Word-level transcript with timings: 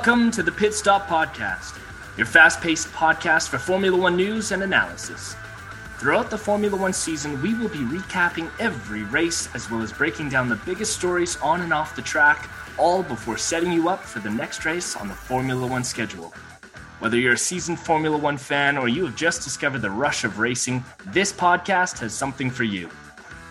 Welcome 0.00 0.30
to 0.30 0.42
the 0.42 0.50
Pit 0.50 0.72
Stop 0.72 1.08
Podcast, 1.08 1.78
your 2.16 2.24
fast 2.24 2.62
paced 2.62 2.88
podcast 2.88 3.50
for 3.50 3.58
Formula 3.58 3.98
One 3.98 4.16
news 4.16 4.50
and 4.50 4.62
analysis. 4.62 5.36
Throughout 5.98 6.30
the 6.30 6.38
Formula 6.38 6.74
One 6.74 6.94
season, 6.94 7.42
we 7.42 7.52
will 7.52 7.68
be 7.68 7.80
recapping 7.80 8.50
every 8.58 9.02
race 9.02 9.54
as 9.54 9.70
well 9.70 9.82
as 9.82 9.92
breaking 9.92 10.30
down 10.30 10.48
the 10.48 10.56
biggest 10.64 10.96
stories 10.96 11.36
on 11.42 11.60
and 11.60 11.70
off 11.70 11.94
the 11.94 12.00
track, 12.00 12.48
all 12.78 13.02
before 13.02 13.36
setting 13.36 13.72
you 13.72 13.90
up 13.90 14.02
for 14.02 14.20
the 14.20 14.30
next 14.30 14.64
race 14.64 14.96
on 14.96 15.06
the 15.06 15.14
Formula 15.14 15.66
One 15.66 15.84
schedule. 15.84 16.32
Whether 17.00 17.18
you're 17.18 17.34
a 17.34 17.38
seasoned 17.38 17.78
Formula 17.78 18.16
One 18.16 18.38
fan 18.38 18.78
or 18.78 18.88
you 18.88 19.04
have 19.04 19.16
just 19.16 19.44
discovered 19.44 19.82
the 19.82 19.90
rush 19.90 20.24
of 20.24 20.38
racing, 20.38 20.82
this 21.08 21.30
podcast 21.30 21.98
has 21.98 22.14
something 22.14 22.50
for 22.50 22.64
you. 22.64 22.88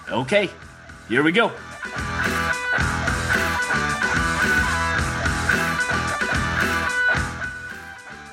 Okay, 0.10 0.50
here 1.10 1.22
we 1.22 1.32
go. 1.32 1.52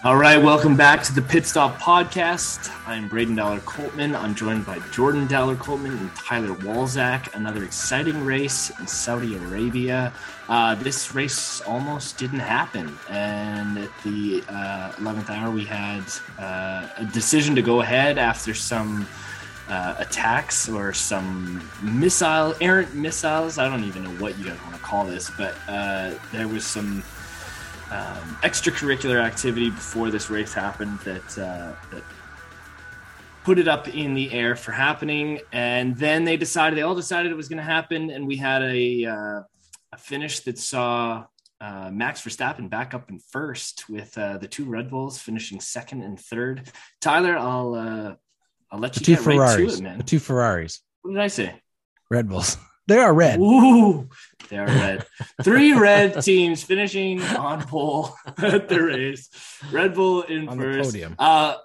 All 0.07 0.17
right, 0.17 0.41
welcome 0.41 0.77
back 0.77 1.03
to 1.03 1.13
the 1.13 1.21
Pit 1.21 1.47
Stop 1.47 1.81
Podcast. 1.81 2.73
I'm 2.87 3.09
Braydon 3.09 3.35
Dowler 3.35 3.59
Coltman. 3.59 4.15
I'm 4.15 4.37
joined 4.37 4.65
by 4.65 4.79
Jordan 4.93 5.27
Dowler 5.27 5.57
Coltman 5.57 5.99
and 5.99 6.15
Tyler 6.15 6.55
Walzak. 6.59 7.35
Another 7.35 7.65
exciting 7.65 8.25
race 8.25 8.71
in 8.79 8.87
Saudi 8.87 9.35
Arabia. 9.35 10.13
Uh, 10.49 10.77
this 10.77 11.13
race 11.13 11.61
almost 11.63 12.19
didn't 12.19 12.39
happen, 12.39 12.97
and 13.11 13.79
at 13.79 13.91
the 14.05 14.45
uh, 14.49 14.93
11th 14.93 15.29
hour, 15.29 15.51
we 15.51 15.65
had 15.65 16.05
uh, 16.39 16.89
a 16.99 17.05
decision 17.07 17.57
to 17.57 17.63
go 17.63 17.81
ahead 17.81 18.17
after 18.17 18.55
some. 18.55 19.09
Uh, 19.69 19.97
attacks 19.99 20.69
or 20.69 20.93
some 20.93 21.61
missile 21.83 22.55
errant 22.61 22.95
missiles 22.95 23.59
i 23.59 23.69
don't 23.69 23.83
even 23.83 24.05
know 24.05 24.23
what 24.23 24.39
you 24.39 24.45
guys 24.45 24.57
want 24.63 24.77
to 24.77 24.81
call 24.81 25.05
this 25.05 25.29
but 25.37 25.57
uh, 25.67 26.15
there 26.31 26.47
was 26.47 26.65
some 26.65 27.03
um, 27.91 28.39
extracurricular 28.43 29.23
activity 29.23 29.71
before 29.71 30.11
this 30.11 30.31
race 30.31 30.53
happened 30.53 30.99
that 31.01 31.39
uh, 31.39 31.73
that 31.91 32.03
put 33.45 33.59
it 33.61 33.69
up 33.69 33.87
in 33.89 34.15
the 34.15 34.33
air 34.33 34.57
for 34.57 34.73
happening, 34.73 35.41
and 35.53 35.97
then 35.97 36.25
they 36.25 36.37
decided 36.37 36.77
they 36.77 36.83
all 36.83 36.97
decided 36.97 37.31
it 37.31 37.37
was 37.37 37.49
going 37.49 37.59
to 37.59 37.63
happen, 37.63 38.11
and 38.11 38.27
we 38.27 38.37
had 38.37 38.63
a 38.63 39.05
uh, 39.05 39.43
a 39.93 39.99
finish 39.99 40.41
that 40.41 40.59
saw 40.59 41.25
uh, 41.61 41.91
Max 41.93 42.23
Verstappen 42.23 42.69
back 42.69 42.93
up 42.93 43.09
in 43.09 43.19
first 43.19 43.89
with 43.89 44.17
uh, 44.19 44.39
the 44.39 44.49
two 44.49 44.65
Red 44.65 44.91
Bulls 44.91 45.19
finishing 45.19 45.61
second 45.61 46.03
and 46.03 46.19
third. 46.19 46.71
Tyler, 47.01 47.37
I'll 47.37 47.75
uh, 47.75 48.15
I'll 48.71 48.81
let 48.81 48.97
you 48.97 49.01
the 49.01 49.05
two 49.05 49.15
get 49.15 49.23
Ferraris, 49.25 49.57
right 49.57 49.69
to 49.69 49.75
it, 49.75 49.81
man. 49.81 49.99
The 49.99 50.05
two 50.05 50.19
Ferraris, 50.19 50.81
What 51.03 51.13
did 51.13 51.21
I 51.21 51.29
say? 51.29 51.61
Red 52.11 52.29
Bulls. 52.29 52.57
They 52.87 52.99
are 52.99 53.13
red. 53.13 53.41
Ooh, 53.41 54.09
they 54.49 54.59
are 54.59 54.67
red. 54.67 55.07
Three 55.43 55.73
red 55.73 56.23
teams 56.23 56.63
finishing 56.63 57.21
on 57.23 57.63
pole 57.67 58.15
at 58.39 58.69
the 58.69 58.81
race. 58.83 59.29
Red 59.73 59.95
Bull 59.95 60.23
in 60.23 60.49
On 60.49 60.57
the 60.57 60.63
first. 60.65 60.91
podium. 60.91 61.17
Uh, 61.19 61.57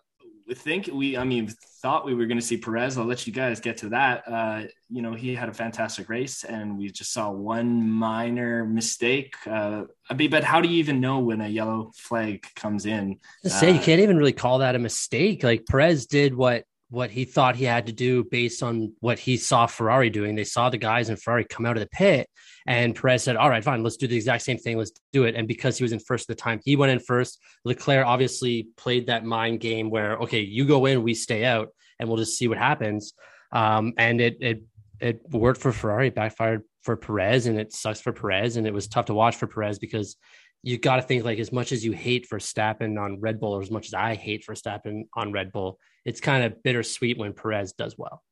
we 0.47 0.55
think 0.55 0.89
we, 0.91 1.15
I 1.15 1.23
mean, 1.23 1.49
thought 1.81 2.05
we 2.05 2.13
were 2.13 2.25
going 2.25 2.39
to 2.39 2.45
see 2.45 2.57
Perez. 2.57 2.97
I'll 2.97 3.05
let 3.05 3.25
you 3.25 3.31
guys 3.33 3.59
get 3.59 3.77
to 3.77 3.89
that. 3.89 4.23
Uh, 4.27 4.63
you 4.89 5.01
know, 5.01 5.13
he 5.13 5.33
had 5.35 5.47
a 5.47 5.53
fantastic 5.53 6.09
race, 6.09 6.43
and 6.43 6.77
we 6.77 6.89
just 6.89 7.13
saw 7.13 7.29
one 7.31 7.89
minor 7.89 8.65
mistake. 8.65 9.35
Uh, 9.47 9.83
I 10.09 10.13
mean, 10.15 10.29
but 10.29 10.43
how 10.43 10.59
do 10.59 10.67
you 10.67 10.77
even 10.79 10.99
know 10.99 11.19
when 11.19 11.39
a 11.41 11.47
yellow 11.47 11.91
flag 11.95 12.45
comes 12.55 12.85
in? 12.85 13.19
to 13.43 13.49
say 13.49 13.71
you 13.71 13.79
Uh, 13.79 13.83
can't 13.83 14.01
even 14.01 14.17
really 14.17 14.33
call 14.33 14.57
that 14.57 14.75
a 14.75 14.79
mistake. 14.79 15.43
Like 15.43 15.65
Perez 15.67 16.05
did 16.07 16.33
what 16.35 16.65
what 16.91 17.09
he 17.09 17.23
thought 17.23 17.55
he 17.55 17.63
had 17.63 17.85
to 17.85 17.93
do 17.93 18.21
based 18.25 18.61
on 18.61 18.93
what 18.99 19.17
he 19.17 19.37
saw 19.37 19.65
Ferrari 19.65 20.09
doing. 20.09 20.35
They 20.35 20.43
saw 20.43 20.69
the 20.69 20.77
guys 20.77 21.09
in 21.09 21.15
Ferrari 21.15 21.45
come 21.45 21.65
out 21.65 21.77
of 21.77 21.81
the 21.81 21.87
pit, 21.87 22.29
and 22.67 22.93
Perez 22.93 23.23
said, 23.23 23.37
"All 23.37 23.49
right, 23.49 23.63
fine, 23.63 23.81
let's 23.81 23.95
do 23.95 24.07
the 24.07 24.15
exact 24.17 24.43
same 24.43 24.57
thing. 24.57 24.77
Let's 24.77 24.91
do 25.13 25.23
it." 25.23 25.33
And 25.35 25.47
because 25.47 25.77
he 25.77 25.85
was 25.85 25.93
in 25.93 25.99
first 25.99 26.29
at 26.29 26.35
the 26.35 26.41
time, 26.41 26.59
he 26.65 26.75
went 26.75 26.91
in 26.91 26.99
first. 26.99 27.41
Leclerc 27.63 28.05
obviously 28.05 28.67
played 28.75 29.07
that 29.07 29.23
mind 29.23 29.61
game 29.61 29.89
where, 29.89 30.17
okay, 30.17 30.41
you 30.41 30.65
go 30.65 30.85
in, 30.85 31.01
we 31.01 31.13
stay 31.13 31.45
out, 31.45 31.69
and 31.97 32.09
we'll 32.09 32.17
just 32.17 32.37
see 32.37 32.49
what 32.49 32.57
happens. 32.57 33.13
Um, 33.53 33.93
and 33.97 34.19
it 34.19 34.37
it 34.41 34.63
it 34.99 35.21
worked 35.31 35.61
for 35.61 35.71
Ferrari, 35.71 36.09
backfired 36.09 36.63
for 36.81 36.97
Perez, 36.97 37.47
and 37.47 37.57
it 37.57 37.71
sucks 37.71 38.01
for 38.01 38.11
Perez, 38.11 38.57
and 38.57 38.67
it 38.67 38.73
was 38.73 38.89
tough 38.89 39.05
to 39.05 39.13
watch 39.13 39.37
for 39.37 39.47
Perez 39.47 39.79
because 39.79 40.17
you 40.61 40.77
got 40.77 40.97
to 40.97 41.01
think 41.01 41.23
like 41.23 41.39
as 41.39 41.53
much 41.53 41.71
as 41.71 41.85
you 41.85 41.93
hate 41.93 42.27
Verstappen 42.29 43.01
on 43.01 43.21
Red 43.21 43.39
Bull, 43.39 43.53
or 43.53 43.61
as 43.61 43.71
much 43.71 43.87
as 43.87 43.93
I 43.93 44.15
hate 44.15 44.45
Verstappen 44.45 45.03
on 45.13 45.31
Red 45.31 45.53
Bull, 45.53 45.79
it's 46.05 46.21
kind 46.21 46.43
of 46.43 46.61
bittersweet 46.63 47.17
when 47.17 47.33
Perez 47.33 47.73
does 47.73 47.97
well. 47.97 48.23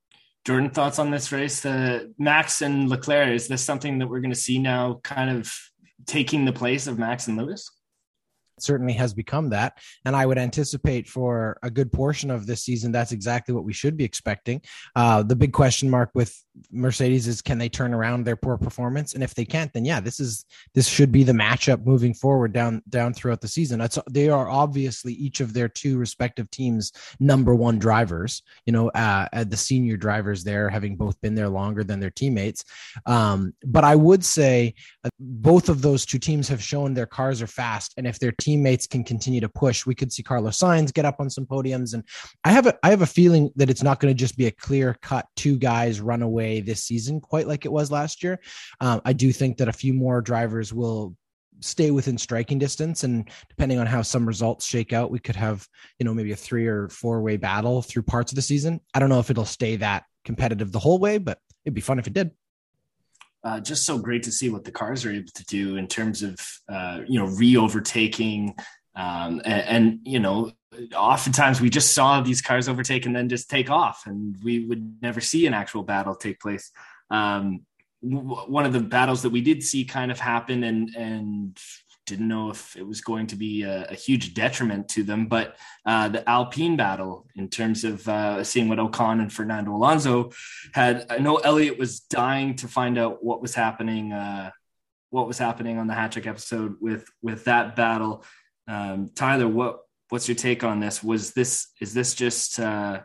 Jordan, 0.45 0.69
thoughts 0.69 0.99
on 0.99 1.11
this 1.11 1.31
race? 1.31 1.65
Uh, 1.65 2.05
Max 2.17 2.61
and 2.61 2.89
Leclerc, 2.89 3.29
is 3.29 3.47
this 3.47 3.61
something 3.61 3.99
that 3.99 4.07
we're 4.07 4.21
going 4.21 4.31
to 4.31 4.39
see 4.39 4.57
now 4.57 4.99
kind 5.03 5.29
of 5.29 5.53
taking 6.05 6.45
the 6.45 6.53
place 6.53 6.87
of 6.87 6.97
Max 6.97 7.27
and 7.27 7.37
Lewis? 7.37 7.69
Certainly 8.61 8.93
has 8.93 9.13
become 9.13 9.49
that. 9.49 9.77
And 10.05 10.15
I 10.15 10.25
would 10.25 10.37
anticipate 10.37 11.07
for 11.07 11.57
a 11.63 11.69
good 11.69 11.91
portion 11.91 12.31
of 12.31 12.45
this 12.45 12.63
season, 12.63 12.91
that's 12.91 13.11
exactly 13.11 13.53
what 13.53 13.63
we 13.63 13.73
should 13.73 13.97
be 13.97 14.03
expecting. 14.03 14.61
Uh, 14.95 15.23
the 15.23 15.35
big 15.35 15.53
question 15.53 15.89
mark 15.89 16.11
with 16.13 16.35
Mercedes 16.71 17.27
is 17.27 17.41
can 17.41 17.57
they 17.57 17.69
turn 17.69 17.93
around 17.93 18.23
their 18.23 18.35
poor 18.35 18.57
performance? 18.57 19.13
And 19.13 19.23
if 19.23 19.33
they 19.33 19.45
can't, 19.45 19.71
then 19.73 19.85
yeah, 19.85 19.99
this 19.99 20.19
is 20.19 20.45
this 20.73 20.87
should 20.87 21.11
be 21.11 21.23
the 21.23 21.31
matchup 21.31 21.85
moving 21.85 22.13
forward 22.13 22.53
down 22.53 22.81
down 22.89 23.13
throughout 23.13 23.41
the 23.41 23.47
season. 23.47 23.79
That's 23.79 23.97
they 24.09 24.29
are 24.29 24.49
obviously 24.49 25.13
each 25.13 25.39
of 25.39 25.53
their 25.53 25.69
two 25.69 25.97
respective 25.97 26.49
teams' 26.51 26.91
number 27.19 27.55
one 27.55 27.79
drivers. 27.79 28.43
You 28.65 28.73
know, 28.73 28.89
uh, 28.89 29.27
uh, 29.31 29.43
the 29.43 29.57
senior 29.57 29.97
drivers 29.97 30.43
there, 30.43 30.69
having 30.69 30.95
both 30.95 31.19
been 31.21 31.35
there 31.35 31.49
longer 31.49 31.83
than 31.83 31.99
their 31.99 32.09
teammates. 32.09 32.63
Um, 33.05 33.53
but 33.65 33.83
I 33.83 33.95
would 33.95 34.23
say 34.23 34.73
uh, 35.03 35.09
both 35.19 35.69
of 35.69 35.81
those 35.81 36.05
two 36.05 36.19
teams 36.19 36.47
have 36.49 36.61
shown 36.61 36.93
their 36.93 37.05
cars 37.05 37.41
are 37.41 37.47
fast, 37.47 37.93
and 37.97 38.05
if 38.07 38.19
their 38.19 38.33
teammates 38.49 38.87
can 38.87 39.03
continue 39.03 39.39
to 39.41 39.49
push, 39.49 39.85
we 39.85 39.93
could 39.93 40.11
see 40.11 40.23
Carlos 40.23 40.59
Sainz 40.59 40.91
get 40.91 41.05
up 41.05 41.17
on 41.19 41.29
some 41.29 41.45
podiums. 41.45 41.93
And 41.93 42.03
I 42.43 42.51
have 42.51 42.65
a 42.65 42.77
I 42.83 42.89
have 42.89 43.03
a 43.03 43.07
feeling 43.07 43.51
that 43.57 43.69
it's 43.69 43.83
not 43.83 43.99
going 43.99 44.13
to 44.13 44.17
just 44.17 44.37
be 44.37 44.47
a 44.47 44.51
clear 44.51 44.97
cut 45.01 45.27
two 45.35 45.57
guys 45.57 46.01
run 46.01 46.23
away 46.23 46.61
this 46.61 46.83
season, 46.83 47.21
quite 47.21 47.47
like 47.47 47.65
it 47.65 47.71
was 47.71 47.91
last 47.91 48.23
year. 48.23 48.39
Um, 48.81 49.01
I 49.05 49.13
do 49.13 49.31
think 49.31 49.57
that 49.57 49.67
a 49.67 49.73
few 49.73 49.93
more 49.93 50.21
drivers 50.21 50.73
will 50.73 51.15
stay 51.61 51.91
within 51.91 52.17
striking 52.17 52.57
distance 52.57 53.03
and 53.03 53.29
depending 53.49 53.79
on 53.79 53.85
how 53.85 54.01
some 54.01 54.25
results 54.25 54.65
shake 54.65 54.93
out 54.93 55.11
we 55.11 55.19
could 55.19 55.35
have 55.35 55.67
you 55.99 56.05
know 56.05 56.13
maybe 56.13 56.31
a 56.31 56.35
three 56.35 56.65
or 56.65 56.87
four 56.87 57.21
way 57.21 57.35
battle 57.35 57.81
through 57.81 58.01
parts 58.01 58.31
of 58.31 58.37
the 58.37 58.41
season 58.41 58.79
i 58.93 58.99
don't 58.99 59.09
know 59.09 59.19
if 59.19 59.29
it'll 59.29 59.43
stay 59.43 59.75
that 59.75 60.05
competitive 60.23 60.71
the 60.71 60.79
whole 60.79 60.99
way 60.99 61.17
but 61.17 61.37
it'd 61.65 61.73
be 61.73 61.81
fun 61.81 61.99
if 61.99 62.07
it 62.07 62.13
did 62.13 62.31
uh, 63.43 63.59
just 63.59 63.85
so 63.85 63.97
great 63.97 64.23
to 64.23 64.31
see 64.31 64.49
what 64.49 64.63
the 64.63 64.71
cars 64.71 65.05
are 65.05 65.11
able 65.11 65.31
to 65.33 65.45
do 65.45 65.77
in 65.77 65.87
terms 65.87 66.23
of 66.23 66.37
uh, 66.67 67.01
you 67.07 67.19
know 67.19 67.27
re-overtaking 67.27 68.55
um, 68.95 69.41
and, 69.45 69.63
and 69.63 69.99
you 70.03 70.19
know 70.19 70.51
oftentimes 70.95 71.59
we 71.61 71.69
just 71.69 71.93
saw 71.93 72.21
these 72.21 72.41
cars 72.41 72.69
overtake 72.69 73.05
and 73.05 73.15
then 73.15 73.29
just 73.29 73.49
take 73.49 73.69
off 73.69 74.03
and 74.05 74.35
we 74.43 74.65
would 74.65 74.97
never 75.01 75.19
see 75.19 75.45
an 75.47 75.53
actual 75.53 75.83
battle 75.83 76.15
take 76.15 76.39
place. 76.39 76.71
Um, 77.09 77.65
w- 78.03 78.35
one 78.47 78.65
of 78.65 78.73
the 78.73 78.79
battles 78.79 79.21
that 79.23 79.31
we 79.31 79.41
did 79.41 79.63
see 79.63 79.85
kind 79.85 80.11
of 80.11 80.19
happen 80.19 80.63
and 80.63 80.95
and 80.95 81.57
didn't 82.09 82.27
know 82.27 82.49
if 82.49 82.75
it 82.75 82.85
was 82.85 83.01
going 83.01 83.27
to 83.27 83.35
be 83.35 83.63
a, 83.63 83.85
a 83.89 83.95
huge 83.95 84.33
detriment 84.33 84.89
to 84.89 85.03
them 85.03 85.27
but 85.27 85.55
uh, 85.85 86.09
the 86.09 86.27
alpine 86.29 86.75
battle 86.75 87.25
in 87.35 87.47
terms 87.47 87.83
of 87.83 88.07
uh, 88.09 88.43
seeing 88.43 88.67
what 88.67 88.79
ocon 88.79 89.21
and 89.21 89.31
fernando 89.31 89.73
alonso 89.73 90.29
had 90.73 91.05
i 91.09 91.17
know 91.17 91.37
elliot 91.37 91.77
was 91.77 92.01
dying 92.01 92.55
to 92.55 92.67
find 92.67 92.97
out 92.97 93.23
what 93.23 93.41
was 93.41 93.55
happening 93.55 94.11
uh, 94.11 94.51
what 95.09 95.27
was 95.27 95.37
happening 95.37 95.77
on 95.77 95.87
the 95.87 95.93
hat 95.93 96.11
trick 96.11 96.27
episode 96.27 96.75
with 96.79 97.05
with 97.21 97.45
that 97.45 97.75
battle. 97.75 98.23
Um, 98.67 99.09
tyler 99.15 99.47
what 99.47 99.79
what's 100.09 100.27
your 100.27 100.35
take 100.35 100.63
on 100.63 100.79
this? 100.79 101.03
Was 101.03 101.33
this 101.33 101.67
is 101.81 101.93
this 101.93 102.13
just 102.13 102.59
uh, 102.59 103.01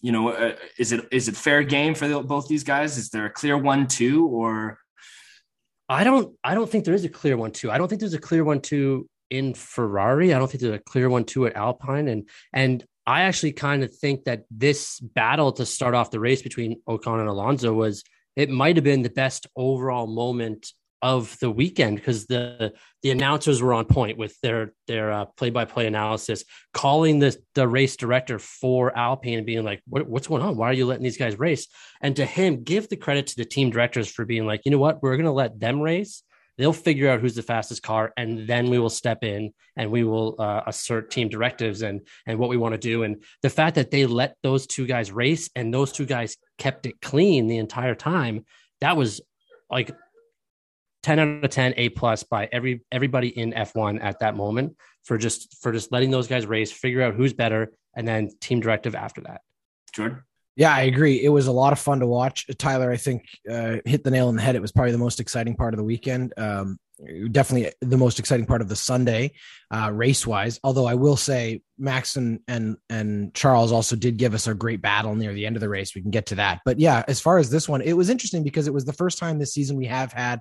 you 0.00 0.12
know 0.12 0.30
uh, 0.30 0.56
is 0.78 0.92
it 0.92 1.06
is 1.12 1.28
it 1.28 1.36
fair 1.36 1.62
game 1.62 1.94
for 1.94 2.08
the, 2.08 2.22
both 2.22 2.48
these 2.48 2.64
guys? 2.64 2.96
Is 2.96 3.10
there 3.10 3.26
a 3.26 3.30
clear 3.30 3.56
one 3.58 3.86
two 3.86 4.26
or 4.26 4.78
I 5.88 6.04
don't 6.04 6.36
I 6.42 6.54
don't 6.54 6.68
think 6.68 6.84
there 6.84 6.94
is 6.94 7.04
a 7.04 7.08
clear 7.08 7.36
one 7.36 7.52
too. 7.52 7.70
I 7.70 7.78
don't 7.78 7.88
think 7.88 8.00
there's 8.00 8.14
a 8.14 8.18
clear 8.18 8.44
one 8.44 8.60
two 8.60 9.08
in 9.30 9.54
Ferrari. 9.54 10.34
I 10.34 10.38
don't 10.38 10.50
think 10.50 10.62
there's 10.62 10.74
a 10.74 10.78
clear 10.78 11.08
one 11.08 11.24
two 11.24 11.46
at 11.46 11.56
Alpine. 11.56 12.08
And 12.08 12.28
and 12.52 12.84
I 13.06 13.22
actually 13.22 13.52
kind 13.52 13.84
of 13.84 13.94
think 13.94 14.24
that 14.24 14.44
this 14.50 14.98
battle 15.00 15.52
to 15.52 15.66
start 15.66 15.94
off 15.94 16.10
the 16.10 16.20
race 16.20 16.42
between 16.42 16.82
Ocon 16.88 17.20
and 17.20 17.28
Alonso 17.28 17.72
was 17.72 18.02
it 18.34 18.50
might 18.50 18.76
have 18.76 18.84
been 18.84 19.02
the 19.02 19.10
best 19.10 19.46
overall 19.56 20.06
moment 20.06 20.72
of 21.02 21.38
the 21.40 21.50
weekend 21.50 21.96
because 21.96 22.26
the 22.26 22.72
the 23.02 23.10
announcers 23.10 23.60
were 23.62 23.74
on 23.74 23.84
point 23.84 24.16
with 24.16 24.38
their 24.40 24.72
their 24.86 25.12
uh, 25.12 25.24
play-by-play 25.36 25.86
analysis 25.86 26.44
calling 26.72 27.18
the 27.18 27.36
the 27.54 27.68
race 27.68 27.96
director 27.96 28.38
for 28.38 28.96
Alpine 28.96 29.38
and 29.38 29.46
being 29.46 29.64
like 29.64 29.82
what, 29.86 30.06
what's 30.08 30.26
going 30.26 30.42
on? 30.42 30.56
Why 30.56 30.70
are 30.70 30.72
you 30.72 30.86
letting 30.86 31.04
these 31.04 31.18
guys 31.18 31.38
race? 31.38 31.68
And 32.00 32.16
to 32.16 32.24
him 32.24 32.64
give 32.64 32.88
the 32.88 32.96
credit 32.96 33.26
to 33.28 33.36
the 33.36 33.44
team 33.44 33.70
directors 33.70 34.10
for 34.10 34.24
being 34.24 34.46
like 34.46 34.62
you 34.64 34.70
know 34.70 34.78
what? 34.78 35.02
We're 35.02 35.16
going 35.16 35.26
to 35.26 35.32
let 35.32 35.60
them 35.60 35.80
race. 35.80 36.22
They'll 36.58 36.72
figure 36.72 37.10
out 37.10 37.20
who's 37.20 37.34
the 37.34 37.42
fastest 37.42 37.82
car 37.82 38.14
and 38.16 38.46
then 38.46 38.70
we 38.70 38.78
will 38.78 38.88
step 38.88 39.22
in 39.22 39.52
and 39.76 39.90
we 39.90 40.04
will 40.04 40.36
uh, 40.38 40.62
assert 40.66 41.10
team 41.10 41.28
directives 41.28 41.82
and 41.82 42.00
and 42.26 42.38
what 42.38 42.48
we 42.48 42.56
want 42.56 42.72
to 42.72 42.78
do. 42.78 43.02
And 43.02 43.22
the 43.42 43.50
fact 43.50 43.74
that 43.74 43.90
they 43.90 44.06
let 44.06 44.36
those 44.42 44.66
two 44.66 44.86
guys 44.86 45.12
race 45.12 45.50
and 45.54 45.72
those 45.72 45.92
two 45.92 46.06
guys 46.06 46.38
kept 46.56 46.86
it 46.86 47.02
clean 47.02 47.46
the 47.46 47.58
entire 47.58 47.94
time 47.94 48.46
that 48.80 48.96
was 48.96 49.20
like 49.70 49.90
10 51.06 51.20
out 51.20 51.44
of 51.44 51.50
10 51.50 51.74
a 51.76 51.88
plus 51.90 52.24
by 52.24 52.48
every 52.50 52.84
everybody 52.90 53.28
in 53.28 53.52
f1 53.52 54.02
at 54.02 54.18
that 54.18 54.34
moment 54.34 54.76
for 55.04 55.16
just 55.16 55.56
for 55.62 55.70
just 55.70 55.92
letting 55.92 56.10
those 56.10 56.26
guys 56.26 56.44
race 56.46 56.72
figure 56.72 57.00
out 57.00 57.14
who's 57.14 57.32
better 57.32 57.72
and 57.94 58.08
then 58.08 58.28
team 58.40 58.58
directive 58.58 58.96
after 58.96 59.20
that 59.20 59.40
jordan 59.94 60.22
yeah, 60.58 60.74
I 60.74 60.84
agree. 60.84 61.22
It 61.22 61.28
was 61.28 61.48
a 61.48 61.52
lot 61.52 61.74
of 61.74 61.78
fun 61.78 62.00
to 62.00 62.06
watch. 62.06 62.46
Tyler, 62.56 62.90
I 62.90 62.96
think, 62.96 63.26
uh, 63.46 63.76
hit 63.84 64.04
the 64.04 64.10
nail 64.10 64.28
on 64.28 64.36
the 64.36 64.40
head. 64.40 64.56
It 64.56 64.62
was 64.62 64.72
probably 64.72 64.92
the 64.92 64.96
most 64.96 65.20
exciting 65.20 65.54
part 65.54 65.74
of 65.74 65.78
the 65.78 65.84
weekend. 65.84 66.32
Um, 66.38 66.78
definitely 67.30 67.72
the 67.82 67.98
most 67.98 68.18
exciting 68.18 68.46
part 68.46 68.62
of 68.62 68.68
the 68.68 68.76
Sunday, 68.76 69.32
uh, 69.70 69.90
race 69.92 70.26
wise. 70.26 70.58
Although 70.64 70.86
I 70.86 70.94
will 70.94 71.16
say, 71.16 71.60
Max 71.78 72.16
and, 72.16 72.40
and 72.48 72.78
and 72.88 73.34
Charles 73.34 73.70
also 73.70 73.96
did 73.96 74.16
give 74.16 74.32
us 74.32 74.46
a 74.46 74.54
great 74.54 74.80
battle 74.80 75.14
near 75.14 75.34
the 75.34 75.44
end 75.44 75.56
of 75.56 75.60
the 75.60 75.68
race. 75.68 75.94
We 75.94 76.00
can 76.00 76.10
get 76.10 76.26
to 76.26 76.36
that. 76.36 76.60
But 76.64 76.80
yeah, 76.80 77.04
as 77.06 77.20
far 77.20 77.36
as 77.36 77.50
this 77.50 77.68
one, 77.68 77.82
it 77.82 77.92
was 77.92 78.08
interesting 78.08 78.42
because 78.42 78.66
it 78.66 78.72
was 78.72 78.86
the 78.86 78.94
first 78.94 79.18
time 79.18 79.38
this 79.38 79.52
season 79.52 79.76
we 79.76 79.86
have 79.86 80.12
had 80.12 80.40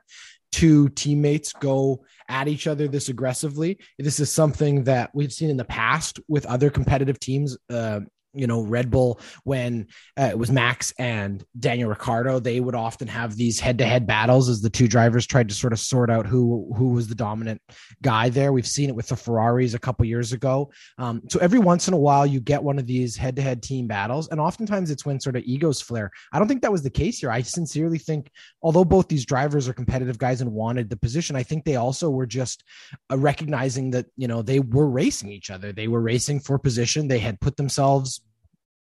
two 0.51 0.89
teammates 0.89 1.53
go 1.53 2.03
at 2.29 2.47
each 2.47 2.67
other 2.67 2.87
this 2.87 3.09
aggressively. 3.09 3.77
This 3.99 4.19
is 4.19 4.31
something 4.31 4.83
that 4.85 5.11
we've 5.13 5.33
seen 5.33 5.49
in 5.49 5.57
the 5.57 5.65
past 5.65 6.19
with 6.27 6.45
other 6.45 6.69
competitive 6.69 7.19
teams. 7.19 7.57
Uh, 7.69 8.01
you 8.35 8.47
know 8.47 8.61
Red 8.61 8.91
Bull 8.91 9.19
when 9.43 9.87
uh, 10.17 10.29
it 10.31 10.37
was 10.37 10.51
Max 10.51 10.93
and 10.97 11.43
Daniel 11.59 11.89
Ricciardo 11.89 12.39
they 12.39 12.59
would 12.59 12.75
often 12.75 13.07
have 13.07 13.35
these 13.35 13.59
head-to-head 13.59 14.05
battles 14.05 14.49
as 14.49 14.61
the 14.61 14.69
two 14.69 14.87
drivers 14.87 15.25
tried 15.25 15.49
to 15.49 15.55
sort 15.55 15.73
of 15.73 15.79
sort 15.79 16.09
out 16.09 16.25
who 16.25 16.71
who 16.77 16.89
was 16.89 17.07
the 17.07 17.15
dominant 17.15 17.61
guy 18.01 18.29
there. 18.29 18.51
We've 18.51 18.67
seen 18.67 18.89
it 18.89 18.95
with 18.95 19.07
the 19.07 19.15
Ferraris 19.15 19.73
a 19.73 19.79
couple 19.79 20.05
years 20.05 20.33
ago. 20.33 20.71
Um, 20.97 21.21
so 21.29 21.39
every 21.39 21.59
once 21.59 21.87
in 21.87 21.93
a 21.93 21.97
while 21.97 22.25
you 22.25 22.39
get 22.39 22.63
one 22.63 22.79
of 22.79 22.87
these 22.87 23.15
head-to-head 23.15 23.63
team 23.63 23.87
battles 23.87 24.27
and 24.29 24.39
oftentimes 24.39 24.91
it's 24.91 25.05
when 25.05 25.19
sort 25.19 25.35
of 25.35 25.43
egos 25.43 25.81
flare. 25.81 26.11
I 26.33 26.39
don't 26.39 26.47
think 26.47 26.61
that 26.61 26.71
was 26.71 26.83
the 26.83 26.89
case 26.89 27.19
here. 27.19 27.31
I 27.31 27.41
sincerely 27.41 27.99
think 27.99 28.29
although 28.61 28.85
both 28.85 29.07
these 29.07 29.25
drivers 29.25 29.67
are 29.67 29.73
competitive 29.73 30.17
guys 30.17 30.41
and 30.41 30.51
wanted 30.51 30.89
the 30.89 30.97
position 30.97 31.35
I 31.35 31.43
think 31.43 31.65
they 31.65 31.75
also 31.75 32.09
were 32.09 32.25
just 32.25 32.63
uh, 33.11 33.17
recognizing 33.17 33.91
that 33.91 34.07
you 34.17 34.27
know 34.27 34.41
they 34.41 34.59
were 34.59 34.89
racing 34.89 35.31
each 35.31 35.49
other. 35.49 35.71
They 35.71 35.87
were 35.87 36.01
racing 36.01 36.39
for 36.41 36.57
position. 36.57 37.07
They 37.07 37.19
had 37.19 37.39
put 37.39 37.57
themselves 37.57 38.21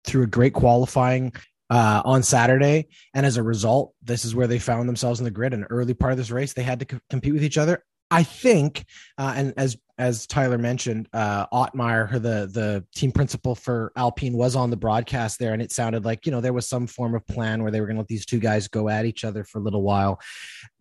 through 0.04 0.24
a 0.24 0.28
great 0.28 0.54
qualifying 0.54 1.34
uh, 1.70 2.02
on 2.04 2.22
Saturday. 2.24 2.88
And 3.14 3.26
as 3.26 3.38
a 3.38 3.44
result, 3.44 3.94
this 4.04 4.26
is 4.26 4.36
where 4.36 4.48
they 4.48 4.60
found 4.60 4.90
themselves 4.90 5.20
in 5.20 5.24
the 5.24 5.32
grid. 5.32 5.54
An 5.54 5.66
early 5.70 5.94
part 5.94 6.12
of 6.12 6.18
this 6.18 6.32
race, 6.32 6.54
they 6.54 6.64
had 6.64 6.80
to 6.80 7.00
compete 7.10 7.34
with 7.34 7.44
each 7.44 7.58
other. 7.58 7.84
I 8.10 8.24
think, 8.24 8.86
uh, 9.18 9.34
and 9.38 9.54
as 9.56 9.78
as 10.02 10.26
Tyler 10.26 10.58
mentioned, 10.58 11.08
uh, 11.14 11.46
Otmar, 11.52 12.10
the 12.14 12.50
the 12.52 12.84
team 12.96 13.12
principal 13.12 13.54
for 13.54 13.92
Alpine, 13.96 14.34
was 14.34 14.56
on 14.56 14.72
the 14.72 14.76
broadcast 14.76 15.38
there, 15.38 15.54
and 15.54 15.62
it 15.62 15.72
sounded 15.72 16.06
like 16.06 16.26
you 16.26 16.32
know 16.32 16.42
there 16.42 16.54
was 16.54 16.68
some 16.68 16.88
form 16.88 17.14
of 17.14 17.26
plan 17.28 17.62
where 17.62 17.72
they 17.72 17.80
were 17.80 17.86
going 17.86 17.98
to 17.98 18.02
let 18.02 18.08
these 18.08 18.26
two 18.26 18.40
guys 18.40 18.68
go 18.68 18.90
at 18.90 19.06
each 19.06 19.24
other 19.24 19.44
for 19.44 19.60
a 19.60 19.62
little 19.62 19.84
while, 19.84 20.20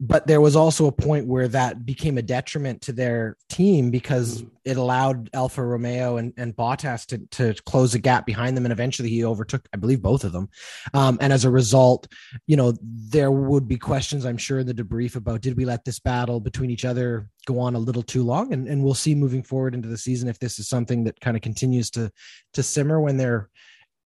but 0.00 0.26
there 0.26 0.40
was 0.40 0.56
also 0.56 0.87
a 0.87 0.93
point 0.93 1.26
where 1.26 1.49
that 1.49 1.84
became 1.84 2.17
a 2.17 2.22
detriment 2.22 2.81
to 2.81 2.94
their 2.94 3.37
team 3.50 3.90
because 3.90 4.43
it 4.64 4.78
allowed 4.78 5.28
Alfa 5.34 5.62
Romeo 5.62 6.16
and, 6.16 6.32
and 6.38 6.56
Bottas 6.56 7.05
to 7.08 7.19
to 7.32 7.62
close 7.64 7.94
a 7.94 7.99
gap 7.99 8.25
behind 8.25 8.56
them, 8.56 8.64
and 8.64 8.73
eventually 8.73 9.11
he 9.11 9.23
overtook, 9.23 9.69
I 9.75 9.76
believe, 9.76 10.00
both 10.00 10.25
of 10.25 10.32
them, 10.32 10.49
um, 10.94 11.19
and 11.20 11.31
as 11.31 11.44
a 11.44 11.50
result, 11.50 12.08
you 12.46 12.56
know 12.56 12.73
there 12.82 13.31
would 13.31 13.69
be 13.69 13.76
questions, 13.76 14.25
I'm 14.25 14.38
sure, 14.38 14.61
in 14.61 14.66
the 14.66 14.73
debrief 14.73 15.14
about 15.14 15.43
did 15.43 15.58
we 15.58 15.66
let 15.66 15.84
this 15.84 16.00
battle 16.00 16.40
between 16.40 16.70
each 16.70 16.87
other 16.87 17.28
go 17.52 17.61
on 17.61 17.75
a 17.75 17.79
little 17.79 18.02
too 18.02 18.23
long, 18.23 18.52
and 18.52 18.69
and 18.69 18.82
we'll 18.82 18.94
see 18.94 19.14
moving 19.14 19.43
forward 19.43 19.75
into 19.75 19.88
the 19.88 19.99
season 19.99 20.29
if 20.29 20.38
this 20.38 20.58
is 20.58 20.69
something 20.69 21.05
that 21.05 21.20
kind 21.20 21.37
of 21.37 21.43
continues 21.43 21.91
to 21.91 22.11
to 22.55 22.62
simmer 22.62 23.00
when 23.00 23.17
they're 23.17 23.49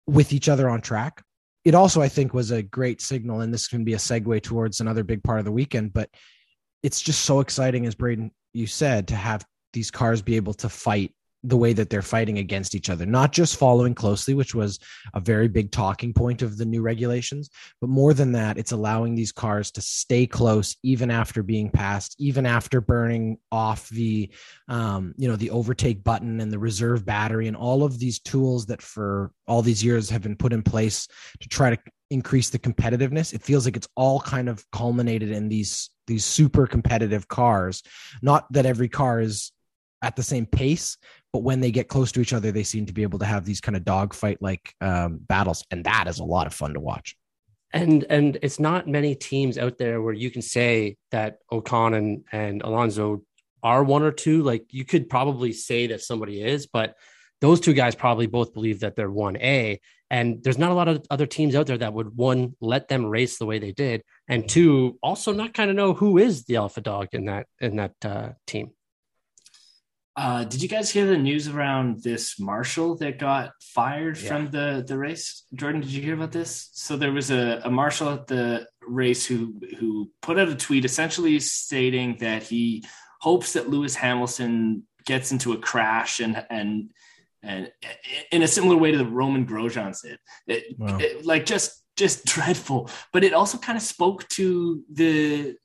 with 0.06 0.33
each 0.33 0.49
other 0.49 0.69
on 0.69 0.81
track. 0.81 1.23
It 1.65 1.75
also, 1.75 2.00
I 2.00 2.09
think, 2.09 2.33
was 2.33 2.53
a 2.53 2.62
great 2.62 3.00
signal, 3.00 3.41
and 3.41 3.53
this 3.53 3.67
can 3.67 3.85
be 3.85 3.94
a 3.94 3.99
segue 3.99 4.43
towards 4.43 4.81
another 4.81 5.03
big 5.03 5.23
part 5.23 5.41
of 5.41 5.44
the 5.44 5.53
weekend. 5.53 5.93
But 5.93 6.11
it's 6.83 7.00
just 7.00 7.23
so 7.23 7.41
exciting, 7.41 7.87
as 7.87 7.94
Braydon 7.94 8.31
you 8.53 8.67
said, 8.67 9.09
to 9.09 9.17
have 9.17 9.44
these 9.73 9.91
cars 9.91 10.23
be 10.23 10.37
able 10.37 10.55
to 10.55 10.69
fight 10.69 11.12
the 11.46 11.56
way 11.56 11.72
that 11.72 11.90
they're 11.90 12.02
fighting 12.02 12.38
against 12.38 12.75
each 12.75 12.90
other, 12.90 13.06
not 13.06 13.32
just 13.32 13.56
following 13.56 13.94
closely, 13.94 14.34
which 14.34 14.54
was 14.54 14.81
a 15.14 15.20
very 15.20 15.46
big 15.46 15.70
talking 15.70 16.12
point 16.12 16.43
of 16.43 16.58
the 16.58 16.64
new 16.64 16.82
regulations, 16.82 17.48
but 17.81 17.88
more 17.88 18.12
than 18.12 18.32
that, 18.32 18.58
it's 18.58 18.72
allowing 18.72 19.14
these 19.14 19.31
cars 19.32 19.70
to 19.70 19.81
stay 19.81 20.26
close 20.26 20.76
even 20.82 21.10
after 21.10 21.43
being 21.43 21.70
passed, 21.70 22.16
even 22.19 22.46
after 22.46 22.81
burning 22.81 23.38
off 23.52 23.88
the, 23.90 24.28
um, 24.69 25.14
you 25.16 25.28
know, 25.28 25.37
the 25.37 25.50
overtake 25.50 26.02
button 26.02 26.40
and 26.40 26.50
the 26.50 26.58
reserve 26.58 27.06
battery 27.06 27.46
and 27.46 27.56
all 27.56 27.84
of 27.84 27.99
these 27.99 28.19
tools 28.19 28.66
that 28.66 28.82
for 28.82 29.31
all 29.46 29.62
these 29.62 29.84
years 29.84 30.10
have 30.10 30.22
been 30.22 30.37
put 30.37 30.52
in 30.52 30.62
place 30.62 31.06
to 31.40 31.49
try 31.49 31.70
to 31.70 31.78
increase 32.10 32.50
the 32.50 32.58
competitiveness. 32.58 33.32
It 33.32 33.42
feels 33.42 33.64
like 33.64 33.76
it's 33.76 33.88
all 33.94 34.20
kind 34.20 34.49
of 34.49 34.69
culminated 34.72 35.31
in 35.31 35.49
these 35.49 35.90
these 36.06 36.25
super 36.25 36.69
competitive 36.69 37.26
cars. 37.26 37.82
Not 38.22 38.46
that 38.52 38.64
every 38.64 38.88
car 38.88 39.20
is 39.20 39.50
at 40.02 40.16
the 40.16 40.22
same 40.22 40.46
pace, 40.46 40.96
but 41.32 41.43
when 41.43 41.60
they 41.60 41.70
get 41.70 41.88
close 41.88 42.12
to 42.12 42.20
each 42.20 42.32
other, 42.32 42.52
they 42.52 42.62
seem 42.62 42.87
to 42.87 42.93
be 42.93 43.02
able 43.02 43.19
to 43.19 43.25
have 43.25 43.44
these 43.44 43.60
kind 43.60 43.76
of 43.76 43.84
dogfight 43.84 44.38
like 44.40 44.75
um, 44.81 45.19
battles, 45.20 45.64
and 45.70 45.84
that 45.84 46.06
is 46.08 46.19
a 46.19 46.25
lot 46.25 46.46
of 46.46 46.54
fun 46.54 46.75
to 46.75 46.81
watch. 46.81 47.16
And 47.72 48.04
and 48.08 48.38
it's 48.43 48.60
not 48.60 48.88
many 48.88 49.14
teams 49.14 49.58
out 49.58 49.78
there 49.78 50.00
where 50.00 50.14
you 50.14 50.31
can 50.31 50.43
say 50.43 50.96
that 51.10 51.38
Ocon 51.52 51.96
and 51.96 52.25
and 52.32 52.62
Alonso 52.62 53.22
are 53.62 53.82
one 53.82 54.02
or 54.02 54.12
two. 54.12 54.43
Like 54.43 54.66
you 54.70 54.84
could 54.84 55.08
probably 55.08 55.52
say 55.52 55.88
that 55.88 56.00
somebody 56.00 56.40
is, 56.42 56.66
but 56.66 56.94
those 57.40 57.60
two 57.60 57.75
guys 57.75 57.94
probably 57.94 58.26
both 58.26 58.54
believe 58.54 58.81
that 58.81 58.96
they're 58.96 59.10
one 59.10 59.37
A. 59.37 59.81
And 60.08 60.42
there's 60.42 60.58
not 60.58 60.70
a 60.70 60.75
lot 60.75 60.87
of 60.87 61.04
other 61.10 61.26
teams 61.26 61.56
out 61.56 61.66
there 61.66 61.78
that 61.78 61.92
would 61.92 62.16
one 62.16 62.54
let 62.60 62.87
them 62.87 63.04
race 63.06 63.38
the 63.38 63.46
way 63.46 63.58
they 63.58 63.72
did, 63.72 64.04
and 64.28 64.49
two 64.49 64.99
also 65.02 65.32
not 65.32 65.52
kind 65.52 65.69
of 65.69 65.75
know 65.75 65.94
who 65.94 66.16
is 66.16 66.44
the 66.44 66.56
alpha 66.56 66.81
dog 66.81 67.08
in 67.12 67.25
that 67.25 67.46
in 67.60 67.76
that 67.76 67.94
uh, 68.04 68.28
team. 68.46 68.70
Uh, 70.16 70.44
did 70.44 70.62
you 70.62 70.68
guys 70.68 70.90
hear 70.90 71.04
the 71.04 71.18
news 71.18 71.46
around 71.46 72.02
this 72.02 72.40
marshal 72.40 72.96
that 72.96 73.18
got 73.18 73.52
fired 73.60 74.18
yeah. 74.18 74.28
from 74.28 74.50
the 74.50 74.82
the 74.86 74.96
race? 74.96 75.44
Jordan, 75.54 75.82
did 75.82 75.90
you 75.90 76.02
hear 76.02 76.14
about 76.14 76.32
this? 76.32 76.70
So 76.72 76.96
there 76.96 77.12
was 77.12 77.30
a, 77.30 77.60
a 77.64 77.70
marshal 77.70 78.08
at 78.11 78.26
the 78.26 78.66
race 78.80 79.26
who 79.26 79.61
who 79.78 80.11
put 80.23 80.38
out 80.38 80.49
a 80.49 80.54
tweet 80.54 80.87
essentially 80.87 81.38
stating 81.40 82.16
that 82.20 82.42
he 82.42 82.85
hopes 83.20 83.52
that 83.52 83.68
Lewis 83.68 83.94
Hamilton 83.94 84.85
gets 85.04 85.32
into 85.32 85.52
a 85.52 85.58
crash 85.58 86.20
and 86.20 86.46
and 86.49 86.90
and 87.42 87.70
in 88.32 88.42
a 88.42 88.49
similar 88.49 88.76
way 88.76 88.92
to 88.92 88.99
the 88.99 89.06
Romain 89.06 89.46
Grosjean 89.46 90.00
did. 90.02 90.18
It, 90.46 90.78
wow. 90.78 90.96
it, 90.99 91.26
like 91.26 91.44
just 91.44 91.82
just 91.96 92.25
dreadful. 92.35 92.90
But 93.12 93.23
it 93.23 93.35
also 93.35 93.58
kind 93.58 93.76
of 93.76 93.82
spoke 93.82 94.26
to 94.30 94.82
the 94.90 95.56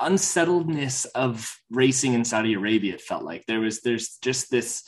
unsettledness 0.00 1.04
of 1.06 1.56
racing 1.70 2.14
in 2.14 2.24
Saudi 2.24 2.54
Arabia. 2.54 2.94
It 2.94 3.00
felt 3.00 3.24
like 3.24 3.44
there 3.46 3.60
was 3.60 3.80
there's 3.80 4.16
just 4.22 4.50
this. 4.50 4.84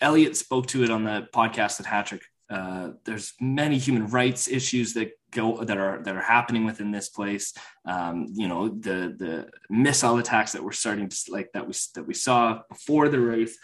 Elliot 0.00 0.36
spoke 0.36 0.66
to 0.68 0.84
it 0.84 0.90
on 0.90 1.04
the 1.04 1.26
podcast 1.34 1.80
at 1.80 1.86
Hattrick. 1.86 2.22
Uh, 2.50 2.90
there's 3.04 3.32
many 3.40 3.78
human 3.78 4.08
rights 4.08 4.48
issues 4.48 4.94
that 4.94 5.12
go 5.30 5.62
that 5.62 5.78
are 5.78 6.02
that 6.02 6.16
are 6.16 6.22
happening 6.22 6.64
within 6.64 6.90
this 6.90 7.08
place. 7.08 7.54
Um, 7.84 8.26
you 8.32 8.48
know 8.48 8.68
the 8.68 9.14
the 9.16 9.50
missile 9.68 10.18
attacks 10.18 10.52
that 10.52 10.64
we're 10.64 10.72
starting 10.72 11.08
to 11.08 11.16
like 11.28 11.50
that 11.54 11.66
we 11.66 11.74
that 11.94 12.06
we 12.06 12.14
saw 12.14 12.62
before 12.68 13.08
the 13.08 13.20
race. 13.20 13.56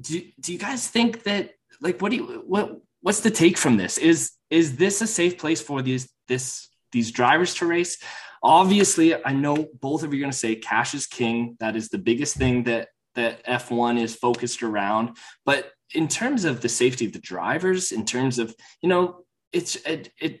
Do, 0.00 0.20
do 0.40 0.52
you 0.52 0.58
guys 0.58 0.88
think 0.88 1.24
that 1.24 1.50
like 1.80 2.00
what 2.00 2.10
do 2.10 2.16
you 2.16 2.44
what 2.46 2.78
what's 3.00 3.20
the 3.20 3.30
take 3.30 3.58
from 3.58 3.76
this? 3.76 3.98
Is 3.98 4.32
is 4.48 4.76
this 4.76 5.02
a 5.02 5.06
safe 5.06 5.36
place 5.38 5.60
for 5.60 5.82
these 5.82 6.08
this 6.28 6.68
these 6.92 7.10
drivers 7.10 7.54
to 7.54 7.66
race? 7.66 7.98
Obviously, 8.44 9.14
I 9.24 9.32
know 9.32 9.68
both 9.80 10.02
of 10.02 10.12
you 10.12 10.20
are 10.20 10.20
going 10.20 10.30
to 10.30 10.36
say 10.36 10.54
cash 10.54 10.92
is 10.94 11.06
king. 11.06 11.56
That 11.60 11.76
is 11.76 11.88
the 11.88 11.98
biggest 11.98 12.36
thing 12.36 12.64
that 12.64 12.88
that 13.14 13.44
F1 13.46 13.98
is 13.98 14.14
focused 14.14 14.62
around. 14.62 15.16
But 15.46 15.70
in 15.94 16.08
terms 16.08 16.44
of 16.44 16.60
the 16.60 16.68
safety 16.68 17.06
of 17.06 17.12
the 17.12 17.20
drivers, 17.20 17.90
in 17.90 18.04
terms 18.04 18.38
of 18.38 18.54
you 18.82 18.88
know, 18.90 19.24
it's 19.52 19.76
it 19.76 20.12
it, 20.20 20.40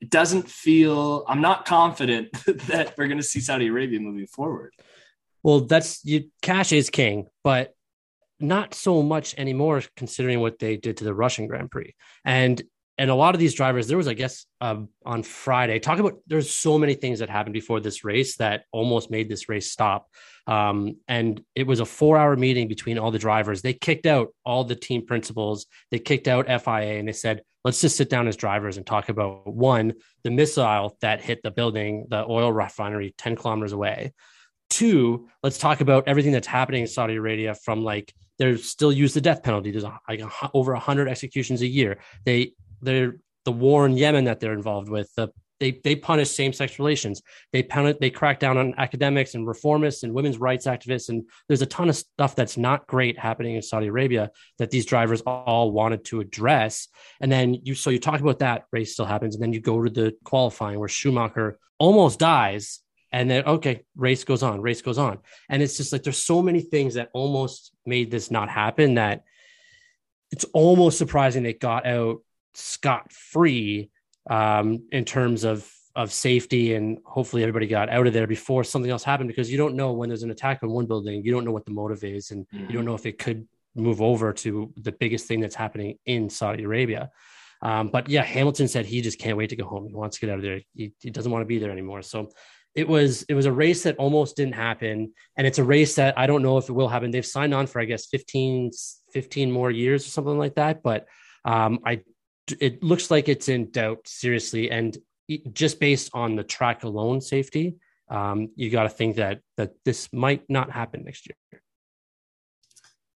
it 0.00 0.10
doesn't 0.10 0.48
feel. 0.48 1.24
I'm 1.28 1.42
not 1.42 1.66
confident 1.66 2.32
that 2.68 2.94
we're 2.96 3.08
going 3.08 3.18
to 3.18 3.24
see 3.24 3.40
Saudi 3.40 3.66
Arabia 3.66 4.00
moving 4.00 4.26
forward. 4.26 4.72
Well, 5.42 5.60
that's 5.60 6.02
you. 6.04 6.30
Cash 6.40 6.72
is 6.72 6.88
king, 6.88 7.26
but 7.44 7.74
not 8.40 8.74
so 8.74 9.02
much 9.02 9.34
anymore, 9.36 9.82
considering 9.96 10.40
what 10.40 10.58
they 10.58 10.76
did 10.76 10.96
to 10.96 11.04
the 11.04 11.14
Russian 11.14 11.46
Grand 11.46 11.70
Prix. 11.70 11.94
And 12.24 12.62
and 12.98 13.10
a 13.10 13.14
lot 13.14 13.34
of 13.34 13.38
these 13.38 13.54
drivers 13.54 13.86
there 13.88 13.96
was 13.96 14.08
i 14.08 14.14
guess 14.14 14.46
um, 14.60 14.88
on 15.04 15.22
friday 15.22 15.78
talk 15.78 15.98
about 15.98 16.18
there's 16.26 16.50
so 16.50 16.78
many 16.78 16.94
things 16.94 17.18
that 17.18 17.30
happened 17.30 17.52
before 17.54 17.80
this 17.80 18.04
race 18.04 18.36
that 18.36 18.64
almost 18.72 19.10
made 19.10 19.28
this 19.28 19.48
race 19.48 19.70
stop 19.70 20.08
um, 20.46 20.96
and 21.06 21.42
it 21.54 21.66
was 21.66 21.80
a 21.80 21.84
four 21.84 22.16
hour 22.16 22.36
meeting 22.36 22.68
between 22.68 22.98
all 22.98 23.10
the 23.10 23.18
drivers 23.18 23.62
they 23.62 23.72
kicked 23.72 24.06
out 24.06 24.28
all 24.44 24.64
the 24.64 24.76
team 24.76 25.06
principals 25.06 25.66
they 25.90 25.98
kicked 25.98 26.28
out 26.28 26.46
fia 26.62 26.98
and 26.98 27.08
they 27.08 27.12
said 27.12 27.42
let's 27.64 27.80
just 27.80 27.96
sit 27.96 28.10
down 28.10 28.26
as 28.26 28.36
drivers 28.36 28.76
and 28.76 28.86
talk 28.86 29.08
about 29.08 29.46
one 29.46 29.94
the 30.24 30.30
missile 30.30 30.96
that 31.00 31.22
hit 31.22 31.42
the 31.42 31.50
building 31.50 32.06
the 32.10 32.24
oil 32.28 32.52
refinery 32.52 33.14
10 33.18 33.36
kilometers 33.36 33.72
away 33.72 34.12
two 34.68 35.28
let's 35.42 35.58
talk 35.58 35.80
about 35.80 36.08
everything 36.08 36.32
that's 36.32 36.46
happening 36.46 36.82
in 36.82 36.88
saudi 36.88 37.14
arabia 37.14 37.54
from 37.54 37.84
like 37.84 38.12
they're 38.38 38.56
still 38.56 38.92
use 38.92 39.14
the 39.14 39.20
death 39.20 39.42
penalty. 39.42 39.70
There's 39.70 39.84
like 39.84 40.20
over 40.52 40.72
100 40.72 41.08
executions 41.08 41.62
a 41.62 41.66
year. 41.66 41.98
They 42.24 42.54
they're 42.82 43.16
the 43.44 43.52
war 43.52 43.86
in 43.86 43.96
Yemen 43.96 44.24
that 44.24 44.40
they're 44.40 44.52
involved 44.52 44.88
with, 44.88 45.12
the 45.16 45.32
they 45.62 45.80
they 45.84 45.94
punish 45.94 46.28
same 46.28 46.52
sex 46.52 46.80
relations. 46.80 47.22
They 47.52 47.62
punish, 47.62 47.96
they 48.00 48.10
crack 48.10 48.40
down 48.40 48.58
on 48.58 48.74
academics 48.78 49.36
and 49.36 49.46
reformists 49.46 50.02
and 50.02 50.12
women's 50.12 50.38
rights 50.38 50.66
activists. 50.66 51.08
And 51.08 51.24
there's 51.46 51.62
a 51.62 51.66
ton 51.66 51.88
of 51.88 51.94
stuff 51.94 52.34
that's 52.34 52.56
not 52.56 52.88
great 52.88 53.16
happening 53.16 53.54
in 53.54 53.62
Saudi 53.62 53.86
Arabia 53.86 54.32
that 54.58 54.72
these 54.72 54.84
drivers 54.84 55.20
all 55.20 55.70
wanted 55.70 56.04
to 56.06 56.18
address. 56.18 56.88
And 57.20 57.30
then 57.30 57.54
you 57.62 57.76
so 57.76 57.90
you 57.90 58.00
talk 58.00 58.20
about 58.20 58.40
that 58.40 58.64
race 58.72 58.94
still 58.94 59.06
happens, 59.06 59.36
and 59.36 59.42
then 59.42 59.52
you 59.52 59.60
go 59.60 59.80
to 59.80 59.88
the 59.88 60.16
qualifying 60.24 60.80
where 60.80 60.88
Schumacher 60.88 61.60
almost 61.78 62.18
dies. 62.18 62.80
And 63.12 63.30
then 63.30 63.44
okay, 63.44 63.84
race 63.94 64.24
goes 64.24 64.42
on, 64.42 64.60
race 64.62 64.82
goes 64.82 64.98
on. 64.98 65.18
And 65.48 65.62
it's 65.62 65.76
just 65.76 65.92
like 65.92 66.02
there's 66.02 66.18
so 66.18 66.42
many 66.42 66.60
things 66.60 66.94
that 66.94 67.10
almost 67.14 67.72
made 67.86 68.10
this 68.10 68.32
not 68.32 68.48
happen 68.48 68.94
that 68.94 69.22
it's 70.32 70.44
almost 70.54 70.98
surprising 70.98 71.44
they 71.44 71.52
got 71.52 71.86
out 71.86 72.22
scot 72.54 73.12
free 73.12 73.90
um, 74.28 74.86
in 74.92 75.04
terms 75.04 75.44
of 75.44 75.70
of 75.94 76.10
safety 76.10 76.74
and 76.74 76.96
hopefully 77.04 77.42
everybody 77.42 77.66
got 77.66 77.90
out 77.90 78.06
of 78.06 78.14
there 78.14 78.26
before 78.26 78.64
something 78.64 78.90
else 78.90 79.04
happened 79.04 79.28
because 79.28 79.52
you 79.52 79.58
don't 79.58 79.74
know 79.74 79.92
when 79.92 80.08
there's 80.08 80.22
an 80.22 80.30
attack 80.30 80.62
on 80.62 80.70
one 80.70 80.86
building 80.86 81.22
you 81.22 81.30
don't 81.30 81.44
know 81.44 81.52
what 81.52 81.66
the 81.66 81.70
motive 81.70 82.02
is 82.02 82.30
and 82.30 82.46
mm-hmm. 82.48 82.64
you 82.64 82.72
don't 82.72 82.86
know 82.86 82.94
if 82.94 83.04
it 83.04 83.18
could 83.18 83.46
move 83.74 84.02
over 84.02 84.32
to 84.32 84.72
the 84.76 84.92
biggest 84.92 85.26
thing 85.26 85.40
that's 85.40 85.54
happening 85.54 85.98
in 86.06 86.28
Saudi 86.28 86.64
Arabia. 86.64 87.10
Um, 87.62 87.88
but 87.88 88.08
yeah, 88.08 88.22
Hamilton 88.22 88.68
said 88.68 88.86
he 88.86 89.00
just 89.00 89.18
can't 89.18 89.36
wait 89.36 89.50
to 89.50 89.56
go 89.56 89.66
home. 89.66 89.86
He 89.86 89.94
wants 89.94 90.18
to 90.18 90.26
get 90.26 90.32
out 90.32 90.38
of 90.38 90.42
there. 90.42 90.60
He, 90.74 90.92
he 91.00 91.10
doesn't 91.10 91.30
want 91.30 91.42
to 91.42 91.46
be 91.46 91.58
there 91.58 91.70
anymore. 91.70 92.02
So 92.02 92.30
it 92.74 92.88
was 92.88 93.22
it 93.24 93.34
was 93.34 93.46
a 93.46 93.52
race 93.52 93.82
that 93.82 93.96
almost 93.96 94.36
didn't 94.36 94.54
happen, 94.54 95.12
and 95.36 95.46
it's 95.46 95.58
a 95.58 95.64
race 95.64 95.94
that 95.96 96.18
I 96.18 96.26
don't 96.26 96.42
know 96.42 96.56
if 96.56 96.70
it 96.70 96.72
will 96.72 96.88
happen. 96.88 97.10
They've 97.10 97.24
signed 97.24 97.52
on 97.52 97.66
for 97.66 97.80
I 97.80 97.84
guess 97.84 98.06
15, 98.06 98.70
15 99.12 99.52
more 99.52 99.70
years 99.70 100.06
or 100.06 100.08
something 100.08 100.38
like 100.38 100.54
that. 100.54 100.82
But 100.82 101.06
um, 101.44 101.80
I 101.84 102.00
it 102.60 102.82
looks 102.82 103.10
like 103.10 103.28
it's 103.28 103.48
in 103.48 103.70
doubt 103.70 104.06
seriously, 104.06 104.70
and 104.70 104.96
just 105.52 105.80
based 105.80 106.10
on 106.12 106.36
the 106.36 106.44
track 106.44 106.84
alone 106.84 107.20
safety, 107.20 107.76
um, 108.10 108.50
you 108.56 108.70
got 108.70 108.84
to 108.84 108.88
think 108.88 109.16
that 109.16 109.40
that 109.56 109.72
this 109.84 110.12
might 110.12 110.42
not 110.48 110.70
happen 110.70 111.04
next 111.04 111.28
year. 111.28 111.62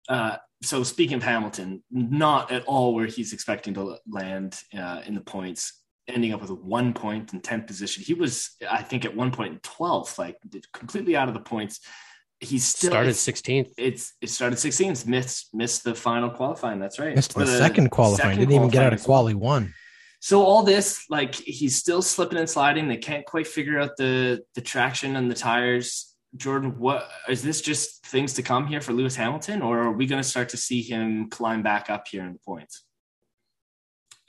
Uh, 0.09 0.37
so 0.63 0.83
speaking 0.83 1.17
of 1.17 1.23
Hamilton, 1.23 1.83
not 1.91 2.51
at 2.51 2.65
all 2.65 2.95
where 2.95 3.07
he's 3.07 3.33
expecting 3.33 3.75
to 3.75 3.97
land 4.09 4.61
uh, 4.77 5.03
in 5.07 5.15
the 5.15 5.21
points, 5.21 5.83
ending 6.09 6.33
up 6.33 6.41
with 6.41 6.51
one 6.51 6.93
point 6.93 7.33
in 7.33 7.41
10th 7.41 7.67
position. 7.67 8.03
He 8.03 8.15
was, 8.15 8.51
I 8.69 8.83
think, 8.83 9.05
at 9.05 9.17
one 9.17 9.31
point 9.31 9.55
in 9.55 9.61
12th, 9.61 10.19
like 10.19 10.37
completely 10.73 11.17
out 11.17 11.29
of 11.29 11.35
the 11.35 11.41
points 11.41 11.81
he's 12.43 12.65
still 12.65 12.91
started 12.91 13.15
16th. 13.15 13.73
It's 13.77 14.15
it 14.21 14.31
started 14.31 14.57
16th. 14.57 15.07
Missed 15.07 15.55
missed 15.55 15.85
the 15.85 15.95
final 15.95 16.31
qualifying. 16.31 16.81
That's 16.81 16.99
right. 16.99 17.15
Missed 17.15 17.35
the, 17.35 17.45
the, 17.45 17.59
second 17.59 17.91
qualifying. 17.91 18.35
Second 18.35 18.41
Didn't 18.41 18.55
even 18.55 18.69
get 18.69 18.85
out 18.85 18.93
of 18.93 19.03
quali 19.03 19.35
one. 19.35 19.75
So 20.21 20.45
all 20.45 20.63
this, 20.63 21.07
like 21.11 21.35
he's 21.35 21.77
still 21.77 22.03
slipping 22.03 22.39
and 22.39 22.49
sliding. 22.49 22.89
They 22.89 22.97
can't 22.97 23.27
quite 23.27 23.47
figure 23.47 23.79
out 23.81 23.97
the 23.97 24.43
the 24.55 24.61
traction 24.61 25.17
and 25.17 25.31
the 25.31 25.35
tires. 25.35 26.15
Jordan, 26.37 26.79
what 26.79 27.11
is 27.29 27.43
this 27.43 27.61
just 27.61 28.07
things 28.07 28.35
to 28.35 28.43
come 28.43 28.67
here 28.67 28.81
for 28.81 28.93
Lewis 28.93 29.17
Hamilton, 29.17 29.63
or 29.63 29.81
are 29.81 29.93
we 29.93 30.07
going 30.07 30.23
to 30.23 30.29
start 30.29 30.49
to 30.51 30.57
see 30.57 30.81
him 30.81 31.29
climb 31.29 31.63
back 31.63 31.91
up 31.91 32.09
here 32.09 32.25
in 32.25 32.33
the 32.33 32.39
points? 32.39 32.85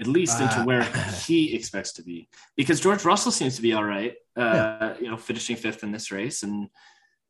At 0.01 0.07
least 0.07 0.41
into 0.41 0.59
uh, 0.59 0.65
where 0.65 0.83
he 1.25 1.55
expects 1.55 1.93
to 1.93 2.03
be, 2.03 2.27
because 2.57 2.81
George 2.81 3.05
Russell 3.05 3.31
seems 3.31 3.55
to 3.55 3.61
be 3.61 3.73
all 3.73 3.85
right. 3.85 4.15
Uh, 4.35 4.41
yeah. 4.41 4.93
You 4.99 5.11
know, 5.11 5.17
finishing 5.17 5.55
fifth 5.55 5.83
in 5.83 5.91
this 5.91 6.11
race, 6.11 6.43
and 6.43 6.67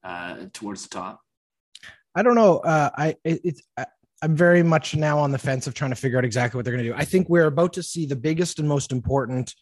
uh, 0.03 0.45
towards 0.53 0.83
the 0.83 0.89
top? 0.89 1.21
I 2.15 2.21
don't 2.21 2.35
know. 2.35 2.59
Uh, 2.59 2.89
I 2.95 3.15
it, 3.23 3.41
it's 3.43 3.61
I'm 4.21 4.35
very 4.35 4.63
much 4.63 4.95
now 4.95 5.19
on 5.19 5.31
the 5.31 5.37
fence 5.37 5.67
of 5.67 5.73
trying 5.73 5.91
to 5.91 5.95
figure 5.95 6.17
out 6.17 6.25
exactly 6.25 6.57
what 6.57 6.65
they're 6.65 6.73
going 6.73 6.85
to 6.85 6.91
do. 6.91 6.95
I 6.97 7.05
think 7.05 7.27
we're 7.27 7.47
about 7.47 7.73
to 7.73 7.83
see 7.83 8.05
the 8.05 8.15
biggest 8.15 8.59
and 8.59 8.67
most 8.67 8.91
important 8.91 9.53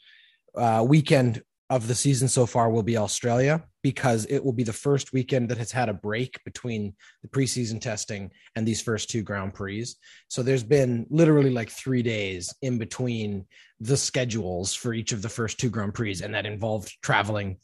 uh, 0.56 0.86
weekend 0.88 1.42
of 1.72 1.88
the 1.88 1.96
season 1.96 2.28
so 2.28 2.46
far 2.46 2.70
will 2.70 2.84
be 2.84 2.98
Australia 2.98 3.64
because 3.82 4.26
it 4.26 4.44
will 4.44 4.52
be 4.52 4.64
the 4.64 4.74
first 4.74 5.14
weekend 5.14 5.48
that 5.48 5.58
has 5.58 5.72
had 5.72 5.88
a 5.88 5.94
break 5.94 6.38
between 6.44 6.94
the 7.22 7.30
preseason 7.30 7.80
testing 7.80 8.30
and 8.58 8.68
these 8.68 8.82
first 8.82 9.10
two 9.10 9.24
Grand 9.24 9.54
Prix. 9.54 9.88
So 10.28 10.44
there's 10.44 10.66
been 10.66 11.08
literally 11.10 11.50
like 11.50 11.70
three 11.70 12.04
days 12.04 12.54
in 12.62 12.78
between 12.78 13.46
the 13.80 13.96
schedules 13.96 14.74
for 14.74 14.94
each 14.94 15.14
of 15.14 15.22
the 15.22 15.30
first 15.30 15.62
two 15.62 15.70
Grand 15.70 15.94
Prix, 15.94 16.20
and 16.22 16.36
that 16.36 16.46
involved 16.46 16.94
traveling 17.02 17.58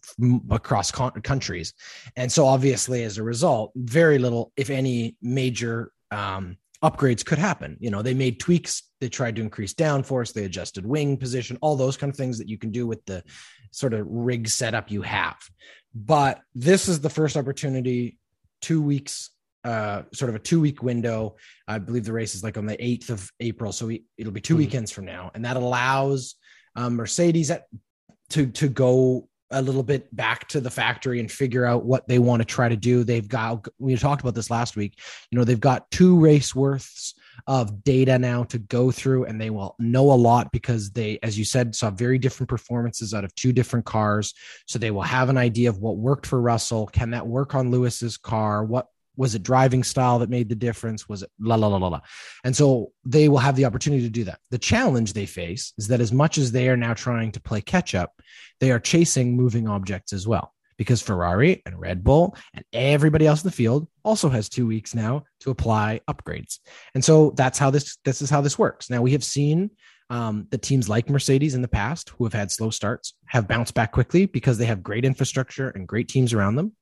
across 0.49 0.89
con- 0.89 1.11
countries. 1.21 1.73
And 2.15 2.31
so, 2.31 2.45
obviously, 2.45 3.03
as 3.03 3.17
a 3.17 3.23
result, 3.23 3.73
very 3.75 4.19
little, 4.19 4.53
if 4.55 4.69
any, 4.69 5.17
major 5.21 5.91
um, 6.11 6.57
upgrades 6.83 7.25
could 7.25 7.37
happen. 7.37 7.77
You 7.79 7.89
know, 7.89 8.01
they 8.01 8.13
made 8.13 8.39
tweaks, 8.39 8.83
they 9.01 9.09
tried 9.09 9.35
to 9.35 9.41
increase 9.41 9.73
downforce, 9.73 10.33
they 10.33 10.45
adjusted 10.45 10.85
wing 10.85 11.17
position, 11.17 11.57
all 11.61 11.75
those 11.75 11.97
kind 11.97 12.11
of 12.11 12.17
things 12.17 12.37
that 12.37 12.47
you 12.47 12.57
can 12.57 12.71
do 12.71 12.85
with 12.85 13.03
the 13.05 13.23
sort 13.71 13.93
of 13.93 14.05
rig 14.07 14.47
setup 14.47 14.91
you 14.91 15.01
have. 15.01 15.37
But 15.93 16.41
this 16.53 16.87
is 16.87 16.99
the 16.99 17.09
first 17.09 17.37
opportunity, 17.37 18.17
two 18.61 18.81
weeks, 18.81 19.31
uh, 19.63 20.03
sort 20.13 20.29
of 20.29 20.35
a 20.35 20.39
two 20.39 20.61
week 20.61 20.81
window. 20.83 21.35
I 21.67 21.79
believe 21.79 22.05
the 22.05 22.13
race 22.13 22.35
is 22.35 22.43
like 22.43 22.57
on 22.57 22.65
the 22.65 22.77
8th 22.77 23.09
of 23.09 23.31
April. 23.39 23.71
So 23.71 23.87
we, 23.87 24.03
it'll 24.17 24.31
be 24.31 24.41
2 24.41 24.53
mm-hmm. 24.53 24.59
weekends 24.59 24.91
from 24.91 25.05
now. 25.05 25.31
And 25.33 25.45
that 25.45 25.57
allows 25.57 26.35
um, 26.75 26.95
Mercedes 26.95 27.51
at, 27.51 27.65
to, 28.29 28.47
to 28.47 28.67
go 28.67 29.27
a 29.49 29.61
little 29.61 29.83
bit 29.83 30.13
back 30.15 30.47
to 30.49 30.59
the 30.59 30.69
factory 30.69 31.19
and 31.19 31.31
figure 31.31 31.65
out 31.65 31.85
what 31.85 32.07
they 32.07 32.19
want 32.19 32.41
to 32.41 32.45
try 32.45 32.67
to 32.69 32.75
do. 32.75 33.03
They've 33.03 33.27
got, 33.27 33.67
we 33.79 33.95
talked 33.95 34.21
about 34.21 34.35
this 34.35 34.51
last 34.51 34.75
week, 34.75 34.99
you 35.31 35.37
know, 35.37 35.45
they've 35.45 35.59
got 35.59 35.89
two 35.89 36.19
race 36.19 36.53
worths 36.53 37.15
of 37.47 37.83
data 37.83 38.19
now 38.19 38.43
to 38.43 38.57
go 38.57 38.91
through 38.91 39.25
and 39.25 39.39
they 39.39 39.49
will 39.49 39.75
know 39.79 40.11
a 40.11 40.13
lot 40.13 40.51
because 40.51 40.91
they 40.91 41.17
as 41.23 41.39
you 41.39 41.45
said 41.45 41.73
saw 41.73 41.89
very 41.89 42.19
different 42.19 42.49
performances 42.49 43.13
out 43.13 43.23
of 43.23 43.33
two 43.35 43.53
different 43.53 43.85
cars. 43.85 44.33
So 44.67 44.77
they 44.77 44.91
will 44.91 45.01
have 45.01 45.29
an 45.29 45.37
idea 45.37 45.69
of 45.69 45.79
what 45.79 45.97
worked 45.97 46.25
for 46.25 46.41
russell. 46.41 46.87
Can 46.87 47.11
that 47.11 47.25
work 47.25 47.55
on 47.55 47.71
lewis's 47.71 48.17
car? 48.17 48.63
What 48.63 48.87
was 49.15 49.33
it 49.33 49.41
driving 49.41 49.83
style 49.83 50.19
that 50.19 50.29
made 50.29 50.49
the 50.49 50.55
difference? 50.55 51.09
Was 51.09 51.23
it 51.23 51.31
la 51.39 51.55
la 51.55 51.67
la 51.67 51.77
la 51.77 51.87
la. 51.87 52.01
And 52.43 52.55
so 52.55 52.91
they 53.03 53.29
will 53.29 53.39
have 53.39 53.55
the 53.55 53.65
opportunity 53.65 54.03
to 54.03 54.09
do 54.09 54.25
that. 54.25 54.39
The 54.51 54.59
challenge 54.59 55.13
they 55.13 55.25
face 55.25 55.73
is 55.77 55.87
that 55.87 56.01
as 56.01 56.11
much 56.11 56.37
as 56.37 56.51
they 56.51 56.69
are 56.69 56.77
now 56.77 56.93
trying 56.93 57.31
to 57.31 57.41
play 57.41 57.61
catch 57.61 57.95
up 57.95 58.21
they 58.59 58.71
are 58.71 58.79
chasing 58.79 59.35
moving 59.35 59.67
objects 59.67 60.13
as 60.13 60.27
well 60.27 60.53
because 60.77 61.01
Ferrari 61.01 61.61
and 61.65 61.79
Red 61.79 62.03
Bull 62.03 62.35
and 62.53 62.63
everybody 62.73 63.25
else 63.27 63.43
in 63.43 63.47
the 63.47 63.55
field 63.55 63.87
also 64.03 64.29
has 64.29 64.49
two 64.49 64.67
weeks 64.67 64.93
now 64.95 65.23
to 65.41 65.51
apply 65.51 66.01
upgrades. 66.07 66.59
And 66.93 67.03
so 67.03 67.31
that's 67.31 67.59
how 67.59 67.69
this 67.69 67.97
this 68.05 68.21
is 68.21 68.29
how 68.29 68.41
this 68.41 68.59
works. 68.59 68.89
Now 68.89 69.01
we 69.01 69.11
have 69.11 69.23
seen 69.23 69.71
um, 70.09 70.47
the 70.51 70.57
teams 70.57 70.87
like 70.87 71.09
Mercedes 71.09 71.55
in 71.55 71.61
the 71.61 71.67
past 71.67 72.11
who 72.11 72.23
have 72.23 72.33
had 72.33 72.51
slow 72.51 72.69
starts 72.69 73.13
have 73.25 73.47
bounced 73.47 73.73
back 73.73 73.91
quickly 73.91 74.25
because 74.25 74.57
they 74.57 74.65
have 74.65 74.83
great 74.83 75.03
infrastructure 75.03 75.69
and 75.69 75.87
great 75.87 76.07
teams 76.07 76.33
around 76.33 76.55
them. 76.55 76.73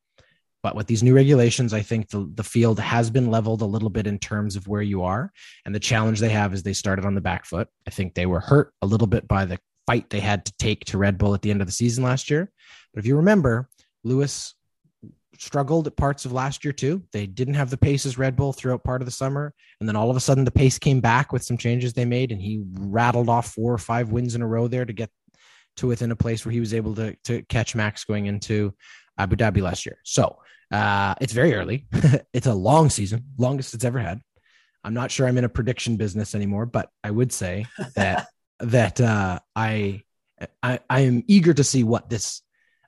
But 0.61 0.75
with 0.75 0.87
these 0.87 1.03
new 1.03 1.13
regulations, 1.13 1.73
I 1.73 1.81
think 1.81 2.09
the, 2.09 2.29
the 2.33 2.43
field 2.43 2.79
has 2.79 3.11
been 3.11 3.29
leveled 3.29 3.61
a 3.61 3.65
little 3.65 3.91
bit 3.91 4.07
in 4.07 4.17
terms 4.17 4.55
of 4.55 4.67
where 4.67 4.81
you 4.81 5.03
are. 5.03 5.31
And 5.63 5.75
the 5.75 5.79
challenge 5.79 6.19
they 6.19 6.29
have 6.29 6.55
is 6.55 6.63
they 6.63 6.73
started 6.73 7.05
on 7.05 7.13
the 7.13 7.21
back 7.21 7.45
foot. 7.45 7.67
I 7.85 7.91
think 7.91 8.15
they 8.15 8.25
were 8.25 8.39
hurt 8.39 8.73
a 8.81 8.87
little 8.87 9.05
bit 9.05 9.27
by 9.27 9.45
the 9.45 9.59
fight 9.85 10.09
they 10.09 10.19
had 10.19 10.45
to 10.45 10.53
take 10.57 10.85
to 10.85 10.97
Red 10.97 11.19
Bull 11.19 11.35
at 11.35 11.43
the 11.43 11.51
end 11.51 11.61
of 11.61 11.67
the 11.67 11.73
season 11.73 12.03
last 12.03 12.31
year. 12.31 12.51
But 12.93 12.99
if 12.99 13.05
you 13.05 13.17
remember, 13.17 13.69
Lewis 14.05 14.53
struggled 15.37 15.87
at 15.87 15.97
parts 15.97 16.23
of 16.23 16.31
last 16.31 16.63
year 16.63 16.71
too. 16.71 17.03
They 17.11 17.25
didn't 17.25 17.55
have 17.55 17.69
the 17.69 17.77
pace 17.77 18.05
as 18.05 18.17
Red 18.17 18.37
Bull 18.37 18.53
throughout 18.53 18.83
part 18.83 19.01
of 19.01 19.05
the 19.05 19.11
summer. 19.11 19.53
And 19.79 19.89
then 19.89 19.97
all 19.97 20.09
of 20.09 20.15
a 20.15 20.21
sudden 20.21 20.45
the 20.45 20.51
pace 20.51 20.79
came 20.79 21.01
back 21.01 21.33
with 21.33 21.43
some 21.43 21.57
changes 21.57 21.91
they 21.91 22.05
made 22.05 22.31
and 22.31 22.41
he 22.41 22.63
rattled 22.71 23.27
off 23.27 23.51
four 23.51 23.73
or 23.73 23.77
five 23.77 24.11
wins 24.11 24.35
in 24.35 24.41
a 24.41 24.47
row 24.47 24.67
there 24.67 24.85
to 24.85 24.93
get 24.93 25.09
to 25.77 25.87
within 25.87 26.11
a 26.11 26.15
place 26.15 26.45
where 26.45 26.53
he 26.53 26.61
was 26.61 26.73
able 26.73 26.95
to, 26.95 27.15
to 27.25 27.41
catch 27.43 27.75
Max 27.75 28.05
going 28.05 28.27
into 28.27 28.73
Abu 29.17 29.35
Dhabi 29.35 29.61
last 29.61 29.85
year. 29.85 29.97
So 30.03 30.37
uh, 30.71 31.15
it's 31.19 31.33
very 31.33 31.53
early. 31.53 31.87
it's 32.33 32.47
a 32.47 32.53
long 32.53 32.89
season, 32.89 33.25
longest 33.37 33.73
it's 33.73 33.83
ever 33.83 33.99
had. 33.99 34.21
I'm 34.83 34.93
not 34.93 35.11
sure 35.11 35.27
I'm 35.27 35.37
in 35.37 35.43
a 35.43 35.49
prediction 35.49 35.97
business 35.97 36.35
anymore, 36.35 36.65
but 36.65 36.89
I 37.03 37.11
would 37.11 37.33
say 37.33 37.65
that 37.95 38.27
that 38.59 39.01
uh, 39.01 39.39
I, 39.55 40.03
I 40.63 40.79
I 40.89 41.01
am 41.01 41.23
eager 41.27 41.53
to 41.53 41.63
see 41.63 41.83
what 41.83 42.09
this 42.09 42.41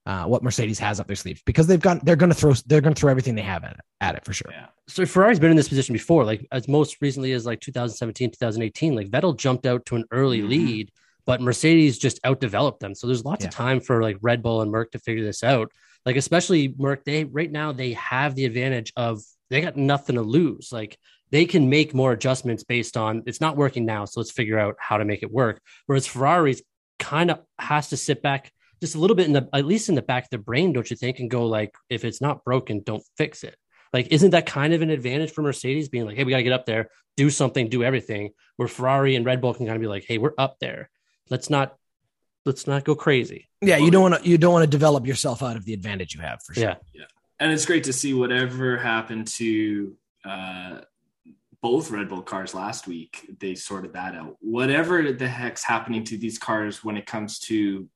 uh, 0.07 0.23
what 0.23 0.41
Mercedes 0.41 0.79
has 0.79 1.01
up 1.01 1.07
their 1.07 1.17
sleeve 1.17 1.43
because 1.45 1.67
they've 1.67 1.81
got 1.81 2.03
they're 2.05 2.15
going 2.15 2.29
to 2.29 2.35
throw 2.35 2.53
they're 2.65 2.79
going 2.79 2.93
to 2.93 2.99
throw 2.99 3.11
everything 3.11 3.35
they 3.35 3.41
have 3.41 3.65
at 3.65 3.73
it, 3.73 3.79
at 3.99 4.15
it 4.15 4.23
for 4.23 4.31
sure. 4.31 4.49
Yeah. 4.51 4.67
So 4.87 5.05
Ferrari's 5.05 5.37
been 5.37 5.51
in 5.51 5.57
this 5.57 5.67
position 5.67 5.91
before, 5.91 6.23
like 6.23 6.47
as 6.49 6.69
most 6.69 7.01
recently 7.01 7.33
as 7.33 7.45
like 7.45 7.59
2017, 7.59 8.31
2018. 8.31 8.95
Like 8.95 9.09
Vettel 9.09 9.37
jumped 9.37 9.65
out 9.65 9.85
to 9.87 9.97
an 9.97 10.05
early 10.11 10.39
mm-hmm. 10.39 10.47
lead, 10.47 10.91
but 11.25 11.41
Mercedes 11.41 11.97
just 11.97 12.21
outdeveloped 12.23 12.79
them. 12.79 12.95
So 12.95 13.05
there's 13.05 13.25
lots 13.25 13.43
yeah. 13.43 13.49
of 13.49 13.53
time 13.53 13.81
for 13.81 14.01
like 14.01 14.15
Red 14.21 14.41
Bull 14.41 14.61
and 14.61 14.71
Merc 14.71 14.91
to 14.91 14.99
figure 14.99 15.25
this 15.25 15.43
out. 15.43 15.73
Like 16.05 16.15
especially 16.15 16.73
Merc, 16.77 17.03
they 17.03 17.25
right 17.25 17.51
now 17.51 17.73
they 17.73 17.91
have 17.93 18.33
the 18.33 18.45
advantage 18.45 18.93
of 18.95 19.21
they 19.49 19.59
got 19.59 19.75
nothing 19.75 20.15
to 20.15 20.21
lose. 20.21 20.71
Like 20.71 20.97
they 21.31 21.43
can 21.43 21.69
make 21.69 21.93
more 21.93 22.13
adjustments 22.13 22.63
based 22.63 22.95
on 22.95 23.23
it's 23.25 23.41
not 23.41 23.57
working 23.57 23.85
now, 23.85 24.05
so 24.05 24.21
let's 24.21 24.31
figure 24.31 24.57
out 24.57 24.77
how 24.79 24.99
to 24.99 25.03
make 25.03 25.21
it 25.21 25.33
work. 25.33 25.59
Whereas 25.85 26.07
Ferrari's 26.07 26.61
kind 26.97 27.29
of 27.29 27.41
has 27.59 27.89
to 27.89 27.97
sit 27.97 28.21
back 28.21 28.53
just 28.81 28.95
a 28.95 28.99
little 28.99 29.15
bit 29.15 29.27
in 29.27 29.33
the 29.33 29.49
at 29.53 29.65
least 29.65 29.89
in 29.89 29.95
the 29.95 30.01
back 30.01 30.25
of 30.25 30.29
the 30.29 30.37
brain, 30.37 30.73
don't 30.73 30.89
you 30.89 30.95
think? 30.95 31.19
And 31.19 31.29
go 31.29 31.45
like, 31.45 31.73
if 31.89 32.05
it's 32.05 32.21
not 32.21 32.43
broken, 32.43 32.81
don't 32.83 33.03
fix 33.17 33.43
it. 33.43 33.55
Like, 33.93 34.07
isn't 34.11 34.31
that 34.31 34.45
kind 34.45 34.73
of 34.73 34.81
an 34.81 34.89
advantage 34.89 35.31
for 35.31 35.41
Mercedes 35.41 35.89
being 35.89 36.05
like, 36.05 36.17
hey, 36.17 36.23
we 36.23 36.31
got 36.31 36.37
to 36.37 36.43
get 36.43 36.53
up 36.53 36.65
there, 36.65 36.89
do 37.15 37.29
something, 37.29 37.69
do 37.69 37.83
everything? 37.83 38.31
Where 38.57 38.67
Ferrari 38.67 39.15
and 39.15 39.25
Red 39.25 39.41
Bull 39.41 39.53
can 39.53 39.65
kind 39.65 39.75
of 39.75 39.81
be 39.81 39.87
like, 39.87 40.05
hey, 40.07 40.17
we're 40.17 40.33
up 40.37 40.57
there. 40.59 40.89
Let's 41.29 41.49
not 41.49 41.75
let's 42.45 42.67
not 42.67 42.83
go 42.83 42.95
crazy. 42.95 43.47
Yeah, 43.61 43.77
you 43.77 43.91
don't 43.91 44.01
want 44.09 44.23
to 44.23 44.29
you 44.29 44.37
don't 44.37 44.53
want 44.53 44.63
to 44.63 44.69
develop 44.69 45.05
yourself 45.05 45.43
out 45.43 45.57
of 45.57 45.65
the 45.65 45.73
advantage 45.73 46.15
you 46.15 46.21
have 46.21 46.41
for 46.43 46.53
sure. 46.53 46.63
Yeah. 46.63 46.75
Yeah. 46.93 47.05
And 47.39 47.51
it's 47.51 47.65
great 47.65 47.83
to 47.83 47.93
see 47.93 48.13
whatever 48.13 48.77
happened 48.77 49.27
to 49.27 49.95
uh, 50.25 50.81
both 51.61 51.91
Red 51.91 52.09
Bull 52.09 52.21
cars 52.21 52.55
last 52.55 52.87
week. 52.87 53.29
They 53.39 53.53
sorted 53.55 53.93
that 53.93 54.15
out. 54.15 54.37
Whatever 54.39 55.11
the 55.11 55.27
heck's 55.27 55.63
happening 55.63 56.03
to 56.05 56.17
these 56.17 56.39
cars 56.39 56.83
when 56.83 56.97
it 56.97 57.05
comes 57.05 57.39
to 57.41 57.87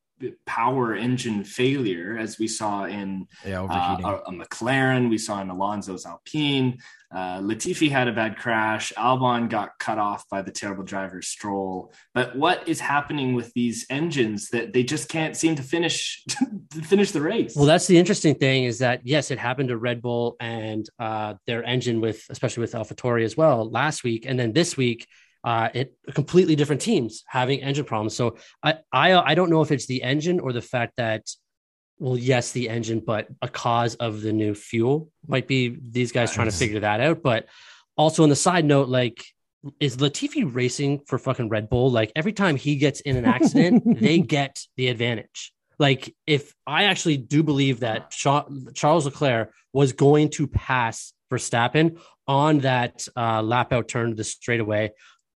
power 0.46 0.96
engine 0.96 1.44
failure, 1.44 2.18
as 2.18 2.40
we 2.40 2.48
saw 2.48 2.86
in 2.86 3.28
Yeah, 3.46 3.64
uh, 3.64 4.22
a, 4.26 4.30
a 4.30 4.32
McLaren, 4.32 5.10
we 5.10 5.18
saw 5.18 5.42
in 5.42 5.50
Alonso's 5.50 6.06
Alpine. 6.06 6.80
Uh, 7.14 7.40
Latifi 7.40 7.92
had 7.92 8.08
a 8.08 8.14
bad 8.14 8.38
crash. 8.38 8.94
Albon 8.98 9.50
got 9.50 9.78
cut 9.80 9.98
off 9.98 10.28
by 10.30 10.42
the 10.42 10.52
terrible 10.52 10.84
driver 10.84 11.22
Stroll. 11.22 11.94
But 12.14 12.38
what 12.38 12.68
is 12.70 12.80
happening 12.80 13.34
with 13.34 13.54
these 13.54 13.86
engines 13.90 14.50
that 14.50 14.72
they 14.72 14.84
just 14.84 15.10
can't 15.10 15.36
seem 15.36 15.56
to 15.56 15.64
finish 15.64 16.24
to 16.30 16.82
finish 16.84 17.12
the 17.12 17.20
race? 17.20 17.56
Well, 17.56 17.66
that's 17.66 17.88
the 17.88 17.98
interesting 17.98 18.36
thing 18.36 18.64
is 18.64 18.80
that 18.80 19.02
yes, 19.04 19.30
it 19.30 19.40
happened 19.40 19.70
to 19.70 19.78
Red 19.78 20.02
Bull 20.02 20.38
and 20.40 20.90
uh, 21.00 21.34
their 21.48 21.64
engine 21.64 22.00
with, 22.00 22.24
especially 22.30 22.62
with 22.62 22.72
AlphaTauri 22.72 23.26
as 23.26 23.36
well 23.36 23.70
last 23.70 24.06
week, 24.06 24.26
and 24.26 24.40
then 24.40 24.54
this 24.54 24.78
week, 24.78 25.06
uh, 25.44 25.70
it 25.74 25.96
completely 26.14 26.56
different 26.56 26.82
teams 26.82 27.24
having 27.28 27.62
engine 27.62 27.86
problems. 27.86 28.16
So 28.16 28.38
I, 28.64 28.76
I, 28.92 29.16
I 29.16 29.36
don't 29.36 29.50
know 29.50 29.62
if 29.62 29.72
it's 29.72 29.88
the 29.88 30.04
engine 30.04 30.40
or 30.40 30.54
the 30.54 30.62
fact 30.62 30.94
that, 30.98 31.30
well, 32.00 32.18
yes, 32.18 32.52
the 32.52 32.70
engine, 32.70 33.00
but 33.00 33.28
a 33.42 33.48
cause 33.48 33.96
of 33.96 34.22
the 34.22 34.34
new 34.34 34.54
fuel 34.54 35.10
might 35.28 35.48
be 35.48 35.78
these 35.90 36.12
guys 36.12 36.34
trying 36.34 36.50
to 36.50 36.56
figure 36.56 36.80
that 36.80 37.00
out. 37.02 37.22
But 37.22 37.48
also 37.98 38.24
on 38.24 38.30
the 38.30 38.36
side 38.36 38.66
note, 38.66 38.90
like. 38.90 39.24
Is 39.80 39.98
Latifi 39.98 40.44
racing 40.52 41.02
for 41.06 41.20
fucking 41.20 41.48
Red 41.48 41.70
Bull? 41.70 41.92
Like 41.92 42.12
every 42.16 42.34
time 42.34 42.56
he 42.56 42.78
gets 42.78 43.00
in 43.02 43.16
an 43.16 43.26
accident, 43.26 43.84
they 44.00 44.18
get 44.18 44.60
the 44.76 44.88
advantage 44.88 45.54
like 45.82 46.16
if 46.28 46.54
I 46.68 46.84
actually 46.84 47.18
do 47.18 47.42
believe 47.42 47.80
that 47.80 48.12
Charles 48.12 49.06
Leclerc 49.06 49.52
was 49.74 49.94
going 49.94 50.30
to 50.30 50.48
pass 50.48 51.12
Verstappen 51.32 52.00
on 52.28 52.60
that 52.60 53.08
uh, 53.18 53.42
lap 53.42 53.74
out 53.74 53.88
turn 53.88 54.10
to 54.10 54.16
the 54.16 54.24
straightaway, 54.24 54.92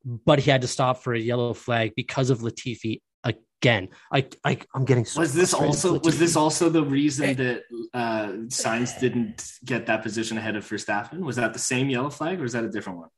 but 0.04 0.40
he 0.40 0.50
had 0.52 0.62
to 0.62 0.68
stop 0.68 1.04
for 1.04 1.14
a 1.14 1.20
yellow 1.20 1.54
flag 1.54 1.94
because 1.96 2.30
of 2.30 2.40
Latifi 2.40 3.02
again. 3.24 3.90
I, 4.12 4.28
I 4.44 4.58
I'm 4.74 4.86
getting 4.86 5.06
so 5.06 5.22
was 5.22 5.34
this 5.34 5.54
also 5.54 6.00
was 6.00 6.18
this 6.18 6.36
also 6.36 6.70
the 6.70 6.84
reason 6.84 7.36
that 7.36 7.64
uh 7.94 8.28
Sainz 8.48 9.00
didn't 9.00 9.52
get 9.64 9.86
that 9.86 10.02
position 10.04 10.38
ahead 10.38 10.56
of 10.56 10.68
Verstappen? 10.68 11.20
Was 11.20 11.36
that 11.36 11.54
the 11.54 11.60
same 11.60 11.90
yellow 11.90 12.10
flag 12.10 12.40
or 12.40 12.44
was 12.44 12.54
that 12.54 12.64
a 12.64 12.70
different 12.70 13.00
one? 13.00 13.10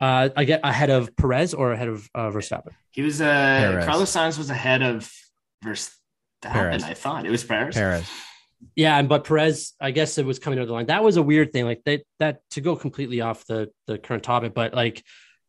uh, 0.00 0.28
I 0.36 0.44
get 0.44 0.60
ahead 0.62 0.90
of 0.90 1.14
Perez 1.16 1.54
or 1.54 1.72
ahead 1.72 1.88
of 1.88 2.08
uh, 2.14 2.30
Verstappen? 2.30 2.70
He 2.90 3.02
was 3.02 3.20
uh 3.20 3.24
Perez. 3.24 3.84
Carlos 3.84 4.12
Sainz 4.12 4.38
was 4.38 4.50
ahead 4.50 4.82
of 4.82 5.10
Verstappen, 5.64 5.92
Perez. 6.42 6.84
I 6.84 6.94
thought. 6.94 7.26
It 7.26 7.30
was 7.30 7.44
Perez. 7.44 7.74
Perez. 7.74 8.08
Yeah, 8.74 8.98
and 8.98 9.08
but 9.08 9.24
Perez, 9.24 9.74
I 9.80 9.90
guess 9.92 10.18
it 10.18 10.26
was 10.26 10.38
coming 10.38 10.58
over 10.58 10.66
the 10.66 10.72
line. 10.72 10.86
That 10.86 11.04
was 11.04 11.16
a 11.16 11.22
weird 11.22 11.52
thing. 11.52 11.64
Like 11.64 11.82
that 11.84 12.02
that 12.18 12.40
to 12.52 12.60
go 12.60 12.76
completely 12.76 13.20
off 13.20 13.46
the 13.46 13.70
the 13.86 13.98
current 13.98 14.22
topic, 14.22 14.54
but 14.54 14.74
like 14.74 15.04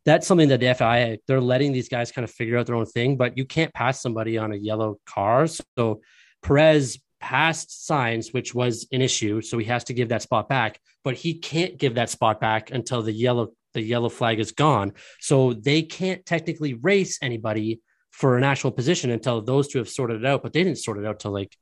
that's 0.10 0.28
something 0.28 0.50
that 0.50 0.60
the 0.60 0.74
FIA 0.74 1.18
they're 1.28 1.42
letting 1.42 1.72
these 1.72 1.90
guys 1.90 2.12
kind 2.12 2.24
of 2.24 2.32
figure 2.32 2.58
out 2.58 2.66
their 2.66 2.76
own 2.76 2.86
thing. 2.86 3.18
But 3.18 3.38
you 3.38 3.46
can't 3.46 3.74
pass 3.74 4.02
somebody 4.02 4.38
on 4.38 4.52
a 4.52 4.56
yellow 4.56 5.00
car. 5.06 5.48
So 5.48 6.02
Perez 6.42 7.00
passed 7.20 7.70
Sainz, 7.70 8.34
which 8.34 8.56
was 8.56 8.88
an 8.92 9.02
issue. 9.02 9.42
So 9.42 9.58
he 9.58 9.66
has 9.66 9.84
to 9.86 9.94
give 9.94 10.10
that 10.10 10.22
spot 10.22 10.48
back, 10.50 10.80
but 11.04 11.16
he 11.16 11.36
can't 11.36 11.78
give 11.78 11.96
that 11.96 12.10
spot 12.10 12.40
back 12.40 12.72
until 12.72 13.02
the 13.02 13.12
yellow 13.12 13.50
the 13.74 13.82
yellow 13.82 14.10
flag 14.10 14.40
is 14.40 14.52
gone. 14.52 14.94
So 15.20 15.54
they 15.54 15.84
can't 15.84 16.26
technically 16.26 16.74
race 16.74 17.20
anybody 17.22 17.82
for 18.12 18.38
an 18.38 18.44
actual 18.44 18.72
position 18.72 19.12
until 19.12 19.42
those 19.42 19.68
two 19.68 19.78
have 19.78 19.90
sorted 19.90 20.22
it 20.22 20.26
out. 20.26 20.42
But 20.42 20.54
they 20.54 20.64
didn't 20.64 20.80
sort 20.80 20.98
it 20.98 21.06
out 21.06 21.20
till 21.20 21.32
like 21.32 21.56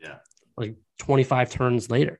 Yeah. 0.00 0.16
like 0.56 0.74
25 0.98 1.50
turns 1.50 1.90
later. 1.90 2.18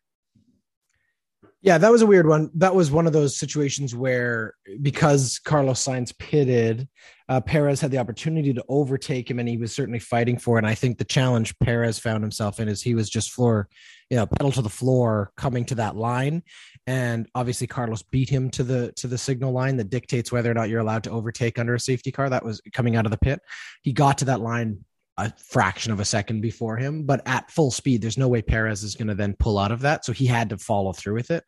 Yeah, 1.65 1.79
that 1.79 1.91
was 1.91 2.03
a 2.03 2.07
weird 2.07 2.27
one. 2.27 2.51
That 2.57 2.75
was 2.75 2.91
one 2.91 3.07
of 3.07 3.15
those 3.15 3.39
situations 3.39 3.97
where 3.97 4.53
because 4.83 5.39
Carlos 5.39 5.83
Sainz 5.83 6.17
pitted, 6.19 6.87
uh, 7.31 7.41
Perez 7.41 7.81
had 7.81 7.91
the 7.91 7.97
opportunity 7.97 8.53
to 8.53 8.63
overtake 8.69 9.31
him, 9.31 9.39
and 9.39 9.49
he 9.49 9.57
was 9.57 9.75
certainly 9.75 9.99
fighting 9.99 10.39
for 10.39 10.59
it. 10.59 10.59
And 10.59 10.67
I 10.67 10.75
think 10.75 10.99
the 10.99 11.07
challenge 11.07 11.59
Perez 11.61 11.99
found 11.99 12.23
himself 12.23 12.61
in 12.61 12.69
is 12.69 12.83
he 12.83 12.95
was 12.95 13.09
just 13.09 13.33
floor, 13.33 13.71
you 14.11 14.19
know, 14.19 14.27
pedal 14.27 14.53
to 14.53 14.61
the 14.61 14.69
floor, 14.69 15.33
coming 15.39 15.65
to 15.65 15.75
that 15.77 15.97
line, 15.97 16.43
and 16.87 17.27
obviously 17.35 17.67
Carlos 17.67 18.03
beat 18.03 18.29
him 18.29 18.51
to 18.51 18.63
the 18.63 18.93
to 18.97 19.07
the 19.07 19.17
signal 19.17 19.53
line 19.53 19.79
that 19.79 19.89
dictates 19.89 20.31
whether 20.31 20.51
or 20.51 20.55
not 20.55 20.69
you're 20.69 20.81
allowed 20.81 21.05
to 21.05 21.11
overtake 21.11 21.59
under 21.59 21.75
a 21.75 21.81
safety 21.81 22.13
car. 22.13 22.29
That 22.29 22.45
was 22.45 22.61
coming 22.75 22.95
out 22.95 23.07
of 23.07 23.11
the 23.11 23.17
pit. 23.17 23.41
He 23.81 23.95
got 23.95 24.19
to 24.19 24.27
that 24.27 24.43
line 24.43 24.85
a 25.17 25.33
fraction 25.39 25.93
of 25.93 26.01
a 26.01 26.05
second 26.05 26.41
before 26.41 26.77
him, 26.77 27.05
but 27.05 27.23
at 27.27 27.51
full 27.51 27.71
speed, 27.71 28.03
there's 28.03 28.19
no 28.19 28.27
way 28.29 28.43
Perez 28.43 28.83
is 28.83 28.97
going 28.97 29.07
to 29.09 29.15
then 29.15 29.35
pull 29.39 29.59
out 29.59 29.71
of 29.71 29.81
that. 29.81 30.05
So 30.05 30.13
he 30.13 30.27
had 30.27 30.49
to 30.51 30.59
follow 30.59 30.93
through 30.93 31.15
with 31.15 31.31
it. 31.31 31.45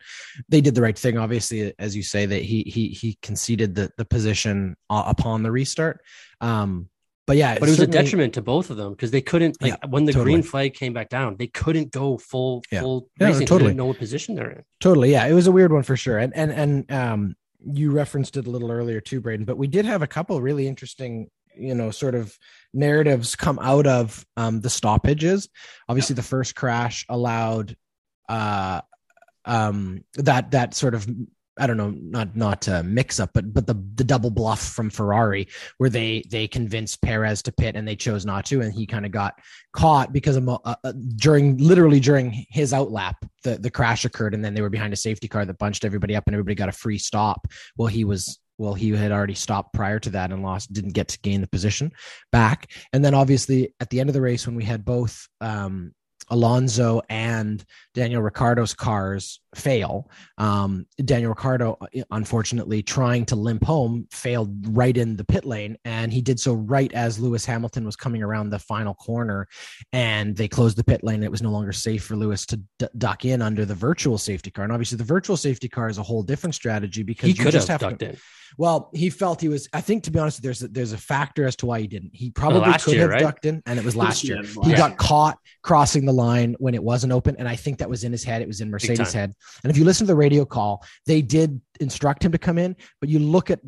They 0.48 0.60
did 0.60 0.74
the 0.74 0.82
right 0.82 0.96
thing, 0.98 1.18
obviously, 1.18 1.74
as 1.78 1.96
you 1.96 2.02
say 2.02 2.26
that 2.26 2.42
he 2.42 2.62
he 2.62 2.88
he 2.88 3.18
conceded 3.22 3.74
the 3.74 3.90
the 3.98 4.04
position 4.04 4.76
uh, 4.88 5.04
upon 5.06 5.42
the 5.42 5.50
restart. 5.50 6.00
Um, 6.40 6.88
but 7.26 7.36
yeah, 7.36 7.58
But 7.58 7.68
it 7.68 7.72
was 7.72 7.80
a 7.80 7.88
detriment 7.88 8.34
to 8.34 8.42
both 8.42 8.70
of 8.70 8.76
them 8.76 8.92
because 8.92 9.10
they 9.10 9.20
couldn't 9.20 9.60
like 9.60 9.74
when 9.88 10.04
the 10.04 10.12
totally. 10.12 10.34
green 10.34 10.42
flag 10.44 10.74
came 10.74 10.92
back 10.92 11.08
down, 11.08 11.34
they 11.36 11.48
couldn't 11.48 11.90
go 11.90 12.18
full 12.18 12.62
Yeah. 12.70 12.82
full 12.82 13.08
Yeah, 13.20 13.26
racing. 13.26 13.40
'cause 13.40 13.48
totally. 13.48 13.74
Know 13.74 13.86
what 13.86 13.98
position 13.98 14.36
they're 14.36 14.50
in. 14.50 14.62
Totally, 14.78 15.10
yeah, 15.10 15.26
it 15.26 15.32
was 15.32 15.48
a 15.48 15.52
weird 15.52 15.72
one 15.72 15.82
for 15.82 15.96
sure. 15.96 16.18
And 16.18 16.32
and 16.36 16.52
and 16.52 16.92
um, 16.92 17.34
you 17.68 17.90
referenced 17.90 18.36
it 18.36 18.46
a 18.46 18.50
little 18.50 18.70
earlier 18.70 19.00
too, 19.00 19.20
Braydon. 19.20 19.44
But 19.44 19.58
we 19.58 19.66
did 19.66 19.86
have 19.86 20.02
a 20.02 20.06
couple 20.06 20.40
really 20.40 20.68
interesting, 20.68 21.28
you 21.56 21.74
know, 21.74 21.90
sort 21.90 22.14
of 22.14 22.36
narratives 22.72 23.36
come 23.36 23.58
out 23.58 23.86
of 23.86 24.24
um, 24.36 24.60
the 24.60 24.70
stoppages. 24.70 25.48
Obviously, 25.88 26.14
the 26.14 26.22
first 26.22 26.54
crash 26.54 27.04
allowed 27.08 27.76
uh, 28.28 28.80
um, 29.44 30.04
that 30.14 30.50
that 30.52 30.74
sort 30.74 30.94
of 30.94 31.06
I 31.58 31.66
don't 31.66 31.78
know, 31.78 31.90
not 31.90 32.36
not 32.36 32.68
uh, 32.68 32.82
mix 32.82 33.18
up, 33.18 33.30
but 33.32 33.52
but 33.54 33.66
the 33.66 33.74
the 33.94 34.04
double 34.04 34.30
bluff 34.30 34.60
from 34.60 34.90
Ferrari, 34.90 35.48
where 35.78 35.88
they 35.88 36.22
they 36.30 36.46
convinced 36.46 37.00
Perez 37.00 37.40
to 37.42 37.52
pit 37.52 37.76
and 37.76 37.88
they 37.88 37.96
chose 37.96 38.26
not 38.26 38.44
to, 38.46 38.60
and 38.60 38.74
he 38.74 38.86
kind 38.86 39.06
of 39.06 39.12
got 39.12 39.40
caught 39.72 40.12
because 40.12 40.36
of, 40.36 40.46
uh, 40.48 40.58
uh, 40.64 40.92
during 41.16 41.56
literally 41.56 42.00
during 42.00 42.44
his 42.50 42.72
outlap, 42.72 43.14
the 43.42 43.56
the 43.56 43.70
crash 43.70 44.04
occurred, 44.04 44.34
and 44.34 44.44
then 44.44 44.52
they 44.52 44.60
were 44.60 44.68
behind 44.68 44.92
a 44.92 44.96
safety 44.96 45.28
car 45.28 45.46
that 45.46 45.58
bunched 45.58 45.84
everybody 45.84 46.14
up, 46.14 46.24
and 46.26 46.34
everybody 46.34 46.54
got 46.54 46.68
a 46.68 46.72
free 46.72 46.98
stop. 46.98 47.46
Well, 47.76 47.88
he 47.88 48.04
was 48.04 48.38
well, 48.58 48.74
he 48.74 48.90
had 48.90 49.12
already 49.12 49.34
stopped 49.34 49.74
prior 49.74 49.98
to 50.00 50.10
that 50.10 50.32
and 50.32 50.42
lost, 50.42 50.72
didn't 50.72 50.94
get 50.94 51.08
to 51.08 51.20
gain 51.20 51.40
the 51.40 51.48
position 51.48 51.92
back, 52.32 52.70
and 52.92 53.04
then 53.04 53.14
obviously 53.14 53.74
at 53.80 53.90
the 53.90 54.00
end 54.00 54.08
of 54.08 54.14
the 54.14 54.20
race 54.20 54.46
when 54.46 54.56
we 54.56 54.64
had 54.64 54.84
both 54.84 55.28
um, 55.40 55.92
Alonso 56.28 57.02
and 57.08 57.64
Daniel 57.94 58.22
Ricciardo's 58.22 58.74
cars 58.74 59.40
fail. 59.56 60.10
Um, 60.38 60.86
Daniel 61.04 61.30
Ricciardo, 61.30 61.78
unfortunately, 62.10 62.82
trying 62.82 63.24
to 63.26 63.36
limp 63.36 63.64
home, 63.64 64.06
failed 64.10 64.76
right 64.76 64.96
in 64.96 65.16
the 65.16 65.24
pit 65.24 65.44
lane, 65.44 65.76
and 65.84 66.12
he 66.12 66.20
did 66.20 66.38
so 66.38 66.52
right 66.54 66.92
as 66.92 67.18
Lewis 67.18 67.44
Hamilton 67.44 67.84
was 67.84 67.96
coming 67.96 68.22
around 68.22 68.50
the 68.50 68.58
final 68.58 68.94
corner, 68.94 69.48
and 69.92 70.36
they 70.36 70.48
closed 70.48 70.76
the 70.76 70.84
pit 70.84 71.02
lane. 71.02 71.22
It 71.22 71.30
was 71.30 71.42
no 71.42 71.50
longer 71.50 71.72
safe 71.72 72.04
for 72.04 72.16
Lewis 72.16 72.44
to 72.46 72.60
d- 72.78 72.86
duck 72.98 73.24
in 73.24 73.42
under 73.42 73.64
the 73.64 73.74
virtual 73.74 74.18
safety 74.18 74.50
car, 74.50 74.64
and 74.64 74.72
obviously 74.72 74.98
the 74.98 75.04
virtual 75.04 75.36
safety 75.36 75.68
car 75.68 75.88
is 75.88 75.98
a 75.98 76.02
whole 76.02 76.22
different 76.22 76.54
strategy 76.54 77.02
because 77.02 77.28
He 77.28 77.36
you 77.36 77.42
could 77.44 77.52
just 77.52 77.68
have 77.68 77.80
have 77.80 77.90
ducked 77.90 78.00
to. 78.00 78.10
in. 78.10 78.16
Well, 78.58 78.90
he 78.94 79.10
felt 79.10 79.40
he 79.40 79.48
was. 79.48 79.68
I 79.72 79.80
think 79.80 80.04
to 80.04 80.10
be 80.10 80.18
honest, 80.18 80.40
there's 80.40 80.62
a, 80.62 80.68
there's 80.68 80.92
a 80.92 80.98
factor 80.98 81.46
as 81.46 81.56
to 81.56 81.66
why 81.66 81.80
he 81.80 81.88
didn't. 81.88 82.14
He 82.14 82.30
probably 82.30 82.72
could 82.74 82.92
year, 82.94 83.02
have 83.02 83.10
right? 83.10 83.20
ducked 83.20 83.44
in, 83.44 83.62
and 83.66 83.78
it 83.78 83.84
was 83.84 83.96
last 83.96 84.22
year. 84.24 84.40
He 84.62 84.72
got 84.72 84.96
caught 84.96 85.38
crossing 85.62 86.04
the 86.06 86.12
line 86.12 86.54
when 86.58 86.74
it 86.74 86.82
wasn't 86.82 87.12
open, 87.12 87.36
and 87.38 87.48
I 87.48 87.56
think 87.56 87.78
that 87.78 87.90
was 87.90 88.04
in 88.04 88.12
his 88.12 88.22
head. 88.22 88.42
It 88.42 88.48
was 88.48 88.60
in 88.60 88.70
Mercedes' 88.70 89.12
head. 89.12 89.34
And 89.62 89.70
if 89.70 89.76
you 89.76 89.84
listen 89.84 90.06
to 90.06 90.12
the 90.12 90.16
radio 90.16 90.44
call, 90.44 90.84
they 91.06 91.22
did 91.22 91.60
instruct 91.80 92.24
him 92.24 92.32
to 92.32 92.38
come 92.38 92.58
in, 92.58 92.76
but 93.00 93.08
you 93.08 93.18
look 93.18 93.50
at 93.50 93.60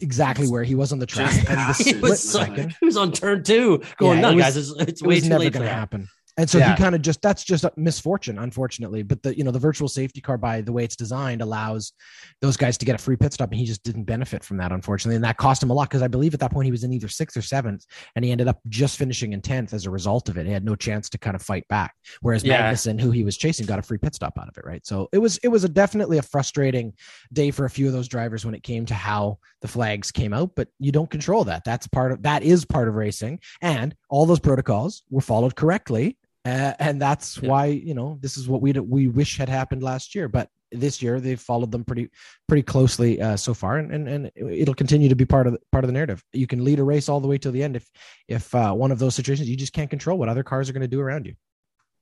exactly 0.00 0.48
where 0.48 0.64
he 0.64 0.74
was 0.74 0.92
on 0.92 0.98
the 0.98 1.06
track, 1.06 1.32
Just 1.32 1.48
and 1.48 1.58
the. 1.58 1.84
He 1.90 2.00
was, 2.00 2.22
so, 2.22 2.40
second. 2.40 2.74
he 2.80 2.86
was 2.86 2.96
on 2.96 3.12
turn 3.12 3.42
two, 3.42 3.82
going, 3.96 4.18
Yeah, 4.18 4.30
no, 4.30 4.34
was- 4.34 4.44
guys, 4.44 4.56
it's, 4.56 4.70
it's 4.88 5.02
It 5.02 5.06
way 5.06 5.20
too 5.20 5.28
never 5.28 5.40
late 5.40 5.52
for 5.52 5.58
going 5.60 5.68
to 5.68 5.74
happen. 5.74 6.08
And 6.40 6.48
so 6.48 6.56
Yeah. 6.58 6.70
he 6.74 6.82
kind 6.82 6.94
of 6.94 7.02
just 7.02 7.20
that's 7.20 7.44
just 7.44 7.64
a 7.64 7.72
misfortune, 7.76 8.38
unfortunately. 8.38 9.02
But 9.02 9.22
the 9.22 9.36
you 9.36 9.44
know 9.44 9.50
the 9.50 9.58
virtual 9.58 9.88
safety 9.88 10.22
car 10.22 10.38
by 10.38 10.62
the 10.62 10.72
way 10.72 10.84
it's 10.84 10.96
designed 10.96 11.42
allows 11.42 11.92
those 12.40 12.56
guys 12.56 12.78
to 12.78 12.86
get 12.86 12.94
a 12.94 12.98
free 12.98 13.16
pit 13.16 13.34
stop, 13.34 13.50
and 13.50 13.60
he 13.60 13.66
just 13.66 13.82
didn't 13.82 14.04
benefit 14.04 14.42
from 14.42 14.56
that, 14.56 14.72
unfortunately, 14.72 15.16
and 15.16 15.24
that 15.24 15.36
cost 15.36 15.62
him 15.62 15.68
a 15.68 15.74
lot 15.74 15.90
because 15.90 16.00
I 16.02 16.08
believe 16.08 16.32
at 16.32 16.40
that 16.40 16.50
point 16.50 16.64
he 16.64 16.70
was 16.70 16.82
in 16.82 16.92
either 16.94 17.08
sixth 17.08 17.36
or 17.36 17.42
seventh, 17.42 17.84
and 18.16 18.24
he 18.24 18.30
ended 18.32 18.48
up 18.48 18.58
just 18.68 18.96
finishing 18.96 19.34
in 19.34 19.42
tenth 19.42 19.74
as 19.74 19.84
a 19.84 19.90
result 19.90 20.30
of 20.30 20.38
it. 20.38 20.46
He 20.46 20.52
had 20.52 20.64
no 20.64 20.74
chance 20.74 21.10
to 21.10 21.18
kind 21.18 21.36
of 21.36 21.42
fight 21.42 21.68
back, 21.68 21.94
whereas 22.22 22.42
Yeah. 22.42 22.72
Magnussen, 22.72 22.98
who 22.98 23.10
he 23.10 23.22
was 23.22 23.36
chasing, 23.36 23.66
got 23.66 23.78
a 23.78 23.82
free 23.82 23.98
pit 23.98 24.14
stop 24.14 24.38
out 24.38 24.48
of 24.48 24.56
it, 24.56 24.64
right? 24.64 24.86
So 24.86 25.10
it 25.12 25.18
was 25.18 25.36
it 25.42 25.48
was 25.48 25.64
a 25.64 25.68
definitely 25.68 26.16
a 26.16 26.22
frustrating 26.22 26.94
day 27.34 27.50
for 27.50 27.66
a 27.66 27.70
few 27.70 27.86
of 27.86 27.92
those 27.92 28.08
drivers 28.08 28.46
when 28.46 28.54
it 28.54 28.62
came 28.62 28.86
to 28.86 28.94
how 28.94 29.38
the 29.60 29.68
flags 29.68 30.10
came 30.10 30.32
out, 30.32 30.52
but 30.56 30.68
you 30.78 30.90
don't 30.90 31.10
control 31.10 31.44
that. 31.44 31.64
That's 31.64 31.86
part 31.86 32.12
of 32.12 32.22
that 32.22 32.42
is 32.42 32.64
part 32.64 32.88
of 32.88 32.94
racing, 32.94 33.40
and 33.60 33.94
all 34.08 34.24
those 34.24 34.40
protocols 34.40 35.02
were 35.10 35.20
followed 35.20 35.54
correctly 35.54 36.16
Uh, 36.44 36.72
and 36.78 37.00
that's 37.00 37.38
yeah. 37.42 37.50
why 37.50 37.66
you 37.66 37.94
know 37.94 38.18
this 38.20 38.36
is 38.36 38.48
what 38.48 38.62
we 38.62 38.72
we 38.72 39.08
wish 39.08 39.36
had 39.36 39.48
happened 39.48 39.82
last 39.82 40.14
year. 40.14 40.28
But 40.28 40.48
this 40.72 41.02
year 41.02 41.20
they've 41.20 41.40
followed 41.40 41.70
them 41.70 41.84
pretty 41.84 42.08
pretty 42.48 42.62
closely 42.62 43.20
uh, 43.20 43.36
so 43.36 43.52
far, 43.52 43.78
and, 43.78 43.92
and 43.92 44.08
and 44.08 44.30
it'll 44.36 44.74
continue 44.74 45.08
to 45.08 45.14
be 45.14 45.26
part 45.26 45.46
of 45.46 45.54
the, 45.54 45.58
part 45.70 45.84
of 45.84 45.88
the 45.88 45.92
narrative. 45.92 46.22
You 46.32 46.46
can 46.46 46.64
lead 46.64 46.78
a 46.78 46.84
race 46.84 47.08
all 47.08 47.20
the 47.20 47.28
way 47.28 47.38
till 47.38 47.52
the 47.52 47.62
end 47.62 47.76
if 47.76 47.88
if 48.28 48.54
uh, 48.54 48.72
one 48.72 48.90
of 48.90 48.98
those 48.98 49.14
situations 49.14 49.48
you 49.48 49.56
just 49.56 49.72
can't 49.72 49.90
control 49.90 50.18
what 50.18 50.28
other 50.28 50.42
cars 50.42 50.70
are 50.70 50.72
going 50.72 50.82
to 50.82 50.88
do 50.88 51.00
around 51.00 51.26
you. 51.26 51.34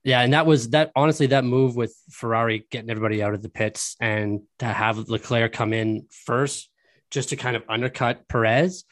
Yeah, 0.03 0.21
and 0.21 0.33
that 0.33 0.45
was 0.45 0.69
that. 0.69 0.91
Honestly, 0.95 1.27
that 1.27 1.43
move 1.43 1.75
with 1.75 1.93
Ferrari 2.09 2.65
getting 2.71 2.89
everybody 2.89 3.21
out 3.21 3.33
of 3.33 3.41
the 3.41 3.49
pits 3.49 3.97
and 3.99 4.41
to 4.59 4.65
have 4.65 4.97
Leclerc 5.09 5.51
come 5.51 5.73
in 5.73 6.05
first, 6.25 6.69
just 7.11 7.29
to 7.29 7.35
kind 7.35 7.57
of 7.57 7.63
undercut 7.67 8.27
Perez, 8.29 8.85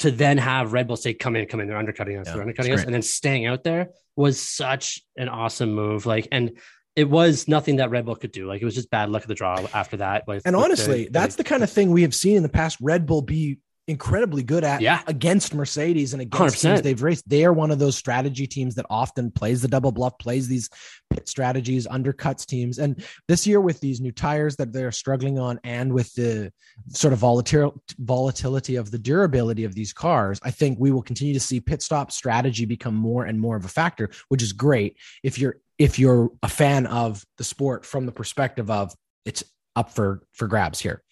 to 0.00 0.10
then 0.10 0.38
have 0.38 0.72
Red 0.72 0.86
Bull 0.86 0.96
say, 0.96 1.14
"Come 1.14 1.36
in, 1.36 1.46
come 1.46 1.60
in." 1.60 1.68
They're 1.68 1.76
undercutting 1.76 2.18
us. 2.18 2.26
Yeah, 2.26 2.34
they're 2.34 2.42
undercutting 2.42 2.72
us, 2.72 2.84
and 2.84 2.92
then 2.92 3.02
staying 3.02 3.46
out 3.46 3.64
there 3.64 3.90
was 4.14 4.40
such 4.40 5.02
an 5.16 5.28
awesome 5.28 5.74
move. 5.74 6.06
Like, 6.06 6.28
and 6.32 6.58
it 6.94 7.08
was 7.08 7.46
nothing 7.48 7.76
that 7.76 7.90
Red 7.90 8.06
Bull 8.06 8.16
could 8.16 8.32
do. 8.32 8.46
Like, 8.46 8.62
it 8.62 8.64
was 8.64 8.74
just 8.74 8.90
bad 8.90 9.10
luck 9.10 9.22
of 9.22 9.28
the 9.28 9.34
draw 9.34 9.66
after 9.74 9.98
that. 9.98 10.26
With, 10.26 10.46
and 10.46 10.56
honestly, 10.56 11.04
the, 11.04 11.10
that's 11.10 11.36
the, 11.36 11.42
the 11.42 11.48
kind 11.48 11.62
of 11.62 11.70
thing 11.70 11.90
we 11.90 12.02
have 12.02 12.14
seen 12.14 12.36
in 12.36 12.42
the 12.42 12.48
past. 12.48 12.78
Red 12.80 13.06
Bull 13.06 13.22
be 13.22 13.58
incredibly 13.88 14.42
good 14.42 14.64
at 14.64 14.80
yeah. 14.80 15.02
against 15.06 15.54
Mercedes 15.54 16.12
and 16.12 16.20
against 16.20 16.56
100%. 16.56 16.60
teams 16.60 16.82
they've 16.82 17.02
raced. 17.02 17.28
They 17.28 17.44
are 17.44 17.52
one 17.52 17.70
of 17.70 17.78
those 17.78 17.96
strategy 17.96 18.46
teams 18.46 18.74
that 18.74 18.86
often 18.90 19.30
plays 19.30 19.62
the 19.62 19.68
double 19.68 19.92
bluff, 19.92 20.18
plays 20.18 20.48
these 20.48 20.68
pit 21.10 21.28
strategies, 21.28 21.86
undercuts 21.86 22.44
teams. 22.44 22.78
And 22.78 23.04
this 23.28 23.46
year 23.46 23.60
with 23.60 23.80
these 23.80 24.00
new 24.00 24.12
tires 24.12 24.56
that 24.56 24.72
they're 24.72 24.92
struggling 24.92 25.38
on 25.38 25.60
and 25.62 25.92
with 25.92 26.12
the 26.14 26.52
sort 26.88 27.12
of 27.12 27.20
volatil- 27.20 27.78
volatility 27.98 28.76
of 28.76 28.90
the 28.90 28.98
durability 28.98 29.64
of 29.64 29.74
these 29.74 29.92
cars, 29.92 30.40
I 30.42 30.50
think 30.50 30.78
we 30.80 30.90
will 30.90 31.02
continue 31.02 31.34
to 31.34 31.40
see 31.40 31.60
pit 31.60 31.82
stop 31.82 32.10
strategy 32.10 32.64
become 32.64 32.94
more 32.94 33.24
and 33.24 33.40
more 33.40 33.56
of 33.56 33.64
a 33.64 33.68
factor, 33.68 34.10
which 34.28 34.42
is 34.42 34.52
great 34.52 34.96
if 35.22 35.38
you're 35.38 35.56
if 35.78 35.98
you're 35.98 36.30
a 36.42 36.48
fan 36.48 36.86
of 36.86 37.22
the 37.36 37.44
sport 37.44 37.84
from 37.84 38.06
the 38.06 38.12
perspective 38.12 38.70
of 38.70 38.94
it's 39.24 39.44
up 39.76 39.90
for 39.90 40.22
for 40.32 40.48
grabs 40.48 40.80
here. 40.80 41.02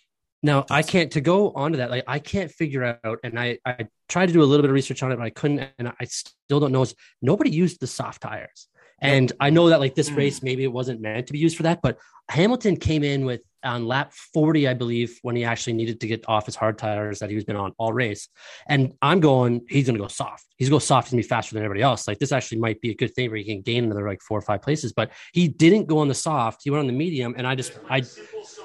Now 0.44 0.66
I 0.70 0.83
can't 0.83 1.11
to 1.12 1.22
go 1.22 1.52
onto 1.52 1.78
that. 1.78 1.90
Like 1.90 2.04
I 2.07 2.18
can't 2.18 2.50
figure 2.50 2.98
out, 3.04 3.18
and 3.24 3.40
I 3.40 3.59
I 3.64 3.88
tried 4.11 4.26
to 4.26 4.33
do 4.35 4.42
a 4.42 4.44
little 4.44 4.62
bit 4.62 4.68
of 4.68 4.74
research 4.74 5.02
on 5.02 5.11
it, 5.11 5.16
but 5.16 5.24
I 5.24 5.30
couldn't, 5.30 5.70
and 5.78 5.88
I 5.88 6.04
still 6.04 6.61
don't 6.61 6.70
know. 6.70 6.83
Is 6.83 6.94
Nobody 7.22 7.50
used 7.50 7.80
the 7.80 7.87
soft 7.87 8.20
tires, 8.20 8.68
and 9.00 9.33
I 9.40 9.48
know 9.48 9.70
that 9.70 9.80
like 9.80 9.94
this 9.94 10.11
hmm. 10.11 10.16
race 10.16 10.42
maybe 10.42 10.62
it 10.62 10.72
wasn't 10.72 11.00
meant 11.00 11.28
to 11.28 11.33
be 11.33 11.38
used 11.38 11.57
for 11.57 11.62
that, 11.62 11.80
but 11.83 11.98
Hamilton 12.28 12.76
came 12.76 13.02
in 13.02 13.24
with 13.24 13.40
on 13.64 13.87
lap 13.87 14.12
40, 14.35 14.68
I 14.68 14.74
believe, 14.74 15.18
when 15.22 15.35
he 15.35 15.44
actually 15.44 15.72
needed 15.72 16.00
to 16.00 16.07
get 16.07 16.28
off 16.28 16.44
his 16.44 16.54
hard 16.54 16.76
tires 16.76 17.20
that 17.20 17.30
he 17.30 17.35
was 17.35 17.44
been 17.44 17.57
on 17.57 17.72
all 17.78 17.94
race. 17.94 18.28
And 18.68 18.92
I'm 19.00 19.20
going, 19.20 19.62
he's 19.68 19.87
going 19.87 19.96
to 19.96 20.02
go 20.02 20.09
soft. 20.09 20.44
He's 20.59 20.68
going 20.68 20.78
to 20.78 20.85
go 20.85 20.87
soft 20.87 21.12
and 21.12 21.18
be 21.18 21.26
faster 21.26 21.54
than 21.54 21.64
everybody 21.64 21.83
else. 21.83 22.07
Like 22.07 22.18
this 22.18 22.33
actually 22.33 22.59
might 22.59 22.83
be 22.83 22.90
a 22.90 22.94
good 22.94 23.14
thing 23.14 23.30
where 23.30 23.38
he 23.38 23.44
can 23.44 23.62
gain 23.62 23.85
another 23.85 24.07
like 24.07 24.20
four 24.20 24.38
or 24.38 24.42
five 24.42 24.61
places. 24.61 24.92
But 24.92 25.12
he 25.33 25.48
didn't 25.48 25.87
go 25.87 25.98
on 25.98 26.09
the 26.09 26.14
soft. 26.14 26.61
He 26.62 26.70
went 26.70 26.80
on 26.80 26.87
the 26.87 26.92
medium, 26.92 27.35
and 27.38 27.46
I 27.46 27.54
just, 27.54 27.78
I, 27.88 28.02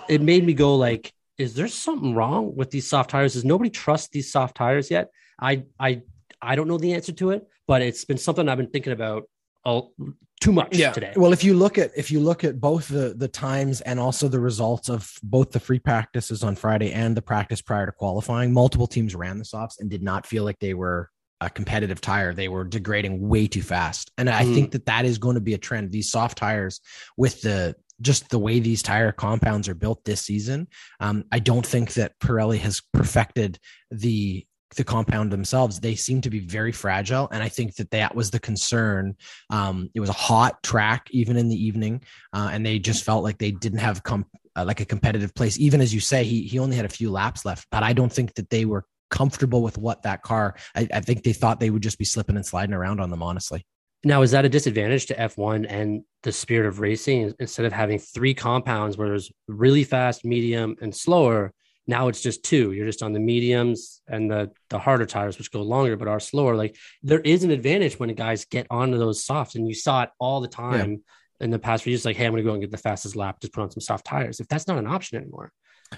it 0.09 0.21
made 0.21 0.45
me 0.45 0.53
go 0.53 0.75
like, 0.75 1.13
is 1.39 1.55
there 1.55 1.69
something 1.69 2.13
wrong 2.13 2.55
with 2.55 2.69
these 2.69 2.87
soft 2.87 3.09
tires? 3.09 3.33
Does 3.33 3.45
nobody 3.45 3.69
trust 3.69 4.11
these 4.11 4.31
soft 4.31 4.55
tires 4.55 4.91
yet? 4.91 5.09
I 5.41 5.63
I 5.79 6.01
I 6.41 6.55
don't 6.55 6.67
know 6.67 6.77
the 6.77 6.93
answer 6.93 7.13
to 7.13 7.31
it, 7.31 7.47
but 7.65 7.81
it's 7.81 8.05
been 8.05 8.17
something 8.17 8.47
I've 8.47 8.57
been 8.57 8.69
thinking 8.69 8.93
about 8.93 9.23
all, 9.65 9.93
too 10.41 10.51
much 10.51 10.77
yeah. 10.77 10.91
today. 10.91 11.13
Well, 11.15 11.33
if 11.33 11.43
you 11.43 11.53
look 11.53 11.77
at 11.77 11.91
if 11.95 12.11
you 12.11 12.19
look 12.19 12.43
at 12.43 12.59
both 12.59 12.89
the 12.89 13.13
the 13.15 13.29
times 13.29 13.81
and 13.81 13.99
also 13.99 14.27
the 14.27 14.39
results 14.39 14.89
of 14.89 15.13
both 15.23 15.51
the 15.51 15.59
free 15.59 15.79
practices 15.79 16.43
on 16.43 16.55
Friday 16.55 16.91
and 16.91 17.15
the 17.15 17.21
practice 17.21 17.61
prior 17.61 17.85
to 17.85 17.91
qualifying, 17.93 18.53
multiple 18.53 18.87
teams 18.87 19.15
ran 19.15 19.39
the 19.39 19.45
softs 19.45 19.79
and 19.79 19.89
did 19.89 20.03
not 20.03 20.27
feel 20.27 20.43
like 20.43 20.59
they 20.59 20.73
were 20.73 21.09
a 21.41 21.49
competitive 21.49 22.01
tire. 22.01 22.33
They 22.33 22.49
were 22.49 22.65
degrading 22.65 23.27
way 23.27 23.47
too 23.47 23.61
fast. 23.61 24.11
And 24.17 24.29
I 24.29 24.43
mm. 24.43 24.53
think 24.53 24.71
that 24.71 24.85
that 24.87 25.05
is 25.05 25.17
going 25.17 25.35
to 25.35 25.41
be 25.41 25.53
a 25.53 25.57
trend. 25.57 25.91
These 25.91 26.11
soft 26.11 26.37
tires 26.37 26.81
with 27.15 27.41
the 27.41 27.75
just 28.01 28.29
the 28.29 28.39
way 28.39 28.59
these 28.59 28.81
tire 28.81 29.11
compounds 29.11 29.67
are 29.67 29.75
built 29.75 30.03
this 30.05 30.21
season, 30.21 30.67
um, 30.99 31.25
I 31.31 31.39
don't 31.39 31.65
think 31.65 31.93
that 31.93 32.19
Pirelli 32.19 32.59
has 32.59 32.81
perfected 32.93 33.59
the 33.91 34.45
the 34.75 34.83
compound 34.83 35.31
themselves. 35.31 35.79
They 35.79 35.95
seem 35.95 36.21
to 36.21 36.29
be 36.29 36.39
very 36.39 36.71
fragile, 36.71 37.27
and 37.31 37.41
I 37.41 37.49
think 37.49 37.75
that 37.75 37.91
that 37.91 38.15
was 38.15 38.31
the 38.31 38.39
concern. 38.39 39.15
Um, 39.49 39.89
it 39.95 39.99
was 39.99 40.09
a 40.09 40.13
hot 40.13 40.61
track 40.63 41.07
even 41.11 41.37
in 41.37 41.49
the 41.49 41.55
evening, 41.55 42.03
uh, 42.33 42.49
and 42.51 42.65
they 42.65 42.79
just 42.79 43.03
felt 43.03 43.23
like 43.23 43.39
they 43.39 43.51
didn't 43.51 43.79
have 43.79 44.01
uh, 44.07 44.65
like 44.65 44.79
a 44.79 44.85
competitive 44.85 45.33
place. 45.33 45.59
Even 45.59 45.81
as 45.81 45.93
you 45.93 45.99
say, 45.99 46.23
he 46.23 46.43
he 46.43 46.59
only 46.59 46.75
had 46.75 46.85
a 46.85 46.89
few 46.89 47.11
laps 47.11 47.45
left, 47.45 47.67
but 47.71 47.83
I 47.83 47.93
don't 47.93 48.13
think 48.13 48.35
that 48.35 48.49
they 48.49 48.65
were 48.65 48.85
comfortable 49.09 49.63
with 49.63 49.77
what 49.77 50.03
that 50.03 50.21
car. 50.21 50.55
I, 50.75 50.87
I 50.93 51.01
think 51.01 51.23
they 51.23 51.33
thought 51.33 51.59
they 51.59 51.71
would 51.71 51.83
just 51.83 51.97
be 51.97 52.05
slipping 52.05 52.35
and 52.35 52.45
sliding 52.45 52.75
around 52.75 52.99
on 52.99 53.09
them. 53.09 53.23
Honestly. 53.23 53.65
Now, 54.03 54.21
is 54.21 54.31
that 54.31 54.45
a 54.45 54.49
disadvantage 54.49 55.07
to 55.07 55.15
F1 55.15 55.65
and 55.67 56.03
the 56.23 56.31
spirit 56.31 56.67
of 56.67 56.79
racing? 56.79 57.33
Instead 57.39 57.65
of 57.65 57.73
having 57.73 57.99
three 57.99 58.33
compounds 58.33 58.97
where 58.97 59.09
there's 59.09 59.31
really 59.47 59.83
fast, 59.83 60.23
medium, 60.23 60.77
and 60.81 60.95
slower, 60.95 61.53
now 61.85 62.07
it's 62.07 62.21
just 62.21 62.43
two. 62.43 62.71
You're 62.71 62.85
just 62.85 63.03
on 63.03 63.13
the 63.13 63.19
mediums 63.19 64.01
and 64.07 64.29
the 64.29 64.51
the 64.69 64.79
harder 64.79 65.05
tires, 65.05 65.37
which 65.37 65.51
go 65.51 65.63
longer 65.63 65.97
but 65.97 66.07
are 66.07 66.19
slower. 66.19 66.55
Like 66.55 66.77
there 67.01 67.19
is 67.19 67.43
an 67.43 67.51
advantage 67.51 67.99
when 67.99 68.13
guys 68.13 68.45
get 68.45 68.67
onto 68.69 68.97
those 68.97 69.25
softs, 69.25 69.55
and 69.55 69.67
you 69.67 69.73
saw 69.73 70.03
it 70.03 70.09
all 70.19 70.39
the 70.39 70.47
time 70.47 70.91
yeah. 70.91 71.45
in 71.45 71.49
the 71.49 71.59
past 71.59 71.83
few 71.83 71.91
years. 71.91 72.05
Like, 72.05 72.15
hey, 72.15 72.25
I'm 72.25 72.31
going 72.31 72.43
to 72.43 72.47
go 72.47 72.53
and 72.53 72.61
get 72.61 72.71
the 72.71 72.77
fastest 72.77 73.15
lap. 73.15 73.41
Just 73.41 73.53
put 73.53 73.63
on 73.63 73.71
some 73.71 73.81
soft 73.81 74.05
tires. 74.05 74.39
If 74.39 74.47
that's 74.47 74.67
not 74.67 74.77
an 74.77 74.87
option 74.87 75.17
anymore, 75.17 75.51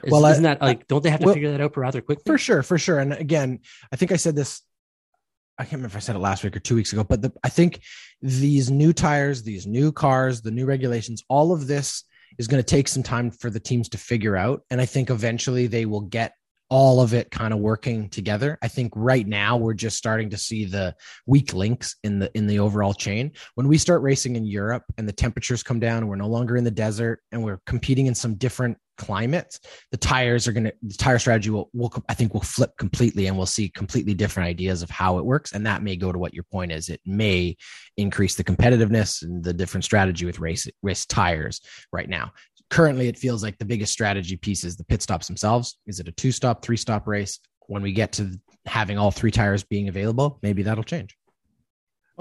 is, 0.04 0.12
well, 0.12 0.26
isn't 0.26 0.44
that 0.44 0.62
like? 0.62 0.88
Don't 0.88 1.04
they 1.04 1.10
have 1.10 1.20
to 1.20 1.26
well, 1.26 1.36
figure 1.36 1.52
that 1.52 1.62
out 1.62 1.76
rather 1.76 2.02
quickly? 2.02 2.24
For 2.26 2.38
sure, 2.38 2.64
for 2.64 2.78
sure. 2.78 3.00
And 3.00 3.14
again, 3.14 3.60
I 3.92 3.98
think 3.98 4.12
I 4.12 4.16
said 4.16 4.36
this 4.36 4.62
I 5.58 5.64
can't 5.64 5.74
remember 5.74 5.94
if 5.94 5.98
I 5.98 6.00
said 6.00 6.16
it 6.16 6.20
last 6.20 6.44
week 6.44 6.56
or 6.56 6.60
two 6.60 6.76
weeks 6.76 6.94
ago, 6.94 7.04
but 7.04 7.22
the, 7.22 7.32
I 7.44 7.50
think 7.50 7.82
these 8.22 8.72
new 8.72 8.94
tires, 8.94 9.44
these 9.44 9.68
new 9.68 9.92
cars, 9.92 10.42
the 10.42 10.52
new 10.52 10.66
regulations, 10.66 11.24
all 11.30 11.52
of 11.52 11.68
this 11.68 12.04
is 12.38 12.48
going 12.48 12.64
to 12.64 12.68
take 12.68 12.88
some 12.88 13.04
time 13.04 13.30
for 13.30 13.50
the 13.50 13.60
teams 13.60 13.90
to 13.90 13.98
figure 13.98 14.36
out. 14.36 14.64
And 14.70 14.82
I 14.82 14.86
think 14.86 15.10
eventually 15.10 15.68
they 15.68 15.86
will 15.86 16.02
get 16.02 16.34
all 16.72 17.02
of 17.02 17.14
it 17.14 17.30
kind 17.30 17.54
of 17.54 17.60
working 17.60 18.10
together. 18.10 18.58
I 18.62 18.70
think 18.70 18.94
right 18.96 19.28
now 19.28 19.58
we're 19.58 19.74
just 19.74 19.98
starting 19.98 20.30
to 20.30 20.38
see 20.38 20.64
the 20.64 20.96
weak 21.26 21.54
links 21.54 21.98
in 22.02 22.20
the 22.20 22.32
in 22.34 22.48
the 22.48 22.60
overall 22.60 22.94
chain. 22.94 23.34
When 23.56 23.68
we 23.68 23.78
start 23.78 24.02
racing 24.02 24.38
in 24.38 24.46
Europe 24.46 24.86
and 24.98 25.06
the 25.06 25.12
temperatures 25.12 25.64
come 25.64 25.82
down, 25.82 25.98
and 25.98 26.10
we're 26.10 26.16
no 26.16 26.30
longer 26.30 26.56
in 26.56 26.64
the 26.64 26.72
desert 26.72 27.20
and 27.34 27.44
we're 27.44 27.60
competing 27.66 28.06
in 28.06 28.16
some 28.16 28.36
different 28.36 28.78
climates, 29.02 29.60
the 29.92 29.98
tires 29.98 30.48
are 30.48 30.52
going 30.54 30.66
to, 30.66 30.74
the 30.84 30.94
tire 30.94 31.20
strategy 31.20 31.50
will, 31.50 31.70
will, 31.74 31.92
I 32.08 32.14
think 32.14 32.34
will 32.34 32.42
flip 32.42 32.78
completely 32.78 33.28
and 33.28 33.36
we'll 33.36 33.46
see 33.46 33.68
completely 33.68 34.14
different 34.14 34.48
ideas 34.48 34.84
of 34.84 34.90
how 34.90 35.18
it 35.18 35.26
works. 35.26 35.54
And 35.54 35.66
that 35.66 35.82
may 35.82 35.96
go 35.96 36.12
to 36.12 36.20
what 36.20 36.34
your 36.34 36.44
point 36.44 36.72
is. 36.72 36.88
It 36.90 37.02
may 37.06 37.58
increase 37.98 38.36
the 38.36 38.44
competitiveness 38.44 39.24
and 39.24 39.44
the 39.44 39.54
different 39.54 39.84
strategy 39.84 40.26
with 40.26 40.40
race, 40.40 40.68
race 40.84 41.06
tires 41.06 41.62
right 41.92 42.08
now. 42.08 42.32
Currently, 42.70 43.08
it 43.08 43.18
feels 43.18 43.44
like 43.44 43.58
the 43.58 43.66
biggest 43.66 43.92
strategy 43.92 44.38
piece 44.38 44.64
is 44.64 44.78
the 44.78 44.86
pit 44.86 45.02
stops 45.02 45.28
themselves. 45.28 45.80
Is 45.88 46.00
it 46.00 46.08
a 46.08 46.14
two 46.14 46.32
stop, 46.32 46.64
three 46.64 46.78
stop 46.78 47.08
race? 47.08 47.40
When 47.68 47.82
we 47.82 47.92
get 47.92 48.14
to 48.14 48.40
having 48.66 48.98
all 48.98 49.12
three 49.12 49.32
tires 49.32 49.64
being 49.64 49.90
available, 49.90 50.40
maybe 50.42 50.64
that'll 50.64 50.84
change. 50.84 51.18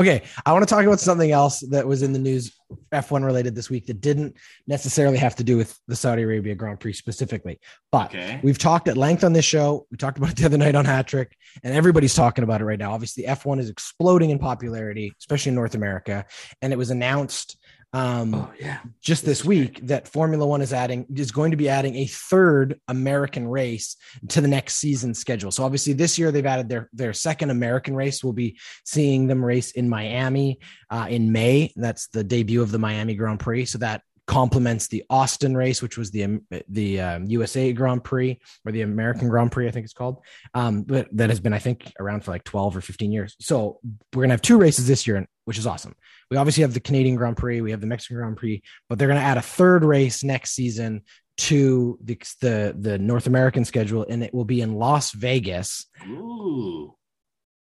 Okay, 0.01 0.23
I 0.47 0.53
want 0.55 0.67
to 0.67 0.75
talk 0.75 0.87
about 0.87 0.99
something 0.99 1.31
else 1.31 1.61
that 1.69 1.87
was 1.87 2.03
in 2.03 2.15
the 2.15 2.19
news 2.19 2.59
F1 2.91 3.23
related 3.23 3.55
this 3.55 3.69
week 3.69 3.85
that 3.87 4.01
didn't 4.01 4.35
necessarily 4.67 5.19
have 5.19 5.37
to 5.37 5.45
do 5.45 5.59
with 5.59 5.79
the 5.89 5.97
Saudi 5.97 6.23
Arabia 6.23 6.55
Grand 6.55 6.81
Prix 6.81 6.95
specifically. 6.95 7.61
But 7.93 8.07
okay. 8.07 8.41
we've 8.43 8.57
talked 8.57 8.89
at 8.89 8.97
length 8.97 9.25
on 9.25 9.35
this 9.35 9.45
show. 9.45 9.87
We 9.91 9.99
talked 9.99 10.17
about 10.17 10.31
it 10.31 10.37
the 10.37 10.47
other 10.47 10.57
night 10.57 10.75
on 10.75 10.87
Hattrick, 10.87 11.33
and 11.63 11.75
everybody's 11.75 12.15
talking 12.15 12.45
about 12.45 12.63
it 12.63 12.65
right 12.65 12.79
now. 12.79 12.93
Obviously, 12.93 13.25
F1 13.25 13.61
is 13.61 13.69
exploding 13.69 14.31
in 14.31 14.39
popularity, 14.39 15.13
especially 15.19 15.51
in 15.51 15.57
North 15.57 15.75
America. 15.75 16.25
And 16.63 16.73
it 16.73 16.77
was 16.77 16.91
announced 16.91 17.59
um, 17.93 18.35
oh, 18.35 18.51
yeah. 18.59 18.79
just 19.01 19.25
this 19.25 19.45
week 19.45 19.81
that 19.87 20.07
Formula 20.07 20.47
One 20.47 20.63
is 20.63 20.73
adding 20.73 21.07
is 21.15 21.33
going 21.33 21.51
to 21.51 21.57
be 21.57 21.69
adding 21.69 21.97
a 21.97 22.07
third 22.07 22.81
American 22.87 23.49
race 23.49 23.97
to 24.29 24.41
the 24.41 24.49
next 24.49 24.77
season 24.77 25.13
schedule. 25.13 25.51
So 25.51 25.65
obviously 25.65 25.93
this 25.93 26.19
year 26.19 26.31
they've 26.31 26.47
added 26.47 26.69
their 26.69 26.89
their 26.93 27.13
second 27.13 27.51
American 27.51 27.97
race. 27.97 28.23
We'll 28.23 28.33
be 28.33 28.59
seeing 28.85 29.27
them 29.27 29.45
race 29.45 29.73
in 29.73 29.89
Miami 29.89 30.61
uh, 30.91 31.09
in 31.11 31.33
May. 31.33 31.73
That's 31.75 32.09
the 32.09 32.23
debut 32.23 32.63
of 32.63 32.71
the 32.71 32.79
Miami 32.79 33.15
Grand 33.15 33.41
Prix. 33.41 33.65
So 33.67 33.79
that 33.79 34.03
complements 34.31 34.87
the 34.87 35.03
Austin 35.11 35.57
race, 35.57 35.83
which 35.83 35.99
was 35.99 36.13
the 36.13 36.23
um, 36.23 36.47
the 36.69 37.01
um, 37.01 37.27
USA 37.27 37.73
Grand 37.73 38.05
Prix 38.05 38.39
or 38.65 38.71
the 38.71 38.83
American 38.83 39.29
Grand 39.29 39.51
Prix, 39.51 39.67
I 39.67 39.73
think 39.73 39.83
it's 39.83 39.93
called. 39.93 40.19
Um, 40.55 40.83
but 40.83 41.09
that 41.17 41.31
has 41.31 41.41
been, 41.41 41.53
I 41.53 41.59
think, 41.59 41.93
around 41.99 42.25
for 42.25 42.31
like 42.31 42.45
twelve 42.45 42.77
or 42.77 42.81
fifteen 42.81 43.11
years. 43.11 43.35
So 43.41 43.81
we're 44.15 44.23
gonna 44.23 44.35
have 44.35 44.41
two 44.41 44.57
races 44.57 44.87
this 44.87 45.05
year, 45.05 45.27
which 45.47 45.59
is 45.59 45.67
awesome. 45.67 45.97
We 46.31 46.37
obviously 46.37 46.63
have 46.63 46.75
the 46.75 46.81
Canadian 46.81 47.17
Grand 47.17 47.39
Prix, 47.39 47.61
we 47.61 47.73
have 47.73 47.81
the 47.81 47.89
Mexican 47.89 48.19
Grand 48.19 48.37
Prix, 48.37 48.63
but 48.89 48.99
they're 48.99 49.09
gonna 49.09 49.19
add 49.19 49.37
a 49.37 49.43
third 49.43 49.85
race 49.85 50.23
next 50.23 50.53
season 50.53 51.03
to 51.39 51.99
the 52.05 52.17
the, 52.41 52.77
the 52.79 52.99
North 52.99 53.27
American 53.27 53.65
schedule, 53.65 54.07
and 54.09 54.23
it 54.23 54.33
will 54.33 54.45
be 54.45 54.61
in 54.61 54.75
Las 54.75 55.11
Vegas. 55.11 55.87
Ooh. 56.07 56.95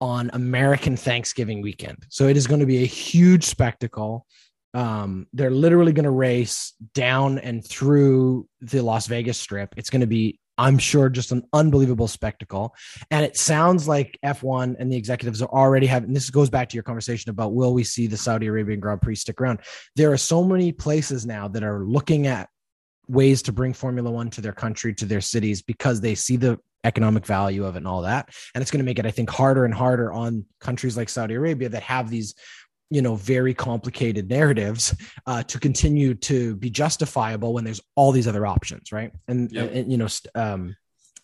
On 0.01 0.31
American 0.33 0.97
Thanksgiving 0.97 1.61
weekend. 1.61 2.07
So 2.09 2.29
it 2.29 2.37
is 2.37 2.47
going 2.47 2.61
to 2.61 2.67
be 2.67 2.85
a 2.85 2.87
huge 2.87 3.43
spectacle 3.43 4.27
um, 4.75 5.27
they're 5.33 5.51
literally 5.51 5.93
going 5.93 6.05
to 6.05 6.11
race 6.11 6.75
down 6.95 7.39
and 7.39 7.67
through 7.67 8.49
the 8.61 8.83
Las 8.83 9.07
Vegas 9.07 9.39
strip. 9.39 9.75
It's 9.77 9.91
going 9.91 10.01
to 10.01 10.07
be 10.07 10.39
I'm 10.59 10.77
sure 10.77 11.09
just 11.09 11.31
an 11.31 11.45
unbelievable 11.53 12.09
spectacle. 12.09 12.75
And 13.13 13.25
it 13.25 13.37
sounds 13.37 13.87
like 13.87 14.19
F1 14.25 14.75
and 14.79 14.93
the 14.93 14.97
executives 14.97 15.41
are 15.41 15.49
already 15.49 15.87
having 15.87 16.13
this 16.13 16.31
goes 16.31 16.51
back 16.51 16.69
to 16.69 16.75
your 16.75 16.83
conversation 16.83 17.31
about 17.31 17.55
will 17.55 17.73
we 17.73 17.85
see 17.85 18.09
the 18.09 18.17
Saudi 18.17 18.49
Arabian 18.49 18.81
Grand 18.81 19.01
Prix 19.01 19.15
stick 19.15 19.41
around? 19.41 19.61
There 19.95 20.13
are 20.13 20.19
so 20.19 20.43
many 20.43 20.73
places 20.73 21.25
now 21.25 21.47
that 21.49 21.63
are 21.63 21.85
looking 21.85 22.27
at 22.27 22.49
ways 23.07 23.43
to 23.43 23.53
bring 23.53 23.73
Formula 23.73 24.11
One 24.11 24.31
to 24.31 24.41
their 24.41 24.53
country, 24.53 24.95
to 24.95 25.07
their 25.07 25.21
cities, 25.21 25.63
because 25.63 26.01
they 26.01 26.17
see 26.17 26.37
the 26.37 26.59
economic 26.85 27.25
value 27.25 27.65
of 27.65 27.77
it 27.77 27.79
and 27.79 27.89
all 27.89 28.03
that. 28.03 28.29
And 28.55 28.61
it's 28.61 28.71
going 28.71 28.81
to 28.81 28.85
make 28.85 28.99
it, 28.99 29.07
I 29.07 29.11
think, 29.11 29.31
harder 29.31 29.65
and 29.65 29.75
harder 29.75 30.13
on 30.13 30.45
countries 30.61 30.97
like 30.97 31.09
Saudi 31.09 31.35
Arabia 31.35 31.69
that 31.71 31.83
have 31.85 32.11
these 32.11 32.35
you 32.91 33.03
know 33.03 33.15
very 33.17 33.55
complicated 33.55 34.29
narratives 34.29 34.95
uh, 35.27 35.43
to 35.43 35.59
continue 35.59 36.15
to 36.15 36.57
be 36.57 36.71
justifiable 36.71 37.53
when 37.53 37.65
there's 37.65 37.81
all 37.97 38.13
these 38.13 38.29
other 38.29 38.47
options 38.47 38.93
right 38.93 39.13
and, 39.29 39.53
yep. 39.53 39.71
and 39.73 39.91
you 39.91 39.99
know 39.99 40.09
um, 40.35 40.75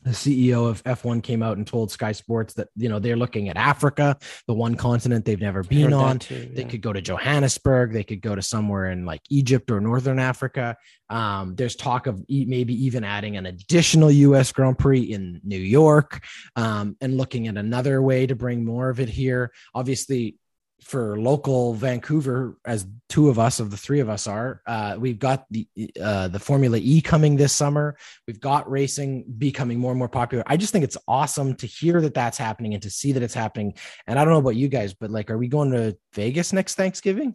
the 0.05 0.11
CEO 0.11 0.69
of 0.69 0.85
F1 0.85 1.23
came 1.23 1.43
out 1.43 1.57
and 1.57 1.67
told 1.67 1.91
Sky 1.91 2.13
Sports 2.13 2.55
that 2.55 2.69
you 2.77 2.89
know 2.89 2.99
they're 2.99 3.17
looking 3.17 3.49
at 3.49 3.57
Africa, 3.57 4.17
the 4.47 4.53
one 4.53 4.75
continent 4.75 5.25
they've 5.25 5.41
never 5.41 5.63
been 5.63 5.93
on. 5.95 6.19
Too, 6.19 6.35
yeah. 6.35 6.49
They 6.53 6.65
could 6.65 6.83
go 6.83 6.93
to 6.93 7.01
Johannesburg, 7.01 7.93
they 7.93 8.05
could 8.05 8.21
go 8.21 8.35
to 8.35 8.43
somewhere 8.43 8.91
in 8.91 9.07
like 9.07 9.23
Egypt 9.31 9.71
or 9.71 9.81
Northern 9.81 10.19
Africa. 10.19 10.77
Um, 11.09 11.55
there's 11.57 11.75
talk 11.75 12.07
of 12.07 12.23
e- 12.29 12.45
maybe 12.47 12.75
even 12.85 13.03
adding 13.03 13.37
an 13.37 13.47
additional 13.47 14.11
U.S. 14.11 14.53
Grand 14.53 14.79
Prix 14.79 15.01
in 15.01 15.41
New 15.43 15.59
York, 15.59 16.23
um, 16.55 16.97
and 17.01 17.17
looking 17.17 17.49
at 17.49 17.57
another 17.57 18.03
way 18.03 18.27
to 18.27 18.35
bring 18.35 18.65
more 18.65 18.91
of 18.91 19.01
it 19.01 19.09
here. 19.09 19.53
Obviously, 19.75 20.37
for 20.83 21.19
local 21.19 21.75
Vancouver, 21.75 22.59
as 22.65 22.87
two 23.09 23.29
of 23.29 23.39
us 23.39 23.59
of 23.61 23.71
the 23.71 23.77
three 23.77 24.01
of 24.01 24.09
us 24.09 24.27
are, 24.27 24.61
uh, 24.67 24.97
we've 24.99 25.19
got 25.19 25.47
the 25.51 25.67
uh, 26.01 26.29
the 26.29 26.39
Formula 26.39 26.79
E 26.81 27.01
coming 27.01 27.37
this 27.37 27.53
summer. 27.53 27.97
We've 28.27 28.41
got 28.41 28.71
racing 28.71 29.25
becoming 29.39 29.79
more 29.79 29.93
and 29.93 29.99
more 29.99 30.09
popular. 30.09 30.45
I 30.47 30.57
just 30.57 30.73
think 30.73 30.85
it's 30.85 30.99
awesome 31.09 31.55
to 31.57 31.67
hear 31.67 32.01
that 32.03 32.15
that's 32.15 32.39
happening 32.39 32.75
and 32.75 32.83
to 32.83 32.91
see 32.91 33.13
that 33.13 33.23
it's 33.23 33.35
happening. 33.35 33.75
And 34.07 34.19
I 34.19 34.25
don't 34.25 34.35
know 34.35 34.41
about 34.41 34.57
you 34.57 34.69
guys, 34.69 34.95
but 34.95 35.11
like, 35.11 35.31
are 35.31 35.39
we 35.39 35.49
going 35.49 35.71
to 35.73 35.97
Vegas 36.15 36.53
next 36.53 36.75
Thanksgiving? 36.75 37.35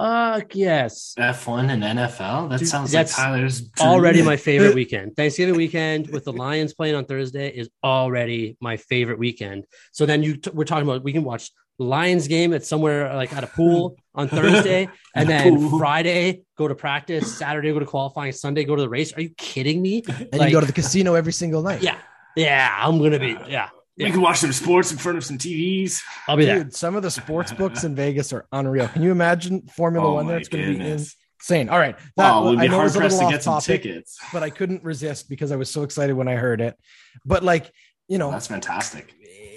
Fuck 0.00 0.54
yes. 0.54 1.14
F1 1.18 1.70
and 1.70 1.82
NFL. 1.82 2.48
That 2.48 2.60
Dude, 2.60 2.68
sounds 2.68 2.94
like 2.94 3.10
Tyler's 3.10 3.60
dream. 3.60 3.88
already 3.88 4.22
my 4.22 4.36
favorite 4.36 4.74
weekend. 4.82 5.14
Thanksgiving 5.16 5.56
weekend 5.56 6.08
with 6.08 6.24
the 6.24 6.32
Lions 6.32 6.72
playing 6.72 6.94
on 6.94 7.04
Thursday 7.04 7.48
is 7.48 7.68
already 7.84 8.56
my 8.60 8.76
favorite 8.78 9.18
weekend. 9.18 9.66
So 9.92 10.06
then 10.06 10.22
you 10.22 10.36
t- 10.36 10.50
we're 10.54 10.64
talking 10.64 10.88
about 10.88 11.04
we 11.04 11.12
can 11.12 11.24
watch 11.24 11.50
Lions 11.80 12.28
game 12.28 12.52
at 12.52 12.64
somewhere 12.64 13.14
like 13.14 13.32
at 13.32 13.42
a 13.42 13.46
pool 13.46 13.96
on 14.14 14.28
Thursday, 14.28 14.88
and 15.14 15.28
then 15.28 15.70
Friday 15.78 16.42
go 16.56 16.68
to 16.68 16.74
practice, 16.74 17.36
Saturday 17.36 17.72
go 17.72 17.78
to 17.78 17.86
qualifying, 17.86 18.32
Sunday 18.32 18.64
go 18.64 18.76
to 18.76 18.82
the 18.82 18.88
race. 18.88 19.14
Are 19.14 19.20
you 19.22 19.30
kidding 19.30 19.80
me? 19.80 20.02
And 20.06 20.38
like, 20.38 20.50
you 20.50 20.56
go 20.56 20.60
to 20.60 20.66
the 20.66 20.72
casino 20.72 21.14
every 21.14 21.32
single 21.32 21.62
night. 21.62 21.82
Yeah, 21.82 21.96
yeah, 22.36 22.76
I'm 22.78 22.98
gonna 22.98 23.18
be 23.18 23.36
yeah. 23.48 23.70
We 23.96 24.06
yeah. 24.06 24.10
can 24.12 24.20
watch 24.20 24.38
some 24.38 24.52
sports 24.52 24.92
in 24.92 24.98
front 24.98 25.18
of 25.18 25.24
some 25.24 25.36
TVs. 25.36 26.00
I'll 26.28 26.36
be 26.36 26.46
Dude, 26.46 26.66
there. 26.66 26.70
Some 26.70 26.96
of 26.96 27.02
the 27.02 27.10
sports 27.10 27.52
books 27.52 27.84
in 27.84 27.94
Vegas 27.94 28.32
are 28.32 28.46
unreal. 28.50 28.88
Can 28.88 29.02
you 29.02 29.10
imagine 29.10 29.66
Formula 29.68 30.06
oh 30.06 30.14
One 30.14 30.26
there? 30.26 30.38
It's 30.38 30.48
going 30.48 30.72
to 30.72 30.78
be 30.78 30.90
insane. 30.90 31.68
All 31.68 31.78
right. 31.78 31.96
Oh, 31.98 32.04
that, 32.16 32.32
oh, 32.32 32.46
it 32.46 32.50
would 32.50 32.60
be 32.60 32.66
hard 32.68 32.92
pressed 32.94 33.20
to 33.20 33.28
get 33.28 33.42
some 33.42 33.60
topic, 33.60 33.82
tickets. 33.82 34.18
But 34.32 34.42
I 34.42 34.48
couldn't 34.48 34.84
resist 34.84 35.28
because 35.28 35.52
I 35.52 35.56
was 35.56 35.68
so 35.70 35.82
excited 35.82 36.14
when 36.14 36.28
I 36.28 36.36
heard 36.36 36.62
it. 36.62 36.78
But 37.26 37.42
like, 37.42 37.70
you 38.08 38.16
know, 38.16 38.30
that's 38.30 38.46
fantastic 38.46 39.12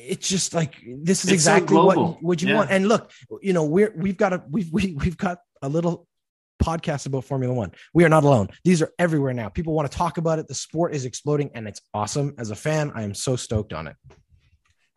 it's 0.08 0.28
just 0.28 0.54
like 0.54 0.76
this 0.86 1.24
is 1.24 1.32
it's 1.32 1.34
exactly 1.34 1.76
so 1.76 1.86
what 1.86 2.24
what 2.24 2.42
you 2.42 2.50
yeah. 2.50 2.56
want. 2.56 2.72
And 2.72 2.88
look, 2.88 3.12
you 3.42 3.54
know, 3.54 3.64
we're 3.64 3.94
we've 3.96 4.18
got 4.18 4.34
a 4.34 4.44
we've 4.50 4.72
we, 4.72 4.94
we've 4.94 5.18
got 5.18 5.40
a 5.62 5.70
little 5.70 6.08
podcast 6.62 7.06
about 7.06 7.26
Formula 7.26 7.54
One. 7.54 7.72
We 7.94 8.04
are 8.06 8.10
not 8.10 8.24
alone. 8.24 8.50
These 8.64 8.82
are 8.82 8.92
everywhere 9.00 9.34
now. 9.34 9.50
People 9.50 9.74
want 9.74 9.92
to 9.92 9.98
talk 9.98 10.18
about 10.18 10.40
it. 10.40 10.48
The 10.48 10.56
sport 10.56 10.94
is 10.94 11.06
exploding, 11.06 11.52
and 11.54 11.68
it's 11.68 11.82
awesome. 11.94 12.34
As 12.38 12.52
a 12.52 12.56
fan, 12.56 12.92
I 12.96 13.04
am 13.04 13.14
so 13.14 13.36
stoked 13.36 13.74
on 13.74 13.88
it. 13.88 13.96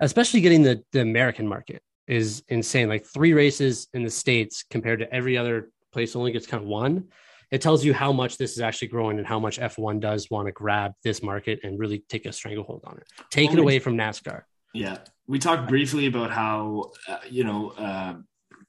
Especially 0.01 0.41
getting 0.41 0.63
the 0.63 0.83
the 0.93 1.01
American 1.01 1.47
market 1.47 1.83
is 2.07 2.43
insane. 2.49 2.89
Like 2.89 3.05
three 3.07 3.33
races 3.33 3.89
in 3.95 4.03
the 4.03 4.11
states 4.11 4.65
compared 4.71 5.01
to 5.01 5.13
every 5.13 5.37
other 5.37 5.71
place 5.93 6.15
only 6.15 6.33
gets 6.33 6.47
kind 6.47 6.63
of 6.63 6.69
one 6.69 7.09
it 7.51 7.61
tells 7.61 7.85
you 7.85 7.95
how 7.95 8.13
much 8.13 8.39
this 8.39 8.53
is 8.53 8.61
actually 8.61 8.89
growing 8.89 9.19
and 9.19 9.27
how 9.27 9.39
much 9.39 9.59
F1 9.59 10.01
does 10.01 10.29
want 10.31 10.47
to 10.47 10.53
grab 10.53 10.93
this 11.05 11.23
market 11.23 11.61
and 11.63 11.79
really 11.79 12.05
take 12.09 12.27
a 12.27 12.33
stranglehold 12.33 12.83
on 12.85 12.97
it. 12.99 13.07
Take 13.31 13.53
it 13.53 13.59
away 13.59 13.79
from 13.79 13.97
NASCAR. 13.97 14.43
Yeah, 14.77 14.99
we 15.27 15.39
talked 15.39 15.69
briefly 15.69 16.07
about 16.07 16.31
how 16.31 16.93
uh, 17.09 17.19
you 17.31 17.45
know 17.45 17.71
uh, 17.71 18.15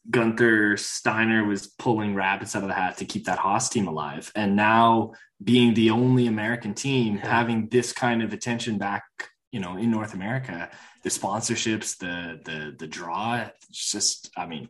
Gunther 0.10 0.78
Steiner 0.78 1.46
was 1.46 1.67
pulling 1.67 2.15
rabbits 2.15 2.56
out 2.56 2.63
of 2.63 2.70
the 2.70 2.76
hat 2.76 2.98
to 2.98 3.06
keep 3.06 3.26
that 3.26 3.39
Haas 3.39 3.70
team 3.70 3.88
alive, 3.88 4.32
and 4.36 4.56
now 4.56 5.13
being 5.43 5.74
the 5.74 5.89
only 5.91 6.28
American 6.28 6.74
team 6.74 7.17
yeah. 7.17 7.28
having 7.28 7.67
this 7.67 7.91
kind 7.93 8.24
of 8.24 8.34
attention 8.34 8.78
back, 8.78 9.04
you 9.52 9.60
know, 9.60 9.78
in 9.78 9.91
North 9.91 10.13
America, 10.13 10.70
the 11.04 11.10
sponsorships, 11.10 11.98
the 11.98 12.39
the 12.43 12.76
the 12.78 12.88
draw, 12.88 13.46
it's 13.70 13.91
just, 13.91 14.32
I 14.38 14.46
mean. 14.46 14.70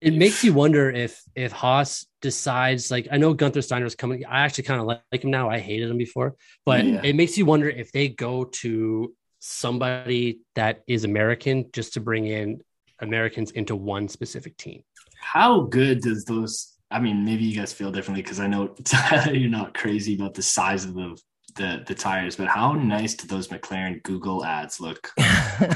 It 0.00 0.14
makes 0.14 0.44
you 0.44 0.52
wonder 0.52 0.90
if 0.90 1.22
if 1.34 1.50
Haas 1.50 2.06
decides 2.20 2.90
like 2.90 3.08
I 3.10 3.16
know 3.16 3.32
Gunther 3.32 3.62
Steiner 3.62 3.86
is 3.86 3.94
coming. 3.94 4.24
I 4.26 4.40
actually 4.40 4.64
kind 4.64 4.80
of 4.80 4.86
like 4.86 5.24
him 5.24 5.30
now. 5.30 5.48
I 5.48 5.58
hated 5.58 5.90
him 5.90 5.96
before, 5.96 6.36
but 6.66 6.84
yeah. 6.84 7.00
it 7.02 7.16
makes 7.16 7.38
you 7.38 7.46
wonder 7.46 7.70
if 7.70 7.90
they 7.90 8.08
go 8.08 8.44
to 8.44 9.14
somebody 9.46 10.40
that 10.54 10.82
is 10.86 11.04
American 11.04 11.66
just 11.72 11.92
to 11.92 12.00
bring 12.00 12.26
in 12.26 12.62
Americans 13.00 13.50
into 13.50 13.76
one 13.76 14.08
specific 14.08 14.56
team. 14.56 14.82
How 15.20 15.60
good 15.60 16.00
does 16.00 16.24
those? 16.24 16.72
I 16.90 16.98
mean, 16.98 17.24
maybe 17.24 17.44
you 17.44 17.58
guys 17.58 17.72
feel 17.72 17.90
differently 17.90 18.22
because 18.22 18.40
I 18.40 18.46
know 18.46 18.74
you're 19.30 19.50
not 19.50 19.74
crazy 19.74 20.14
about 20.14 20.32
the 20.32 20.42
size 20.42 20.86
of 20.86 20.94
the 20.94 21.20
the 21.56 21.84
the 21.86 21.94
tires, 21.94 22.36
but 22.36 22.48
how 22.48 22.72
nice 22.72 23.14
do 23.14 23.26
those 23.26 23.48
McLaren 23.48 24.02
Google 24.02 24.44
ads 24.44 24.80
look? 24.80 25.12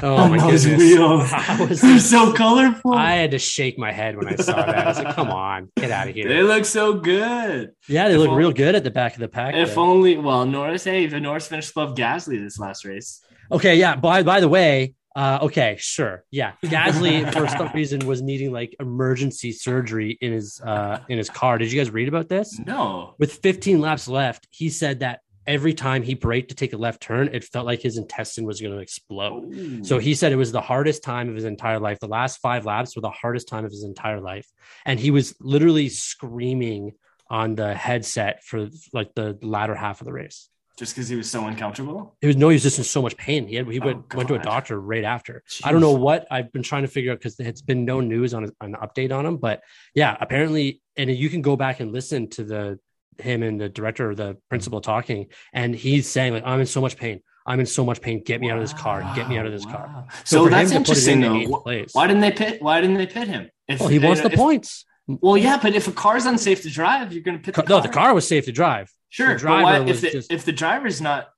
oh 0.01 0.27
my 0.27 0.37
goodness, 0.37 0.65
wheels. 0.65 1.31
They're 1.81 1.99
so 1.99 2.33
colorful. 2.33 2.93
I 2.93 3.13
had 3.13 3.31
to 3.31 3.39
shake 3.39 3.77
my 3.77 3.91
head 3.91 4.17
when 4.17 4.27
I 4.27 4.35
saw 4.35 4.55
that. 4.55 4.77
I 4.77 4.87
was 4.87 4.97
like, 4.97 5.15
"Come 5.15 5.29
on, 5.29 5.71
get 5.77 5.91
out 5.91 6.09
of 6.09 6.15
here!" 6.15 6.27
They 6.27 6.41
look 6.41 6.65
so 6.65 6.93
good. 6.93 7.71
Yeah, 7.87 8.07
they 8.07 8.15
if 8.15 8.19
look 8.19 8.29
only, 8.29 8.39
real 8.39 8.51
good 8.51 8.73
at 8.73 8.83
the 8.83 8.91
back 8.91 9.13
of 9.13 9.19
the 9.19 9.29
pack. 9.29 9.53
If 9.53 9.75
though. 9.75 9.83
only, 9.83 10.17
well, 10.17 10.45
Norris. 10.45 10.85
Hey, 10.85 11.05
the 11.05 11.19
Norris 11.19 11.47
finished 11.47 11.71
above 11.71 11.95
Gasly 11.95 12.43
this 12.43 12.57
last 12.57 12.83
race. 12.83 13.21
Okay, 13.51 13.75
yeah. 13.75 13.95
By 13.95 14.23
by 14.23 14.39
the 14.39 14.47
way, 14.47 14.93
uh, 15.15 15.39
okay, 15.41 15.75
sure, 15.79 16.23
yeah. 16.31 16.53
Gasly 16.63 17.31
for 17.33 17.47
some 17.47 17.69
reason 17.73 18.05
was 18.05 18.21
needing 18.21 18.51
like 18.51 18.75
emergency 18.79 19.51
surgery 19.51 20.17
in 20.21 20.31
his 20.31 20.61
uh, 20.61 20.99
in 21.09 21.17
his 21.17 21.29
car. 21.29 21.57
Did 21.57 21.71
you 21.71 21.79
guys 21.79 21.91
read 21.91 22.07
about 22.07 22.29
this? 22.29 22.59
No. 22.59 23.15
With 23.17 23.33
15 23.33 23.81
laps 23.81 24.07
left, 24.07 24.47
he 24.51 24.69
said 24.69 24.99
that 24.99 25.21
every 25.47 25.73
time 25.73 26.03
he 26.03 26.13
braked 26.13 26.49
to 26.49 26.55
take 26.55 26.73
a 26.73 26.77
left 26.77 27.01
turn, 27.01 27.29
it 27.33 27.43
felt 27.43 27.65
like 27.65 27.81
his 27.81 27.97
intestine 27.97 28.45
was 28.45 28.61
going 28.61 28.73
to 28.73 28.79
explode. 28.79 29.53
Ooh. 29.53 29.83
So 29.83 29.97
he 29.97 30.13
said 30.13 30.31
it 30.31 30.35
was 30.35 30.51
the 30.51 30.61
hardest 30.61 31.03
time 31.03 31.27
of 31.27 31.35
his 31.35 31.45
entire 31.45 31.79
life. 31.79 31.99
The 31.99 32.07
last 32.07 32.37
five 32.37 32.65
laps 32.65 32.95
were 32.95 33.01
the 33.01 33.09
hardest 33.09 33.47
time 33.47 33.65
of 33.65 33.71
his 33.71 33.83
entire 33.83 34.21
life, 34.21 34.47
and 34.85 34.99
he 34.99 35.09
was 35.09 35.35
literally 35.39 35.89
screaming 35.89 36.93
on 37.31 37.55
the 37.55 37.73
headset 37.73 38.43
for 38.43 38.69
like 38.93 39.13
the 39.15 39.37
latter 39.41 39.75
half 39.75 40.01
of 40.01 40.05
the 40.05 40.13
race 40.13 40.49
just 40.79 40.95
because 40.95 41.09
he 41.09 41.15
was 41.17 41.29
so 41.29 41.45
uncomfortable? 41.45 42.15
He 42.21 42.27
was 42.27 42.37
no, 42.37 42.47
he 42.47 42.55
was 42.55 42.63
just 42.63 42.77
in 42.77 42.85
so 42.85 43.01
much 43.01 43.17
pain. 43.17 43.47
He 43.47 43.55
had 43.55 43.67
he 43.67 43.79
went, 43.79 44.05
oh, 44.13 44.17
went 44.17 44.29
to 44.29 44.35
a 44.35 44.39
doctor 44.39 44.79
right 44.79 45.03
after. 45.03 45.43
Jeez. 45.47 45.61
I 45.65 45.73
don't 45.73 45.81
know 45.81 45.91
what 45.91 46.25
I've 46.31 46.51
been 46.53 46.63
trying 46.63 46.83
to 46.83 46.87
figure 46.87 47.11
out 47.11 47.19
because 47.19 47.37
it's 47.39 47.61
been 47.61 47.83
no 47.83 47.99
news 47.99 48.33
on 48.33 48.49
an 48.61 48.75
update 48.81 49.11
on 49.11 49.25
him. 49.25 49.37
But 49.37 49.61
yeah, 49.93 50.15
apparently, 50.19 50.81
and 50.95 51.09
you 51.09 51.29
can 51.29 51.41
go 51.41 51.57
back 51.57 51.81
and 51.81 51.91
listen 51.91 52.29
to 52.31 52.45
the 52.45 52.79
him 53.17 53.43
and 53.43 53.59
the 53.59 53.67
director 53.67 54.09
or 54.09 54.15
the 54.15 54.37
principal 54.49 54.79
talking, 54.79 55.27
and 55.51 55.75
he's 55.75 56.07
saying 56.07 56.33
like, 56.33 56.43
"I'm 56.45 56.61
in 56.61 56.65
so 56.65 56.79
much 56.79 56.95
pain. 56.95 57.21
I'm 57.45 57.59
in 57.59 57.65
so 57.65 57.83
much 57.83 57.99
pain. 57.99 58.23
Get 58.23 58.39
me 58.39 58.47
wow. 58.47 58.53
out 58.53 58.59
of 58.59 58.63
this 58.63 58.73
car. 58.73 59.11
Get 59.15 59.27
me 59.27 59.37
out 59.37 59.45
of 59.45 59.51
this 59.51 59.65
wow. 59.65 59.71
car." 59.71 60.07
So, 60.23 60.45
so 60.45 60.49
that's 60.49 60.71
interesting 60.71 61.21
in 61.21 61.49
though. 61.49 61.85
Why 61.91 62.07
didn't 62.07 62.21
they 62.21 62.31
pit? 62.31 62.61
Why 62.61 62.79
didn't 62.79 62.97
they 62.97 63.07
pit 63.07 63.27
him? 63.27 63.49
If, 63.67 63.81
well, 63.81 63.89
he 63.89 63.99
wants 63.99 64.21
if, 64.21 64.31
the 64.31 64.37
points. 64.37 64.85
Well, 65.07 65.37
yeah, 65.37 65.59
but 65.61 65.75
if 65.75 65.87
a 65.87 65.91
car's 65.91 66.25
unsafe 66.25 66.61
to 66.61 66.69
drive, 66.69 67.11
you're 67.11 67.23
going 67.23 67.37
to 67.37 67.43
pit. 67.43 67.55
The 67.55 67.63
no, 67.63 67.81
the 67.81 67.89
car 67.89 68.13
was 68.13 68.25
safe 68.25 68.45
to 68.45 68.51
drive. 68.51 68.93
Sure, 69.09 69.37
the 69.37 69.45
but 69.45 69.63
why, 69.63 69.79
if 69.85 70.01
the, 70.01 70.11
just, 70.11 70.31
if 70.31 70.45
the 70.45 70.51
driver's 70.51 71.01
not 71.01 71.29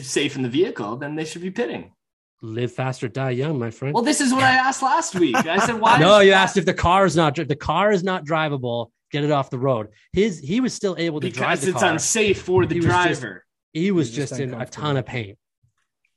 safe 0.00 0.36
in 0.36 0.42
the 0.42 0.48
vehicle, 0.48 0.96
then 0.96 1.16
they 1.16 1.24
should 1.24 1.42
be 1.42 1.50
pitting. 1.50 1.92
Live 2.42 2.72
faster, 2.72 3.06
die 3.06 3.30
young, 3.30 3.58
my 3.58 3.70
friend. 3.70 3.92
Well, 3.92 4.02
this 4.02 4.20
is 4.22 4.32
what 4.32 4.42
I 4.42 4.52
asked 4.52 4.82
last 4.82 5.14
week. 5.14 5.36
I 5.36 5.58
said, 5.58 5.78
"Why?" 5.78 5.98
no, 6.00 6.20
you 6.20 6.32
asked 6.32 6.56
if 6.56 6.64
the 6.64 6.72
car 6.72 7.04
is 7.04 7.14
not 7.14 7.34
the 7.34 7.56
car 7.56 7.92
is 7.92 8.02
not 8.02 8.24
drivable. 8.24 8.90
Get 9.12 9.24
it 9.24 9.30
off 9.30 9.50
the 9.50 9.58
road. 9.58 9.88
His 10.12 10.38
he 10.38 10.60
was 10.60 10.72
still 10.72 10.96
able 10.96 11.20
to 11.20 11.26
because 11.26 11.38
drive 11.38 11.60
the 11.60 11.70
it's 11.70 11.80
car. 11.80 11.92
unsafe 11.92 12.40
for 12.40 12.64
the 12.64 12.76
he 12.76 12.80
driver. 12.80 13.10
just, 13.12 13.44
he 13.74 13.90
was 13.90 14.10
just, 14.10 14.30
just 14.30 14.40
in 14.40 14.54
a 14.54 14.64
ton 14.64 14.96
of 14.96 15.04
pain. 15.04 15.36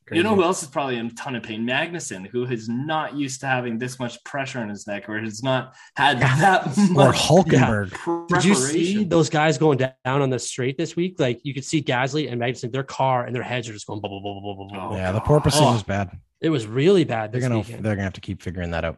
Crazy. 0.06 0.18
You 0.18 0.24
know 0.24 0.36
who 0.36 0.44
else 0.44 0.62
is 0.62 0.70
probably 0.70 0.98
in 0.98 1.08
a 1.08 1.12
ton 1.12 1.36
of 1.36 1.44
pain? 1.44 1.66
Magnussen, 1.66 2.28
who 2.28 2.46
is 2.46 2.68
not 2.68 3.16
used 3.16 3.40
to 3.40 3.48
having 3.48 3.78
this 3.78 4.00
much 4.00 4.22
pressure 4.26 4.60
on 4.60 4.68
his 4.68 4.86
neck, 4.86 5.08
or 5.08 5.18
has 5.20 5.42
not 5.42 5.76
had 5.96 6.20
that 6.20 6.66
much. 6.92 7.08
Or 7.08 7.14
Hulkenberg. 7.14 7.92
Yeah. 8.06 8.26
Did 8.38 8.46
you 8.46 8.56
see 8.56 9.04
those 9.06 9.30
guys 9.30 9.58
going 9.58 9.78
down 9.78 9.96
on 10.06 10.30
the 10.30 10.40
straight 10.40 10.78
this 10.78 10.96
week? 10.96 11.20
Like 11.20 11.40
you 11.44 11.54
could 11.54 11.64
see 11.64 11.82
Gasly 11.82 12.32
and 12.32 12.42
Magnussen, 12.42 12.72
their 12.72 12.84
car 12.84 13.26
and 13.26 13.34
their 13.34 13.44
heads 13.44 13.70
are 13.70 13.74
just 13.74 13.88
going 13.88 14.02
blah 14.02 14.10
blah 14.10 14.20
blah 14.20 14.42
blah 14.42 14.56
blah. 14.56 14.90
blah. 14.90 14.98
yeah, 14.98 15.12
the 15.14 15.22
porpoising 15.22 15.62
oh, 15.62 15.74
was 15.74 15.84
bad. 15.84 16.12
It 16.42 16.50
was 16.50 16.68
really 16.68 17.06
bad. 17.06 17.32
They're 17.32 17.40
gonna 17.40 17.60
weekend. 17.60 17.86
they're 17.86 17.96
gonna 17.96 18.04
have 18.04 18.14
to 18.14 18.22
keep 18.22 18.42
figuring 18.42 18.72
that 18.72 18.84
out. 18.84 18.98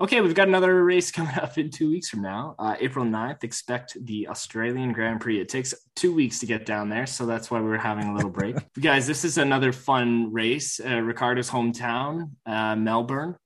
Okay, 0.00 0.20
we've 0.20 0.34
got 0.34 0.48
another 0.48 0.82
race 0.82 1.10
coming 1.12 1.34
up 1.36 1.58
in 1.58 1.70
two 1.70 1.90
weeks 1.90 2.08
from 2.08 2.22
now, 2.22 2.54
uh, 2.58 2.76
April 2.80 3.04
9th. 3.04 3.44
Expect 3.44 3.96
the 4.06 4.28
Australian 4.28 4.92
Grand 4.92 5.20
Prix. 5.20 5.40
It 5.40 5.48
takes 5.48 5.74
two 5.94 6.14
weeks 6.14 6.38
to 6.40 6.46
get 6.46 6.64
down 6.64 6.88
there, 6.88 7.06
so 7.06 7.26
that's 7.26 7.50
why 7.50 7.60
we're 7.60 7.76
having 7.76 8.08
a 8.08 8.14
little 8.14 8.30
break. 8.30 8.56
Guys, 8.80 9.06
this 9.06 9.24
is 9.24 9.38
another 9.38 9.72
fun 9.72 10.32
race. 10.32 10.80
Uh, 10.80 11.00
Ricciardo's 11.00 11.50
hometown, 11.50 12.30
uh, 12.46 12.76
Melbourne. 12.76 13.36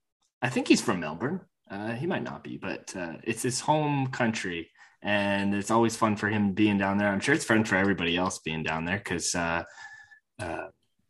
I 0.42 0.48
think 0.48 0.68
he's 0.68 0.80
from 0.80 1.00
Melbourne. 1.00 1.40
Uh, 1.70 1.92
he 1.92 2.06
might 2.06 2.22
not 2.22 2.44
be, 2.44 2.56
but 2.56 2.94
uh, 2.96 3.14
it's 3.24 3.42
his 3.42 3.60
home 3.60 4.08
country, 4.08 4.70
and 5.02 5.54
it's 5.54 5.70
always 5.70 5.96
fun 5.96 6.16
for 6.16 6.28
him 6.28 6.52
being 6.52 6.78
down 6.78 6.98
there. 6.98 7.08
I'm 7.08 7.20
sure 7.20 7.34
it's 7.34 7.44
fun 7.44 7.64
for 7.64 7.76
everybody 7.76 8.16
else 8.16 8.38
being 8.38 8.62
down 8.62 8.84
there 8.84 8.98
because 8.98 9.34
uh, 9.34 9.64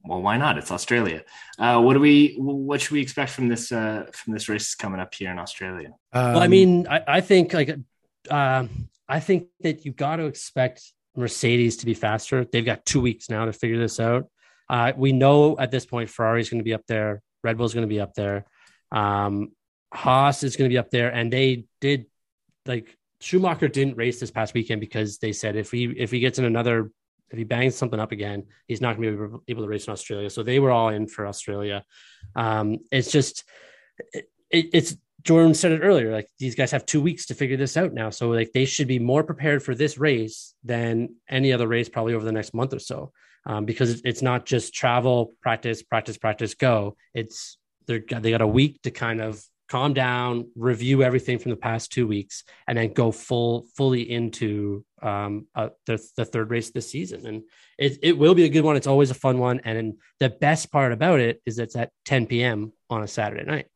well, 0.06 0.20
why 0.20 0.36
not? 0.36 0.58
It's 0.58 0.70
Australia. 0.70 1.22
Uh, 1.58 1.80
what 1.80 1.94
do 1.94 2.00
we? 2.00 2.34
What 2.38 2.80
should 2.80 2.92
we 2.92 3.00
expect 3.00 3.30
from 3.30 3.48
this 3.48 3.72
uh, 3.72 4.06
from 4.12 4.34
this 4.34 4.48
race 4.48 4.74
coming 4.74 5.00
up 5.00 5.14
here 5.14 5.30
in 5.30 5.38
Australia? 5.38 5.92
Um, 6.12 6.34
well, 6.34 6.42
I 6.42 6.48
mean, 6.48 6.86
I, 6.88 7.02
I 7.06 7.20
think 7.20 7.54
like 7.54 7.74
uh, 8.30 8.66
I 9.08 9.20
think 9.20 9.48
that 9.60 9.84
you've 9.84 9.96
got 9.96 10.16
to 10.16 10.24
expect 10.26 10.92
Mercedes 11.16 11.78
to 11.78 11.86
be 11.86 11.94
faster. 11.94 12.44
They've 12.44 12.64
got 12.64 12.84
two 12.84 13.00
weeks 13.00 13.30
now 13.30 13.46
to 13.46 13.52
figure 13.52 13.78
this 13.78 13.98
out. 13.98 14.28
Uh, 14.68 14.92
we 14.96 15.12
know 15.12 15.58
at 15.58 15.70
this 15.70 15.86
point 15.86 16.10
Ferrari's 16.10 16.50
going 16.50 16.60
to 16.60 16.64
be 16.64 16.74
up 16.74 16.86
there, 16.86 17.22
Red 17.42 17.56
Bull's 17.56 17.74
going 17.74 17.86
to 17.86 17.94
be 17.94 18.00
up 18.00 18.14
there, 18.14 18.46
um, 18.92 19.52
Haas 19.92 20.42
is 20.42 20.56
going 20.56 20.68
to 20.68 20.72
be 20.72 20.78
up 20.78 20.90
there, 20.90 21.10
and 21.10 21.32
they 21.32 21.64
did 21.80 22.06
like 22.66 22.96
Schumacher 23.20 23.68
didn't 23.68 23.96
race 23.96 24.20
this 24.20 24.30
past 24.30 24.52
weekend 24.54 24.80
because 24.80 25.18
they 25.18 25.32
said 25.32 25.56
if 25.56 25.70
he 25.70 25.84
if 25.84 26.10
he 26.10 26.20
gets 26.20 26.38
in 26.38 26.44
another 26.44 26.90
if 27.34 27.38
he 27.38 27.44
bangs 27.44 27.74
something 27.74 27.98
up 27.98 28.12
again, 28.12 28.44
he's 28.68 28.80
not 28.80 28.96
going 28.96 29.16
to 29.16 29.42
be 29.44 29.52
able 29.52 29.62
to 29.64 29.68
race 29.68 29.86
in 29.88 29.92
Australia. 29.92 30.30
So 30.30 30.44
they 30.44 30.60
were 30.60 30.70
all 30.70 30.90
in 30.90 31.08
for 31.08 31.26
Australia. 31.26 31.84
Um, 32.36 32.78
it's 32.92 33.10
just, 33.10 33.42
it, 34.12 34.28
it's 34.50 34.96
Jordan 35.24 35.54
said 35.54 35.72
it 35.72 35.80
earlier. 35.80 36.12
Like 36.12 36.28
these 36.38 36.54
guys 36.54 36.70
have 36.70 36.86
two 36.86 37.00
weeks 37.00 37.26
to 37.26 37.34
figure 37.34 37.56
this 37.56 37.76
out 37.76 37.92
now, 37.92 38.10
so 38.10 38.30
like 38.30 38.52
they 38.52 38.66
should 38.66 38.86
be 38.86 38.98
more 39.00 39.24
prepared 39.24 39.62
for 39.64 39.74
this 39.74 39.98
race 39.98 40.54
than 40.62 41.16
any 41.28 41.52
other 41.52 41.66
race 41.66 41.88
probably 41.88 42.14
over 42.14 42.24
the 42.24 42.30
next 42.32 42.54
month 42.54 42.72
or 42.72 42.78
so, 42.78 43.10
um, 43.46 43.64
because 43.64 44.02
it's 44.04 44.22
not 44.22 44.46
just 44.46 44.74
travel, 44.74 45.32
practice, 45.40 45.82
practice, 45.82 46.18
practice, 46.18 46.54
go. 46.54 46.96
It's 47.14 47.58
they 47.86 48.00
they 48.00 48.30
got 48.30 48.42
a 48.42 48.46
week 48.46 48.82
to 48.82 48.90
kind 48.90 49.20
of 49.20 49.42
calm 49.68 49.94
down, 49.94 50.50
review 50.56 51.02
everything 51.02 51.38
from 51.38 51.50
the 51.50 51.56
past 51.56 51.92
two 51.92 52.06
weeks, 52.06 52.44
and 52.66 52.78
then 52.78 52.92
go 52.92 53.10
full 53.12 53.66
fully 53.76 54.10
into 54.10 54.84
um, 55.02 55.46
uh, 55.54 55.70
the, 55.86 56.02
the 56.16 56.24
third 56.24 56.50
race 56.50 56.70
this 56.70 56.90
season. 56.90 57.26
And 57.26 57.42
it, 57.78 57.98
it 58.02 58.18
will 58.18 58.34
be 58.34 58.44
a 58.44 58.48
good 58.48 58.64
one. 58.64 58.76
It's 58.76 58.86
always 58.86 59.10
a 59.10 59.14
fun 59.14 59.38
one. 59.38 59.60
And 59.64 59.94
the 60.20 60.30
best 60.30 60.70
part 60.70 60.92
about 60.92 61.20
it 61.20 61.40
is 61.46 61.58
it's 61.58 61.76
at 61.76 61.90
10 62.04 62.26
p.m. 62.26 62.72
on 62.90 63.02
a 63.02 63.08
Saturday 63.08 63.44
night. 63.44 63.66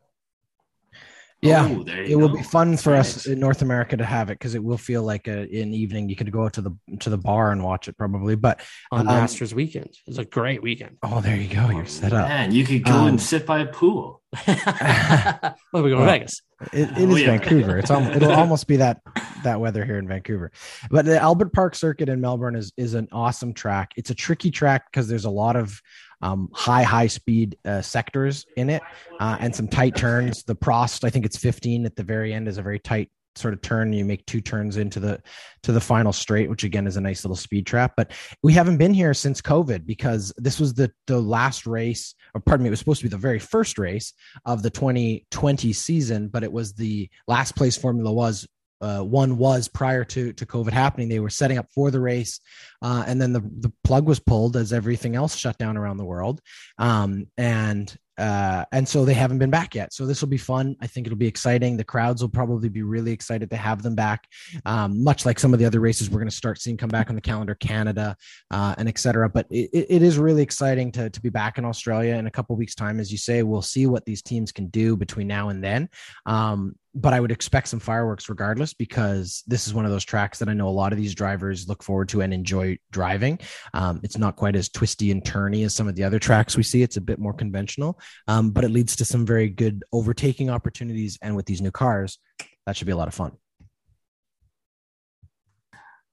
Yeah, 1.41 1.69
oh, 1.71 1.85
it 1.87 2.09
go. 2.09 2.19
will 2.19 2.31
be 2.31 2.43
fun 2.43 2.77
for 2.77 2.97
us 2.97 3.27
in 3.27 3.39
North 3.39 3.63
America 3.63 3.97
to 3.97 4.05
have 4.05 4.29
it 4.29 4.35
because 4.35 4.57
it 4.57 4.65
will 4.65 4.77
feel 4.77 5.05
like 5.05 5.29
a, 5.29 5.43
an 5.43 5.73
evening. 5.73 6.09
You 6.09 6.17
could 6.17 6.33
go 6.33 6.49
to 6.49 6.61
the 6.61 6.73
to 6.99 7.11
the 7.11 7.19
bar 7.19 7.53
and 7.53 7.63
watch 7.63 7.87
it 7.87 7.97
probably, 7.97 8.35
but 8.35 8.61
on 8.91 9.01
um, 9.01 9.07
Masters 9.07 9.55
weekend, 9.55 9.95
it's 10.09 10.19
a 10.19 10.25
great 10.25 10.63
weekend. 10.63 10.97
Oh, 11.05 11.21
there 11.21 11.37
you 11.37 11.49
go. 11.49 11.71
You're 11.71 11.87
set 11.87 12.13
up. 12.13 12.29
Man, 12.29 12.51
you 12.51 12.65
could 12.65 12.83
go 12.83 12.93
um, 12.93 13.07
and 13.09 13.21
sit 13.21 13.47
by 13.47 13.61
a 13.61 13.67
pool. 13.67 14.21
well, 14.47 15.55
we 15.75 15.91
go 15.91 15.99
to 16.01 16.05
Vegas. 16.05 16.43
It, 16.73 16.91
it 16.91 17.09
oh, 17.09 17.15
is 17.15 17.23
yeah. 17.23 17.39
Vancouver. 17.39 17.79
It's 17.79 17.91
almost, 17.91 18.17
it'll 18.17 18.33
almost 18.33 18.67
be 18.67 18.77
that 18.77 19.01
that 19.45 19.61
weather 19.61 19.85
here 19.85 19.99
in 19.99 20.09
Vancouver. 20.09 20.51
But 20.91 21.05
the 21.05 21.21
Albert 21.21 21.53
Park 21.53 21.77
Circuit 21.77 22.09
in 22.09 22.21
Melbourne 22.21 22.57
is 22.57 22.73
is 22.77 22.95
an 22.95 23.07
awesome 23.13 23.55
track. 23.55 23.93
It's 23.97 24.11
a 24.11 24.15
tricky 24.15 24.51
track 24.51 24.91
because 24.91 25.07
there's 25.07 25.25
a 25.25 25.31
lot 25.31 25.55
of 25.55 25.81
um, 26.21 26.49
high 26.53 26.83
high 26.83 27.07
speed 27.07 27.57
uh, 27.65 27.83
sectors 27.83 28.47
in 28.57 28.71
it 28.71 28.83
uh, 29.21 29.37
and 29.41 29.55
some 29.55 29.69
tight 29.69 29.97
turns. 29.97 30.43
The 30.45 30.57
Prost, 30.57 31.05
I 31.05 31.11
think 31.11 31.25
it's 31.25 31.39
15 31.39 31.87
at 31.87 31.97
the 31.97 32.03
very 32.03 32.33
end, 32.33 32.49
is 32.49 32.59
a 32.59 32.63
very 32.63 32.79
tight 32.79 33.11
sort 33.39 33.55
of 33.55 33.63
turn 33.63 33.93
you 33.93 34.05
make 34.05 34.27
two 34.27 34.41
turns 34.41 34.77
into 34.77 35.01
the 35.01 35.21
to 35.63 35.73
the 35.73 35.81
final 35.81 36.13
straight 36.13 36.51
which 36.51 36.65
again 36.65 36.87
is 36.87 36.97
a 36.97 37.01
nice 37.01 37.25
little 37.25 37.37
speed 37.37 37.67
trap 37.67 37.93
but 37.97 38.11
we 38.43 38.53
haven't 38.53 38.79
been 38.79 38.93
here 38.93 39.15
since 39.15 39.41
covid 39.41 39.87
because 39.87 40.33
this 40.37 40.59
was 40.59 40.75
the 40.75 40.91
the 41.07 41.21
last 41.21 41.67
race 41.67 42.15
or 42.35 42.41
pardon 42.41 42.65
me 42.65 42.69
it 42.69 42.71
was 42.71 42.81
supposed 42.81 43.01
to 43.01 43.07
be 43.07 43.11
the 43.11 43.17
very 43.17 43.39
first 43.39 43.79
race 43.79 44.13
of 44.45 44.63
the 44.63 44.71
2020 44.71 45.73
season 45.73 46.29
but 46.29 46.43
it 46.43 46.53
was 46.53 46.75
the 46.75 47.09
last 47.29 47.55
place 47.55 47.77
formula 47.77 48.13
was 48.13 48.47
uh, 48.81 49.01
one 49.01 49.37
was 49.37 49.69
prior 49.69 50.05
to 50.05 50.33
to 50.33 50.47
COVID 50.47 50.73
happening. 50.73 51.09
They 51.09 51.21
were 51.21 51.31
setting 51.31 51.59
up 51.59 51.67
for 51.75 51.91
the 51.91 52.01
race, 52.01 52.41
uh, 52.83 53.05
and 53.07 53.21
then 53.21 53.33
the 53.33 53.41
the 53.41 53.73
plug 53.85 54.07
was 54.07 54.21
pulled 54.21 54.57
as 54.57 54.73
everything 54.73 55.17
else 55.17 55.37
shut 55.37 55.59
down 55.59 55.77
around 55.77 55.97
the 55.97 56.05
world. 56.05 56.41
Um, 56.79 57.27
and 57.37 57.95
uh, 58.19 58.65
and 58.73 58.87
so 58.87 59.05
they 59.05 59.15
haven't 59.15 59.39
been 59.39 59.51
back 59.51 59.77
yet. 59.77 59.93
So 59.95 60.05
this 60.05 60.21
will 60.21 60.29
be 60.29 60.39
fun. 60.39 60.75
I 60.81 60.89
think 60.89 61.07
it'll 61.07 61.17
be 61.17 61.29
exciting. 61.29 61.77
The 61.77 61.85
crowds 61.85 62.21
will 62.21 62.29
probably 62.29 62.69
be 62.69 62.83
really 62.83 63.13
excited 63.13 63.49
to 63.51 63.57
have 63.57 63.83
them 63.83 63.95
back. 63.95 64.27
Um, 64.67 65.05
much 65.05 65.25
like 65.25 65.39
some 65.39 65.53
of 65.53 65.61
the 65.61 65.65
other 65.65 65.79
races 65.79 66.11
we're 66.11 66.19
going 66.19 66.29
to 66.29 66.35
start 66.35 66.61
seeing 66.61 66.77
come 66.77 66.89
back 66.89 67.11
on 67.11 67.15
the 67.15 67.23
calendar, 67.23 67.55
Canada 67.55 68.17
uh, 68.51 68.75
and 68.77 68.89
etc. 68.89 69.29
But 69.29 69.47
it, 69.51 69.87
it 69.89 70.03
is 70.03 70.19
really 70.19 70.43
exciting 70.43 70.91
to 70.93 71.09
to 71.09 71.21
be 71.21 71.31
back 71.31 71.59
in 71.59 71.65
Australia 71.65 72.17
in 72.17 72.27
a 72.27 72.31
couple 72.31 72.57
weeks' 72.57 72.75
time, 72.75 72.99
as 72.99 73.13
you 73.13 73.19
say. 73.19 73.45
We'll 73.45 73.63
see 73.63 73.87
what 73.87 74.05
these 74.05 74.21
teams 74.21 74.51
can 74.51 74.67
do 74.67 74.97
between 74.97 75.29
now 75.29 75.51
and 75.51 75.63
then. 75.63 75.89
Um, 76.27 76.75
but 76.95 77.13
I 77.13 77.21
would 77.21 77.31
expect 77.31 77.69
some 77.69 77.81
fireworks 77.81 78.29
regardless 78.29 78.75
because 78.75 79.43
this 79.47 79.67
is 79.67 79.75
one 79.75 79.85
of 79.85 79.91
those 79.91 80.05
tracks 80.05 80.39
that 80.39 80.49
I 80.49 80.55
know 80.55 80.69
a 80.69 80.71
lot 80.71 80.93
of 80.93 80.99
these 80.99 81.15
drivers 81.15 81.69
look 81.69 81.83
forward 81.83 82.09
to 82.11 82.23
and 82.23 82.33
enjoy 82.33 82.79
driving. 82.91 83.39
Um, 83.75 84.01
it's 84.03 84.19
not 84.19 84.37
quite 84.37 84.57
as 84.57 84.69
twisty 84.69 85.11
and 85.11 85.23
turny 85.23 85.65
as 85.65 85.75
some 85.75 85.89
of 85.89 85.95
the 85.95 86.05
other 86.05 86.19
tracks 86.19 86.57
we 86.57 86.63
see. 86.63 86.83
It's 86.83 86.97
a 86.97 87.01
bit 87.01 87.19
more 87.19 87.35
conventional, 87.35 88.01
um, 88.27 88.51
but 88.51 88.65
it 88.65 88.71
leads 88.71 88.97
to 88.97 89.05
some 89.05 89.27
very 89.27 89.49
good 89.49 89.85
overtaking 89.93 90.51
opportunities. 90.51 91.19
And 91.23 91.37
with 91.37 91.47
these 91.47 91.61
new 91.61 91.71
cars, 91.71 92.19
that 92.67 92.77
should 92.77 92.87
be 92.87 92.93
a 92.93 92.97
lot 92.97 93.09
of 93.09 93.15
fun. 93.15 93.33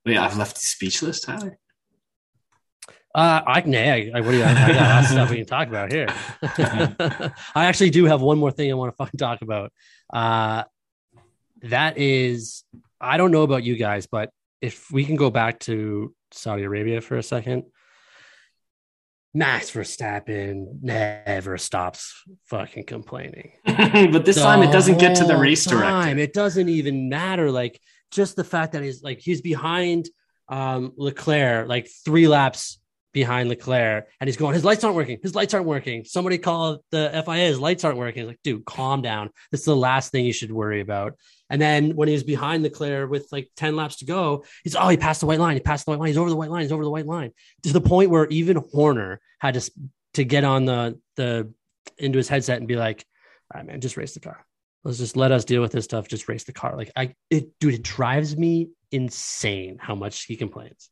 Wait, 0.05 0.17
I've 0.17 0.37
left 0.37 0.57
you 0.57 0.67
speechless, 0.67 1.21
Tyler. 1.21 1.57
Uh, 3.15 3.41
I 3.47 3.61
can. 3.61 3.71
Hey, 3.71 4.11
I, 4.13 4.19
what 4.19 4.31
do 4.31 4.37
you? 4.37 4.43
I 4.43 4.53
got 4.53 4.75
lots 4.75 5.07
of 5.07 5.11
stuff 5.13 5.29
we 5.29 5.37
can 5.37 5.45
talk 5.45 5.69
about 5.69 5.89
here. 5.89 6.07
I 7.55 7.65
actually 7.65 7.91
do 7.91 8.03
have 8.03 8.21
one 8.21 8.37
more 8.37 8.51
thing 8.51 8.69
I 8.69 8.73
want 8.73 8.91
to 8.91 8.95
fucking 8.97 9.17
talk 9.17 9.41
about. 9.41 9.71
Uh, 10.11 10.63
that 11.61 11.97
is, 11.97 12.65
I 12.99 13.15
don't 13.15 13.31
know 13.31 13.43
about 13.43 13.63
you 13.63 13.77
guys, 13.77 14.05
but 14.05 14.31
if 14.59 14.91
we 14.91 15.05
can 15.05 15.15
go 15.15 15.29
back 15.29 15.61
to 15.61 16.13
Saudi 16.31 16.63
Arabia 16.63 16.99
for 16.99 17.15
a 17.15 17.23
second, 17.23 17.63
Max 19.33 19.71
Verstappen 19.71 20.81
never 20.81 21.57
stops 21.57 22.21
fucking 22.47 22.83
complaining. 22.83 23.53
but 23.65 24.25
this 24.25 24.35
the 24.35 24.41
time 24.41 24.61
it 24.61 24.73
doesn't 24.73 24.99
get 24.99 25.15
to 25.17 25.23
the 25.23 25.37
race 25.37 25.63
director. 25.63 26.19
It 26.19 26.33
doesn't 26.33 26.67
even 26.67 27.07
matter. 27.07 27.49
Like 27.49 27.79
just 28.11 28.35
the 28.35 28.43
fact 28.43 28.73
that 28.73 28.83
he's 28.83 29.03
like 29.03 29.19
he's 29.19 29.39
behind 29.41 30.09
um 30.49 30.91
Leclerc 30.97 31.67
like 31.67 31.89
three 32.05 32.27
laps 32.27 32.79
behind 33.15 33.47
Leclerc 33.47 34.09
and 34.19 34.27
he's 34.27 34.35
going, 34.35 34.53
his 34.53 34.65
lights 34.65 34.83
aren't 34.83 34.97
working. 34.97 35.17
His 35.23 35.33
lights 35.33 35.53
aren't 35.53 35.65
working. 35.65 36.03
Somebody 36.03 36.37
call 36.37 36.83
the 36.91 37.23
FIA, 37.25 37.45
his 37.45 37.59
lights 37.59 37.85
aren't 37.85 37.97
working. 37.97 38.23
He's 38.23 38.27
like, 38.27 38.41
dude, 38.43 38.65
calm 38.65 39.01
down. 39.01 39.29
This 39.51 39.61
is 39.61 39.65
the 39.65 39.75
last 39.75 40.11
thing 40.11 40.25
you 40.25 40.33
should 40.33 40.51
worry 40.51 40.81
about. 40.81 41.13
And 41.49 41.61
then 41.61 41.95
when 41.95 42.09
he 42.09 42.13
was 42.13 42.23
behind 42.23 42.63
Leclerc 42.63 43.09
with 43.09 43.31
like 43.31 43.49
10 43.55 43.77
laps 43.77 43.95
to 43.97 44.05
go, 44.05 44.43
he's, 44.65 44.75
oh, 44.75 44.89
he 44.89 44.97
passed 44.97 45.21
the 45.21 45.27
white 45.27 45.39
line. 45.39 45.55
He 45.55 45.61
passed 45.61 45.85
the 45.85 45.91
white 45.91 45.99
line. 45.99 46.07
He's 46.09 46.17
over 46.17 46.29
the 46.29 46.35
white 46.35 46.49
line. 46.49 46.63
He's 46.63 46.73
over 46.73 46.83
the 46.83 46.89
white 46.89 47.05
line 47.05 47.31
to 47.63 47.71
the 47.71 47.79
point 47.79 48.09
where 48.09 48.27
even 48.27 48.57
Horner 48.57 49.21
had 49.39 49.53
to, 49.53 49.71
to 50.15 50.25
get 50.25 50.43
on 50.43 50.65
the, 50.65 50.99
the, 51.15 51.53
into 51.97 52.17
his 52.17 52.27
headset 52.27 52.57
and 52.57 52.67
be 52.67 52.75
like, 52.75 53.05
all 53.53 53.61
right, 53.61 53.65
man, 53.65 53.79
just 53.79 53.95
race 53.95 54.13
the 54.13 54.19
car. 54.19 54.45
Let's 54.83 54.97
just 54.97 55.15
let 55.15 55.31
us 55.31 55.45
deal 55.45 55.61
with 55.61 55.71
this 55.71 55.85
stuff. 55.85 56.09
Just 56.09 56.27
race 56.27 56.43
the 56.43 56.51
car. 56.51 56.75
Like 56.75 56.91
I, 56.97 57.15
it, 57.29 57.57
dude, 57.61 57.75
it 57.75 57.83
drives 57.83 58.35
me 58.35 58.71
insane 58.91 59.77
how 59.79 59.95
much 59.95 60.25
he 60.25 60.35
complains. 60.35 60.89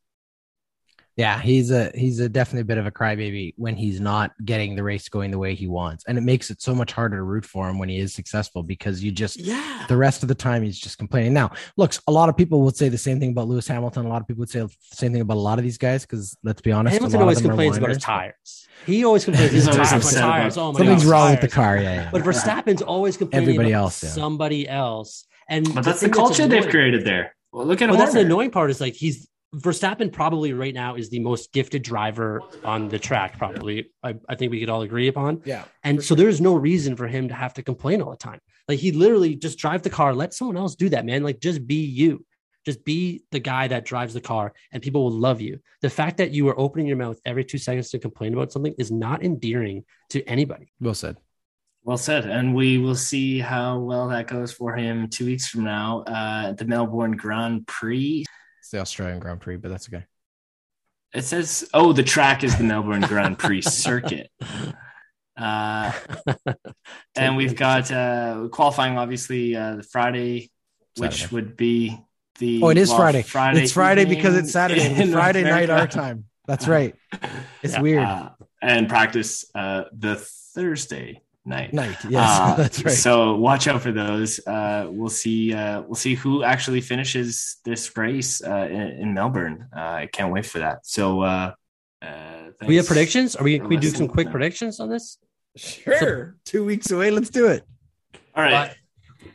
Yeah, 1.16 1.40
he's 1.40 1.70
a 1.70 1.92
he's 1.94 2.20
a 2.20 2.28
definitely 2.28 2.62
a 2.62 2.66
bit 2.66 2.80
of 2.80 2.88
a 2.88 2.92
crybaby 2.92 3.54
when 3.56 3.76
he's 3.76 4.00
not 4.00 4.32
getting 4.44 4.76
the 4.76 4.82
race 4.82 5.10
going 5.10 5.30
the 5.30 5.38
way 5.38 5.54
he 5.54 5.68
wants, 5.68 6.04
and 6.08 6.18
it 6.18 6.22
makes 6.22 6.50
it 6.50 6.60
so 6.60 6.74
much 6.74 6.92
harder 6.92 7.18
to 7.18 7.24
root 7.24 7.46
for 7.46 7.70
him 7.70 7.78
when 7.78 7.88
he 7.88 8.00
is 8.00 8.16
successful 8.16 8.64
because 8.64 9.04
you 9.04 9.12
just 9.12 9.38
yeah 9.38 9.86
the 9.88 9.98
rest 9.98 10.24
of 10.24 10.30
the 10.30 10.36
time 10.36 10.64
he's 10.64 10.80
just 10.80 10.98
complaining. 10.98 11.32
Now, 11.32 11.52
looks 11.78 12.02
a 12.08 12.12
lot 12.12 12.30
of 12.30 12.38
people 12.38 12.62
would 12.62 12.76
say 12.76 12.90
the 12.90 12.98
same 12.98 13.20
thing 13.20 13.30
about 13.30 13.48
Lewis 13.48 13.68
Hamilton. 13.68 14.08
A 14.08 14.10
lot 14.10 14.22
of 14.22 14.28
people 14.28 14.40
would 14.40 14.50
say 14.50 14.62
the 14.62 14.74
same 14.82 15.12
thing 15.12 15.22
about 15.22 15.38
a 15.38 15.40
lot 15.40 15.60
of 15.60 15.64
these 15.64 15.78
guys 15.78 16.04
because 16.04 16.36
let's 16.44 16.62
be 16.62 16.72
honest, 16.72 16.94
Hamilton 16.94 17.22
always 17.22 17.42
complains 17.42 17.78
about 17.78 17.90
his 17.90 18.00
tires. 18.00 18.68
He 18.88 19.06
always 19.06 19.24
complains 19.24 19.52
his 19.52 19.68
tires. 19.68 20.16
tires. 20.16 20.58
Oh 20.58 20.72
my 20.72 20.80
Something's 20.80 21.04
God, 21.04 21.12
wrong 21.12 21.28
tires. 21.28 21.42
with 21.42 21.52
the 21.52 21.56
car. 21.56 21.78
Yeah, 21.78 21.94
yeah. 21.94 22.10
but 22.12 22.24
Verstappen's 22.24 22.82
always 22.82 23.18
complaining 23.18 23.50
Everybody 23.50 23.72
else, 23.72 24.04
yeah. 24.04 24.10
somebody 24.10 24.68
else, 24.68 25.28
and 25.48 25.76
but 25.76 25.84
that's 25.84 26.02
the, 26.02 26.08
the 26.08 26.14
culture 26.14 26.48
they've 26.48 26.68
created 26.68 27.06
there. 27.06 27.36
Well, 27.52 27.68
look 27.68 27.84
at. 27.84 27.90
Well, 27.90 28.00
that's 28.00 28.14
the 28.14 28.22
annoying 28.22 28.50
part. 28.50 28.72
Is 28.72 28.82
like 28.82 28.96
he's 28.96 29.28
Verstappen 29.54 30.12
probably 30.12 30.54
right 30.54 30.74
now 30.74 30.96
is 30.96 31.10
the 31.10 31.20
most 31.20 31.52
gifted 31.54 31.84
driver 31.84 32.42
on 32.64 32.90
the 32.90 32.98
track. 32.98 33.38
Probably, 33.38 33.92
I, 34.02 34.16
I 34.28 34.36
think 34.36 34.52
we 34.52 34.60
could 34.60 34.70
all 34.70 34.82
agree 34.82 35.08
upon. 35.08 35.42
Yeah. 35.46 35.66
And 35.84 36.04
so 36.04 36.16
there's 36.16 36.42
no 36.42 36.56
reason 36.56 36.96
for 36.96 37.08
him 37.08 37.28
to 37.28 37.34
have 37.34 37.54
to 37.56 37.64
complain 37.64 38.02
all 38.02 38.12
the 38.12 38.18
time. 38.18 38.40
Like 38.68 38.80
he 38.80 38.92
literally 38.92 39.36
just 39.36 39.60
drive 39.60 39.84
the 39.84 39.90
car, 39.90 40.14
let 40.14 40.34
someone 40.34 40.58
else 40.58 40.76
do 40.76 40.90
that, 40.90 41.06
man. 41.06 41.24
Like 41.24 41.40
just 41.40 41.68
be 41.68 41.84
you. 41.86 42.26
Just 42.66 42.86
be 42.86 43.24
the 43.32 43.40
guy 43.40 43.68
that 43.68 43.84
drives 43.84 44.14
the 44.14 44.22
car, 44.22 44.54
and 44.72 44.82
people 44.82 45.04
will 45.04 45.12
love 45.12 45.42
you. 45.42 45.60
The 45.82 45.90
fact 45.90 46.16
that 46.18 46.32
you 46.32 46.48
are 46.48 46.58
opening 46.58 46.88
your 46.88 46.96
mouth 46.96 47.20
every 47.26 47.44
two 47.44 47.58
seconds 47.58 47.90
to 47.90 48.00
complain 48.00 48.34
about 48.34 48.54
something 48.54 48.74
is 48.78 48.90
not 48.90 49.22
endearing 49.22 49.84
to 50.12 50.24
anybody. 50.24 50.72
Well 50.80 50.94
said. 50.94 51.18
Well 51.84 51.98
said. 51.98 52.24
And 52.26 52.56
we 52.56 52.78
will 52.78 52.96
see 52.96 53.40
how 53.40 53.80
well 53.80 54.08
that 54.08 54.28
goes 54.28 54.54
for 54.54 54.74
him 54.78 55.10
two 55.10 55.26
weeks 55.26 55.48
from 55.48 55.66
now 55.66 56.06
uh, 56.08 56.46
at 56.52 56.58
the 56.58 56.64
Melbourne 56.64 57.18
Grand 57.18 57.68
Prix. 57.68 58.24
The 58.74 58.80
Australian 58.80 59.20
Grand 59.20 59.40
Prix, 59.40 59.58
but 59.58 59.70
that's 59.70 59.88
okay. 59.88 60.04
It 61.14 61.22
says, 61.22 61.70
oh, 61.76 61.94
the 61.94 62.02
track 62.02 62.44
is 62.44 62.58
the 62.58 62.64
Melbourne 62.64 63.02
Grand 63.02 63.38
Prix 63.38 63.62
circuit. 63.62 64.32
Uh, 65.38 65.92
and 67.16 67.38
we've 67.38 67.56
got 67.56 67.92
uh, 67.92 68.48
qualifying, 68.52 68.98
obviously, 68.98 69.56
uh, 69.56 69.76
the 69.76 69.84
Friday, 69.84 70.50
which 70.98 71.32
would 71.32 71.56
be 71.56 71.96
the. 72.40 72.64
Oh, 72.64 72.70
it 72.70 72.80
is 72.80 72.92
Friday. 72.92 73.22
Friday. 73.22 73.62
it's 73.62 73.74
Friday 73.74 74.06
because 74.06 74.36
it's 74.36 74.52
Saturday. 74.52 75.12
Friday 75.12 75.44
night 75.44 75.70
our 75.70 75.86
time. 75.86 76.26
That's 76.48 76.68
right. 76.68 76.96
It's 77.62 77.74
Yeah. 77.74 77.82
weird. 77.82 78.04
Uh, 78.04 78.30
and 78.60 78.90
practice 78.90 79.46
uh, 79.54 79.84
the 79.96 80.16
Thursday 80.16 81.22
night. 81.46 81.74
night. 81.74 81.98
Yes, 82.10 82.40
Uh, 82.40 82.56
that's 82.58 82.84
right. 82.84 82.94
So 82.94 83.36
watch 83.36 83.68
out 83.68 83.82
for 83.82 83.92
those. 83.92 84.46
Uh, 84.46 84.88
we'll 84.90 85.10
see. 85.10 85.54
Uh, 85.54 85.82
we'll 85.82 85.96
see 85.96 86.16
who 86.16 86.44
actually 86.44 86.82
finishes 86.82 87.58
this 87.66 87.96
race 87.98 88.44
uh, 88.44 88.68
in, 88.70 88.82
in 88.82 89.14
Melbourne. 89.14 89.68
Uh, 89.76 89.80
I 89.80 90.10
can't 90.12 90.32
wait 90.32 90.46
for 90.46 90.60
that. 90.60 90.86
So 90.86 91.22
uh, 91.22 91.54
uh, 92.02 92.44
we 92.66 92.76
have 92.78 92.88
predictions. 92.88 93.36
Are 93.36 93.44
we? 93.44 93.60
Can 93.60 93.68
we 93.68 93.78
do 93.78 93.90
some 93.90 94.08
quick 94.08 94.28
no. 94.28 94.32
predictions 94.32 94.80
on 94.80 94.90
this? 94.90 95.18
Sure. 95.56 96.36
Two 96.46 96.66
weeks 96.66 96.92
away. 96.92 97.12
Let's 97.12 97.30
do 97.30 97.48
it. 97.48 97.64
All 98.36 98.44
right. 98.44 98.74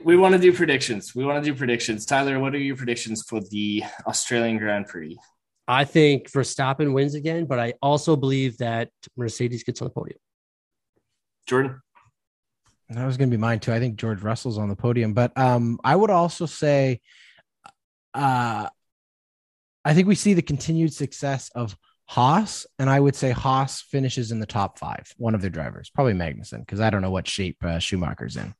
We 0.03 0.17
want 0.17 0.35
to 0.35 0.39
do 0.39 0.53
predictions. 0.53 1.15
We 1.15 1.25
want 1.25 1.43
to 1.43 1.51
do 1.51 1.57
predictions. 1.57 2.07
Tyler, 2.07 2.39
what 2.39 2.55
are 2.55 2.59
your 2.59 2.77
predictions 2.77 3.23
for 3.23 3.41
the 3.41 3.83
Australian 4.07 4.59
Grand 4.59 4.87
Prix? 4.87 5.19
I 5.67 5.85
think 5.85 6.31
Verstappen 6.31 6.93
wins 6.93 7.15
again, 7.15 7.45
but 7.45 7.59
I 7.59 7.75
also 7.83 8.17
believe 8.17 8.59
that 8.59 8.91
Mercedes 9.17 9.65
gets 9.65 9.83
on 9.83 9.89
the 9.89 9.91
podium. 9.91 10.19
Jordan? 11.47 11.81
That 12.91 13.05
was 13.05 13.17
going 13.17 13.31
to 13.31 13.37
be 13.37 13.41
mine 13.41 13.61
too. 13.61 13.73
I 13.73 13.81
think 13.81 13.97
George 13.97 14.23
Russell's 14.23 14.59
on 14.59 14.69
the 14.69 14.77
podium, 14.77 15.13
but 15.13 15.37
um, 15.37 15.79
I 15.85 15.95
would 15.95 16.11
also 16.11 16.47
say, 16.47 17.01
uh, 18.15 18.69
I 19.85 19.95
think 19.95 20.09
we 20.09 20.15
see 20.15 20.35
the 20.35 20.43
continued 20.43 20.93
success 20.93 21.51
of 21.55 21.77
Haas, 22.07 22.67
and 22.79 22.89
I 22.89 22.99
would 22.99 23.15
say 23.15 23.31
Haas 23.31 23.83
finishes 23.83 24.33
in 24.33 24.41
the 24.41 24.47
top 24.47 24.79
five. 24.79 25.13
One 25.19 25.35
of 25.35 25.43
their 25.43 25.51
drivers, 25.51 25.91
probably 25.91 26.15
Magnussen, 26.15 26.61
because 26.61 26.81
I 26.81 26.89
don't 26.89 27.03
know 27.03 27.11
what 27.11 27.29
shape 27.29 27.59
uh, 27.63 27.79
Schumacher's 27.79 28.37
in. 28.37 28.55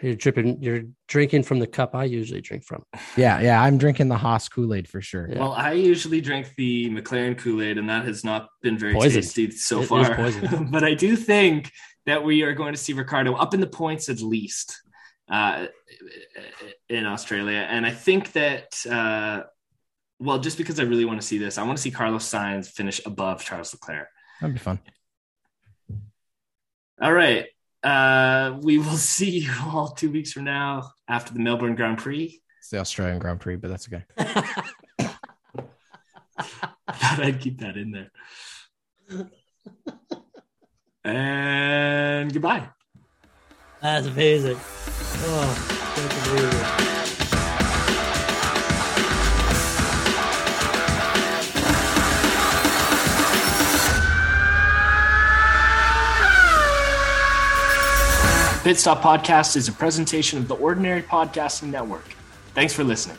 You're 0.00 0.16
dripping. 0.16 0.62
You're 0.62 0.84
drinking 1.06 1.44
from 1.44 1.58
the 1.60 1.66
cup 1.66 1.94
I 1.94 2.04
usually 2.04 2.40
drink 2.40 2.64
from. 2.64 2.82
Yeah, 3.16 3.40
yeah, 3.40 3.62
I'm 3.62 3.78
drinking 3.78 4.08
the 4.08 4.16
Haas 4.16 4.48
Kool 4.48 4.74
Aid 4.74 4.88
for 4.88 5.00
sure. 5.00 5.28
Yeah. 5.30 5.38
Well, 5.38 5.52
I 5.52 5.72
usually 5.72 6.20
drink 6.20 6.52
the 6.56 6.90
McLaren 6.90 7.38
Kool 7.38 7.62
Aid, 7.62 7.78
and 7.78 7.88
that 7.88 8.04
has 8.04 8.24
not 8.24 8.48
been 8.60 8.76
very 8.76 8.94
Poison. 8.94 9.20
tasty 9.22 9.50
so 9.50 9.78
It 9.78 9.82
is 9.82 9.88
far. 9.88 10.64
but 10.70 10.82
I 10.82 10.94
do 10.94 11.14
think 11.16 11.70
that 12.06 12.22
we 12.22 12.42
are 12.42 12.52
going 12.52 12.72
to 12.72 12.78
see 12.78 12.92
Ricciardo 12.92 13.34
up 13.34 13.54
in 13.54 13.60
the 13.60 13.66
points 13.66 14.08
at 14.08 14.20
least 14.20 14.82
uh, 15.28 15.66
in 16.88 17.06
Australia. 17.06 17.66
And 17.68 17.86
I 17.86 17.90
think 17.90 18.32
that, 18.32 18.84
uh, 18.86 19.42
well, 20.18 20.38
just 20.38 20.58
because 20.58 20.78
I 20.78 20.84
really 20.84 21.04
want 21.04 21.20
to 21.20 21.26
see 21.26 21.38
this, 21.38 21.58
I 21.58 21.62
want 21.62 21.78
to 21.78 21.82
see 21.82 21.90
Carlos 21.90 22.28
Sainz 22.28 22.68
finish 22.68 23.00
above 23.06 23.44
Charles 23.44 23.72
Leclerc. 23.72 24.08
That'd 24.40 24.54
be 24.54 24.60
fun. 24.60 24.80
All 27.00 27.12
right. 27.12 27.46
Uh, 27.82 28.58
we 28.62 28.78
will 28.78 28.84
see 28.96 29.40
you 29.40 29.52
all 29.66 29.88
two 29.88 30.10
weeks 30.10 30.32
from 30.32 30.44
now 30.44 30.90
after 31.08 31.32
the 31.32 31.40
Melbourne 31.40 31.74
Grand 31.74 31.98
Prix. 31.98 32.40
It's 32.60 32.70
the 32.70 32.78
Australian 32.78 33.18
Grand 33.18 33.40
Prix, 33.40 33.56
but 33.56 33.68
that's 33.68 33.88
okay. 33.88 34.04
I 34.16 34.24
thought 36.92 37.20
I'd 37.20 37.40
keep 37.40 37.60
that 37.60 37.76
in 37.76 37.90
there. 37.90 38.10
And 41.04 42.32
goodbye. 42.32 42.68
That's 43.80 44.06
amazing. 44.06 44.56
Oh, 44.58 45.92
that's 45.96 46.28
amazing. 46.28 46.94
Pit 58.64 58.78
Stop 58.78 59.02
Podcast 59.02 59.56
is 59.56 59.68
a 59.68 59.72
presentation 59.72 60.38
of 60.38 60.48
the 60.48 60.54
Ordinary 60.54 61.02
Podcasting 61.02 61.70
Network. 61.70 62.16
Thanks 62.54 62.72
for 62.72 62.82
listening. 62.82 63.18